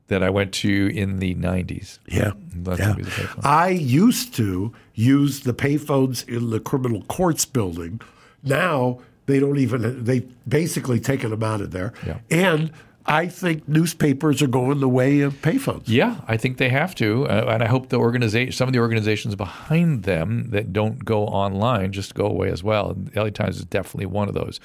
that 0.07 0.23
I 0.23 0.29
went 0.29 0.53
to 0.53 0.88
in 0.95 1.19
the 1.19 1.36
90s. 1.36 1.99
Yeah. 2.07 2.31
Last 2.63 2.79
Yeah. 2.79 2.86
time 2.86 2.95
I 2.95 2.99
used 2.99 3.10
a 3.10 3.12
payphone. 3.21 3.45
I 3.45 3.69
used 3.69 4.33
to 4.36 4.73
use 4.93 5.39
the 5.41 5.53
payphones 5.53 6.27
in 6.29 6.49
the 6.49 6.60
criminal 6.60 7.01
courts 7.03 7.45
building. 7.45 7.99
Now 8.43 8.99
they 9.25 9.39
don't 9.39 9.57
even 9.57 10.05
they've 10.05 10.25
basically 10.47 10.99
taken 11.01 11.31
them 11.31 11.43
out 11.43 11.60
of 11.62 11.71
there. 11.71 11.91
Yeah. 12.05 12.19
And 12.31 12.71
I 13.08 13.28
think 13.28 13.67
newspapers 13.70 14.41
are 14.41 14.48
going 14.48 14.82
the 14.82 14.89
way 14.89 15.22
of 15.22 15.41
payphones. 15.41 15.84
Yeah, 15.86 16.20
I 16.28 16.36
think 16.36 16.58
they 16.58 16.70
have 16.70 16.93
to, 16.96 17.26
uh, 17.28 17.46
and 17.48 17.63
I 17.63 17.67
hope 17.67 17.88
the 17.88 17.98
organization, 17.98 18.52
some 18.52 18.67
of 18.67 18.74
the 18.74 18.80
organizations 18.80 19.34
behind 19.36 20.04
them 20.04 20.50
that 20.50 20.74
don't 20.74 21.06
go 21.06 21.26
online, 21.26 21.93
just 21.93 22.15
go 22.15 22.26
away 22.26 22.50
as 22.50 22.63
well. 22.63 22.91
And 22.91 23.08
the 23.08 23.24
LA 23.24 23.30
Times 23.30 23.58
is 23.58 23.65
definitely 23.65 24.08
one 24.08 24.28
of 24.28 24.34
those. 24.34 24.60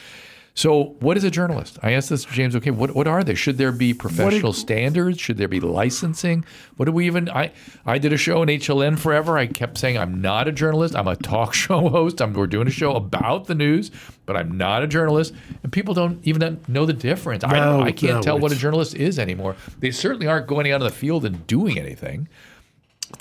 So, 0.54 0.96
what 1.00 1.16
is 1.16 1.24
a 1.24 1.30
journalist? 1.30 1.78
I 1.82 1.92
asked 1.92 2.10
this 2.10 2.26
to 2.26 2.32
James. 2.32 2.54
Okay, 2.54 2.70
what 2.70 2.94
what 2.94 3.08
are 3.08 3.24
they? 3.24 3.34
Should 3.34 3.56
there 3.56 3.72
be 3.72 3.94
professional 3.94 4.52
standards? 4.52 5.18
Should 5.18 5.38
there 5.38 5.48
be 5.48 5.60
licensing? 5.60 6.44
What 6.76 6.84
do 6.84 6.92
we 6.92 7.06
even? 7.06 7.30
I 7.30 7.52
I 7.86 7.96
did 7.96 8.12
a 8.12 8.18
show 8.18 8.42
in 8.42 8.50
HLN 8.50 8.98
forever. 8.98 9.38
I 9.38 9.46
kept 9.46 9.78
saying 9.78 9.96
I'm 9.96 10.20
not 10.20 10.48
a 10.48 10.52
journalist. 10.52 10.94
I'm 10.94 11.08
a 11.08 11.16
talk 11.16 11.54
show 11.62 11.88
host. 11.88 12.20
I'm 12.20 12.34
we're 12.34 12.46
doing 12.46 12.68
a 12.68 12.70
show 12.72 12.92
about 12.92 13.46
the 13.46 13.54
news, 13.54 13.90
but 14.26 14.36
I'm 14.36 14.58
not 14.58 14.82
a 14.82 14.86
journalist. 14.86 15.32
People 15.72 15.94
don't 15.94 16.20
even 16.22 16.60
know 16.68 16.86
the 16.86 16.92
difference. 16.92 17.42
I 17.42 17.58
No, 17.58 17.80
I 17.82 17.90
can't 17.90 18.16
no, 18.16 18.22
tell 18.22 18.38
what 18.38 18.52
a 18.52 18.56
journalist 18.56 18.94
is 18.94 19.18
anymore. 19.18 19.56
They 19.80 19.90
certainly 19.90 20.28
aren't 20.28 20.46
going 20.46 20.70
out 20.70 20.80
on 20.80 20.86
the 20.86 20.94
field 20.94 21.24
and 21.24 21.44
doing 21.46 21.78
anything. 21.78 22.28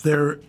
they're 0.04 0.40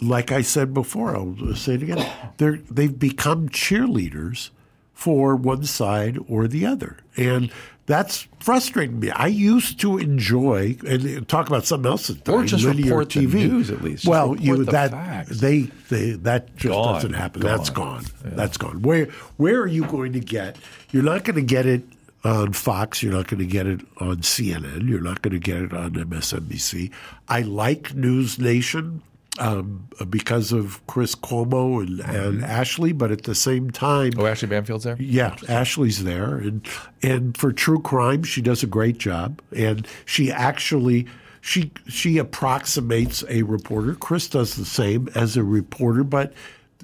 like 0.00 0.30
I 0.30 0.42
said 0.42 0.74
before. 0.74 1.16
I'll 1.16 1.54
say 1.54 1.74
it 1.74 1.82
again. 1.82 2.06
They're 2.36 2.58
they've 2.70 2.96
become 2.96 3.48
cheerleaders 3.48 4.50
for 4.94 5.36
one 5.36 5.64
side 5.64 6.18
or 6.28 6.46
the 6.48 6.64
other, 6.66 6.96
and 7.16 7.50
that's 7.86 8.26
frustrating 8.40 8.98
me. 9.00 9.10
I 9.10 9.26
used 9.26 9.78
to 9.80 9.98
enjoy 9.98 10.76
and 10.86 11.28
talk 11.28 11.48
about 11.48 11.66
something 11.66 11.90
else. 11.90 12.06
That 12.08 12.26
Or 12.28 12.44
just 12.44 12.64
linear 12.64 12.84
report 12.86 13.10
the 13.10 13.26
news 13.26 13.70
at 13.70 13.82
least. 13.82 14.04
Just 14.04 14.10
Well, 14.10 14.36
you 14.40 14.56
the 14.64 14.70
that 14.72 14.90
facts. 14.92 15.40
they 15.40 15.62
they 15.90 16.12
that 16.12 16.56
just 16.56 16.72
Gone. 16.72 16.94
doesn't 16.94 17.12
happen. 17.14 17.42
That's 17.42 17.68
Gone. 17.70 18.04
gone. 18.22 18.36
That's 18.36 18.56
gone. 18.56 18.80
Where 18.82 19.06
where 19.36 19.60
are 19.60 19.66
you 19.66 19.84
going 19.86 20.14
to 20.14 20.20
get? 20.20 20.56
You're 20.92 21.02
not 21.02 21.24
going 21.24 21.36
to 21.36 21.42
get 21.42 21.66
it 21.66 21.82
on 22.24 22.54
Fox. 22.54 23.02
You're 23.02 23.12
not 23.12 23.26
going 23.26 23.40
to 23.40 23.46
get 23.46 23.66
it 23.66 23.80
on 24.00 24.18
CNN. 24.18 24.88
You're 24.88 25.02
not 25.02 25.20
going 25.20 25.34
to 25.34 25.38
get 25.38 25.58
it 25.60 25.74
on 25.74 25.90
MSNBC. 25.92 26.90
I 27.28 27.42
like 27.42 27.94
News 27.94 28.38
Nation 28.38 29.02
um, 29.38 29.88
because 30.10 30.52
of 30.52 30.84
Chris 30.86 31.14
Cuomo 31.14 31.82
and, 31.82 32.00
and 32.00 32.44
Ashley, 32.44 32.92
but 32.92 33.10
at 33.10 33.24
the 33.24 33.34
same 33.34 33.70
time, 33.70 34.12
Oh, 34.16 34.26
Ashley 34.26 34.48
Banfield's 34.48 34.84
there. 34.84 34.96
yeah, 35.00 35.34
Ashley's 35.48 36.04
there, 36.04 36.36
and 36.36 36.66
and 37.02 37.36
for 37.36 37.52
true 37.52 37.80
crime, 37.80 38.22
she 38.22 38.40
does 38.42 38.62
a 38.62 38.66
great 38.68 38.98
job, 38.98 39.40
and 39.56 39.86
she 40.04 40.30
actually 40.30 41.06
she 41.40 41.72
she 41.88 42.18
approximates 42.18 43.24
a 43.28 43.42
reporter. 43.42 43.94
Chris 43.94 44.28
does 44.28 44.54
the 44.56 44.64
same 44.64 45.08
as 45.14 45.36
a 45.36 45.42
reporter, 45.42 46.04
but 46.04 46.32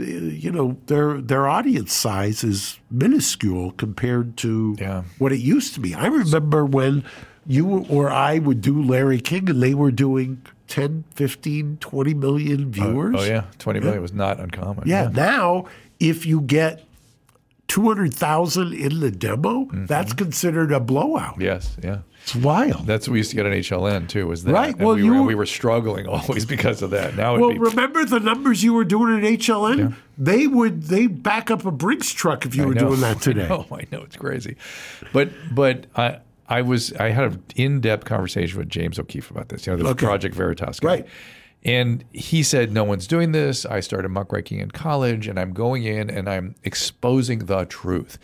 uh, 0.00 0.02
you 0.04 0.50
know 0.50 0.76
their 0.86 1.20
their 1.20 1.46
audience 1.46 1.92
size 1.92 2.42
is 2.42 2.78
minuscule 2.90 3.70
compared 3.72 4.36
to 4.38 4.76
Yeah. 4.80 5.04
what 5.18 5.32
it 5.32 5.38
used 5.40 5.74
to 5.74 5.80
be. 5.80 5.94
I 5.94 6.06
remember 6.06 6.64
when 6.66 7.04
you 7.46 7.86
or 7.88 8.10
I 8.10 8.38
would 8.38 8.60
do 8.60 8.82
Larry 8.82 9.20
King, 9.20 9.48
and 9.48 9.62
they 9.62 9.72
were 9.74 9.90
doing 9.92 10.42
10, 10.70 11.04
15, 11.14 11.76
20 11.78 12.14
million 12.14 12.72
viewers. 12.72 13.14
Oh 13.18 13.22
yeah, 13.24 13.44
twenty 13.59 13.80
million 13.80 14.00
was 14.00 14.14
not 14.14 14.40
uncommon. 14.40 14.88
Yeah, 14.88 15.09
now 15.12 15.66
if 15.98 16.24
you 16.24 16.40
get 16.40 16.85
200,000 17.68 18.72
in 18.72 19.00
the 19.00 19.11
demo, 19.11 19.64
Mm-hmm. 19.66 19.87
that's 19.87 20.12
considered 20.12 20.72
a 20.72 20.80
blowout. 20.80 21.40
Yes. 21.40 21.76
Yeah. 21.83 21.98
It's 22.22 22.35
wild. 22.35 22.87
That's 22.87 23.06
what 23.09 23.12
we 23.12 23.18
used 23.20 23.30
to 23.30 23.37
get 23.37 23.46
on 23.46 23.52
HLN 23.52 24.09
too. 24.09 24.26
Was 24.26 24.44
that 24.44 24.52
Right, 24.52 24.74
And 24.74 24.85
well, 24.85 24.96
we, 24.96 25.04
you 25.04 25.12
were, 25.12 25.20
were- 25.20 25.26
we 25.26 25.35
were 25.37 25.46
struggling 25.46 26.06
always 26.09 26.44
because 26.44 26.83
of 26.83 26.90
that. 26.90 27.16
Now 27.16 27.38
Well, 27.38 27.50
be 27.52 27.59
remember 27.59 28.04
the 28.04 28.18
numbers 28.20 28.62
you 28.62 28.74
were 28.74 28.85
doing 28.85 29.16
at 29.18 29.22
HLN? 29.38 29.94
They 30.18 30.46
would 30.46 30.83
they 30.85 31.06
back 31.06 31.50
up 31.50 31.64
a 31.64 31.70
Brinks 31.70 32.12
truck 32.12 32.44
if 32.44 32.54
you 32.54 32.64
I 32.64 32.66
were 32.66 32.74
know, 32.74 32.88
doing 32.88 33.00
that 33.00 33.20
today. 33.22 33.46
Oh, 33.50 33.66
I 33.72 33.87
know 33.92 34.02
it's 34.02 34.16
crazy, 34.16 34.56
but 35.12 35.30
but 35.54 35.87
I 35.96 36.18
I 36.50 36.60
was 36.62 36.92
I 36.94 37.08
had 37.10 37.24
an 37.32 37.42
in 37.56 37.80
depth 37.80 38.04
conversation 38.04 38.58
with 38.58 38.68
James 38.68 38.98
O'Keefe 38.98 39.30
about 39.30 39.48
this. 39.48 39.66
You 39.66 39.76
know, 39.76 39.82
the 39.82 39.88
Okay. 39.90 40.04
Project 40.04 40.34
Veritas 40.34 40.80
guy. 40.80 40.86
Right. 40.88 41.06
And 41.62 42.04
he 42.12 42.42
said, 42.42 42.72
No 42.72 42.84
one's 42.84 43.06
doing 43.06 43.32
this. 43.32 43.64
I 43.64 43.80
started 43.80 44.08
muckraking 44.10 44.58
in 44.58 44.70
college 44.70 45.26
and 45.28 45.38
I'm 45.38 45.52
going 45.52 45.84
in 45.84 46.10
and 46.10 46.28
I'm 46.28 46.54
exposing 46.64 47.40
the 47.40 47.64
truth. 47.66 48.18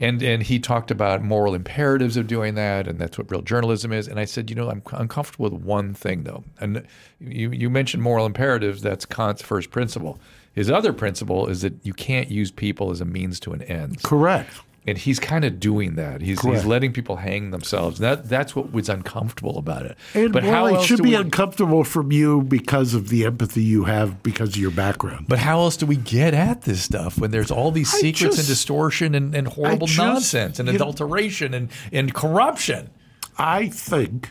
And, 0.00 0.22
and 0.22 0.44
he 0.44 0.60
talked 0.60 0.92
about 0.92 1.24
moral 1.24 1.56
imperatives 1.56 2.16
of 2.16 2.28
doing 2.28 2.54
that, 2.54 2.86
and 2.86 3.00
that's 3.00 3.18
what 3.18 3.28
real 3.32 3.42
journalism 3.42 3.92
is. 3.92 4.06
And 4.06 4.20
I 4.20 4.26
said, 4.26 4.48
you 4.48 4.54
know, 4.54 4.70
I'm 4.70 4.80
uncomfortable 4.92 5.50
with 5.50 5.60
one 5.60 5.92
thing, 5.92 6.22
though. 6.22 6.44
And 6.60 6.86
you, 7.18 7.50
you 7.50 7.68
mentioned 7.68 8.00
moral 8.00 8.24
imperatives, 8.24 8.80
that's 8.80 9.04
Kant's 9.04 9.42
first 9.42 9.72
principle. 9.72 10.20
His 10.52 10.70
other 10.70 10.92
principle 10.92 11.48
is 11.48 11.62
that 11.62 11.84
you 11.84 11.92
can't 11.94 12.30
use 12.30 12.52
people 12.52 12.92
as 12.92 13.00
a 13.00 13.04
means 13.04 13.40
to 13.40 13.52
an 13.52 13.62
end. 13.62 14.00
Correct. 14.04 14.60
And 14.88 14.96
he's 14.96 15.20
kind 15.20 15.44
of 15.44 15.60
doing 15.60 15.96
that. 15.96 16.22
He's, 16.22 16.38
Correct. 16.38 16.56
he's 16.56 16.66
letting 16.66 16.92
people 16.94 17.16
hang 17.16 17.50
themselves. 17.50 17.98
That 17.98 18.28
that's 18.28 18.56
what 18.56 18.72
was 18.72 18.88
uncomfortable 18.88 19.58
about 19.58 19.84
it. 19.84 19.98
And 20.14 20.32
but 20.32 20.42
well, 20.44 20.52
how 20.52 20.66
it 20.66 20.82
should 20.84 21.02
be 21.02 21.10
we, 21.10 21.14
uncomfortable 21.14 21.84
from 21.84 22.10
you 22.10 22.42
because 22.42 22.94
of 22.94 23.10
the 23.10 23.26
empathy 23.26 23.62
you 23.62 23.84
have 23.84 24.22
because 24.22 24.50
of 24.50 24.56
your 24.56 24.70
background. 24.70 25.26
But 25.28 25.40
how 25.40 25.60
else 25.60 25.76
do 25.76 25.84
we 25.84 25.96
get 25.96 26.32
at 26.32 26.62
this 26.62 26.82
stuff 26.82 27.18
when 27.18 27.30
there's 27.30 27.50
all 27.50 27.70
these 27.70 27.94
I 27.94 27.98
secrets 27.98 28.38
and 28.38 28.46
distortion 28.46 29.14
and, 29.14 29.34
and 29.34 29.46
horrible 29.46 29.86
just- 29.86 29.98
nonsense 29.98 30.58
and 30.58 30.66
you 30.68 30.72
know- 30.72 30.76
adulteration 30.76 31.52
and, 31.52 31.68
and 31.92 32.14
corruption? 32.14 32.90
I 33.36 33.68
think 33.68 34.30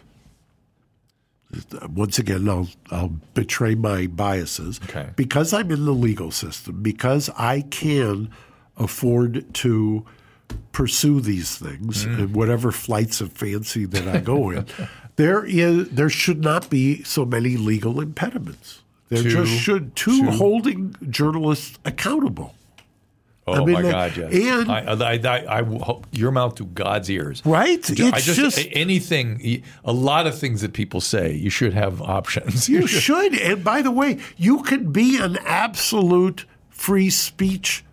once 1.89 2.19
again 2.19 2.47
I'll 2.49 2.67
I'll 2.91 3.13
betray 3.33 3.75
my 3.75 4.07
biases 4.07 4.79
Okay. 4.83 5.09
because 5.15 5.53
I'm 5.53 5.71
in 5.71 5.85
the 5.85 5.93
legal 5.93 6.31
system 6.31 6.81
because 6.81 7.29
I 7.37 7.61
can 7.61 8.29
afford 8.75 9.53
to 9.55 10.05
pursue 10.71 11.19
these 11.21 11.57
things 11.57 12.05
Mm. 12.05 12.19
and 12.19 12.33
whatever 12.35 12.71
flights 12.71 13.19
of 13.21 13.31
fancy 13.31 13.85
that 13.85 14.07
I 14.07 14.19
go 14.19 14.51
in 14.51 14.65
there 15.15 15.43
is 15.43 15.89
there 15.89 16.09
should 16.09 16.41
not 16.43 16.69
be 16.69 17.03
so 17.03 17.25
many 17.25 17.57
legal 17.57 17.99
impediments 17.99 18.81
there 19.09 19.23
To- 19.23 19.29
just 19.29 19.51
should 19.51 19.95
to, 19.95 20.19
to- 20.25 20.31
holding 20.31 20.95
journalists 21.09 21.79
accountable 21.85 22.53
Oh 23.49 23.53
I 23.53 23.59
mean, 23.63 23.73
my 23.75 23.81
like- 23.81 24.13
God! 24.15 24.31
Yes, 24.33 24.61
and- 24.67 24.69
I, 24.69 25.13
I, 25.15 25.59
I, 25.61 26.01
your 26.11 26.31
mouth 26.31 26.55
to 26.55 26.65
God's 26.65 27.09
ears. 27.09 27.41
Right? 27.45 27.79
I 27.89 27.93
It's 28.09 28.25
just, 28.25 28.57
just- 28.57 28.67
anything. 28.73 29.63
A 29.85 29.93
lot 29.93 30.27
of 30.27 30.37
things 30.37 30.59
that 30.59 30.73
people 30.73 30.99
say, 30.99 31.31
you 31.33 31.49
should 31.49 31.71
have 31.73 32.01
options. 32.01 32.67
You 32.67 32.87
should. 33.05 33.33
And 33.39 33.63
by 33.63 33.81
the 33.81 33.89
way, 33.89 34.17
you 34.35 34.63
can 34.63 34.91
be 34.91 35.17
an 35.17 35.37
absolute 35.45 36.43
free 36.69 37.09
speech 37.09 37.85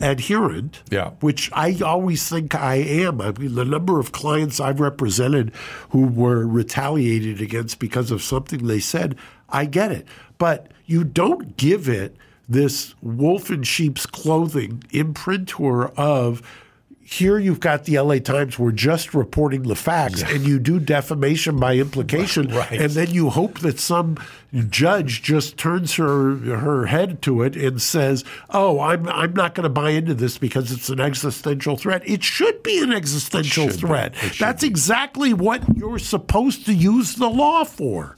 adherent. 0.00 0.82
Yeah. 0.90 1.10
Which 1.20 1.50
I 1.52 1.78
always 1.84 2.28
think 2.28 2.54
I 2.54 2.76
am. 2.76 3.20
I 3.20 3.32
mean, 3.32 3.54
the 3.54 3.64
number 3.64 4.00
of 4.00 4.12
clients 4.12 4.60
I've 4.60 4.80
represented 4.80 5.52
who 5.90 6.06
were 6.06 6.46
retaliated 6.46 7.40
against 7.40 7.78
because 7.78 8.10
of 8.10 8.22
something 8.22 8.66
they 8.66 8.80
said, 8.80 9.16
I 9.48 9.66
get 9.66 9.92
it. 9.92 10.06
But 10.38 10.72
you 10.86 11.04
don't 11.04 11.56
give 11.56 11.88
it 11.88 12.16
this 12.48 12.94
wolf 13.00 13.50
in 13.50 13.62
sheep's 13.62 14.06
clothing 14.06 14.82
imprimatur 14.90 15.86
of 15.96 16.42
here 17.04 17.38
you've 17.38 17.60
got 17.60 17.84
the 17.84 17.98
LA 17.98 18.18
Times. 18.18 18.58
We're 18.58 18.72
just 18.72 19.12
reporting 19.14 19.62
the 19.64 19.74
facts, 19.76 20.22
and 20.22 20.44
you 20.46 20.58
do 20.58 20.80
defamation 20.80 21.60
by 21.60 21.76
implication, 21.76 22.48
Right. 22.48 22.80
and 22.80 22.90
then 22.92 23.10
you 23.10 23.30
hope 23.30 23.58
that 23.60 23.78
some 23.78 24.16
judge 24.70 25.22
just 25.22 25.56
turns 25.56 25.94
her 25.94 26.36
her 26.36 26.86
head 26.86 27.20
to 27.22 27.42
it 27.42 27.56
and 27.56 27.80
says, 27.82 28.24
"Oh, 28.50 28.80
I'm 28.80 29.08
I'm 29.08 29.34
not 29.34 29.54
going 29.54 29.64
to 29.64 29.68
buy 29.68 29.90
into 29.90 30.14
this 30.14 30.38
because 30.38 30.72
it's 30.72 30.88
an 30.88 31.00
existential 31.00 31.76
threat." 31.76 32.02
It 32.06 32.24
should 32.24 32.62
be 32.62 32.82
an 32.82 32.92
existential 32.92 33.68
threat. 33.68 34.14
That's 34.38 34.62
exactly 34.62 35.32
what 35.34 35.62
you're 35.76 35.98
supposed 35.98 36.64
to 36.66 36.72
use 36.72 37.16
the 37.16 37.28
law 37.28 37.64
for. 37.64 38.16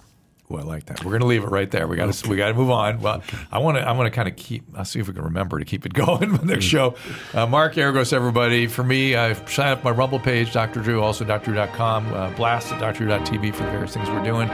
Well, 0.49 0.62
I 0.62 0.64
like 0.64 0.86
that. 0.86 1.05
We're 1.05 1.11
going 1.11 1.22
to 1.22 1.26
leave 1.26 1.42
it 1.42 1.51
right 1.51 1.68
there. 1.70 1.88
We 1.88 1.97
got 1.97 2.12
to 2.12 2.28
we 2.28 2.36
got 2.36 2.49
to 2.49 2.55
move 2.55 2.70
on. 2.70 3.01
Well, 3.01 3.20
I 3.51 3.59
want 3.59 3.78
to 3.78 3.82
I 3.86 3.92
want 3.92 4.07
to 4.07 4.11
kind 4.12 4.28
of 4.28 4.36
keep. 4.36 4.64
I'll 4.76 4.84
see 4.84 5.01
if 5.01 5.09
we 5.09 5.14
can 5.14 5.24
remember 5.24 5.59
to 5.59 5.64
keep 5.64 5.84
it 5.84 5.92
going 5.94 6.36
for 6.36 6.38
the 6.38 6.47
next 6.47 6.66
show. 6.66 6.94
Uh, 7.34 7.47
Mark 7.47 7.74
Geragos, 7.74 8.12
everybody. 8.12 8.68
For 8.68 8.84
me, 8.84 9.16
I 9.16 9.32
sign 9.47 9.72
up 9.72 9.82
my 9.82 9.90
Rumble 9.90 10.20
page, 10.20 10.53
Dr. 10.53 10.80
Drew, 10.80 11.03
also 11.03 11.24
drdrew.com, 11.24 12.12
uh, 12.12 12.30
blast 12.36 12.72
at 12.72 12.80
drdrew.tv 12.80 13.55
for 13.55 13.64
the 13.64 13.70
various 13.70 13.94
things 13.94 14.09
we're 14.09 14.22
doing, 14.22 14.49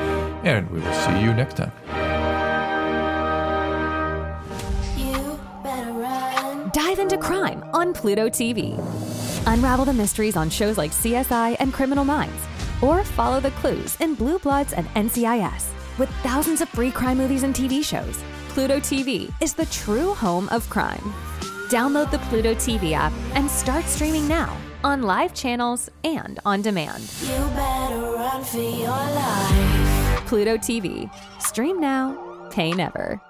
and 0.44 0.70
we 0.70 0.80
will 0.80 0.94
see 0.94 1.20
you 1.20 1.34
next 1.34 1.56
time. 1.56 1.72
You 4.96 5.38
better 5.62 5.92
run. 5.92 6.70
Dive 6.70 7.00
into 7.00 7.18
crime 7.18 7.62
on 7.74 7.92
Pluto 7.92 8.30
TV. 8.30 8.78
Unravel 9.46 9.84
the 9.84 9.92
mysteries 9.92 10.36
on 10.36 10.48
shows 10.48 10.78
like 10.78 10.92
CSI 10.92 11.56
and 11.58 11.72
Criminal 11.72 12.04
Minds. 12.04 12.40
Or 12.80 13.04
follow 13.04 13.40
the 13.40 13.50
clues 13.52 13.96
in 14.00 14.14
Blue 14.14 14.38
Bloods 14.38 14.72
and 14.72 14.86
NCIS. 14.94 15.66
With 16.02 16.10
thousands 16.24 16.60
of 16.60 16.68
free 16.68 16.90
crime 16.90 17.18
movies 17.18 17.44
and 17.44 17.54
TV 17.54 17.84
shows, 17.84 18.24
Pluto 18.48 18.80
TV 18.80 19.32
is 19.40 19.54
the 19.54 19.66
true 19.66 20.14
home 20.14 20.48
of 20.48 20.68
crime. 20.68 21.14
Download 21.68 22.10
the 22.10 22.18
Pluto 22.18 22.54
TV 22.54 22.90
app 22.90 23.12
and 23.34 23.48
start 23.48 23.84
streaming 23.84 24.26
now 24.26 24.56
on 24.82 25.02
live 25.02 25.32
channels 25.32 25.88
and 26.02 26.40
on 26.44 26.60
demand. 26.60 27.08
You 27.20 27.38
better 27.54 28.00
run 28.16 28.42
for 28.42 28.58
your 28.58 28.88
life. 28.88 30.26
Pluto 30.26 30.56
TV. 30.56 31.08
Stream 31.40 31.80
now, 31.80 32.48
pay 32.50 32.72
never. 32.72 33.20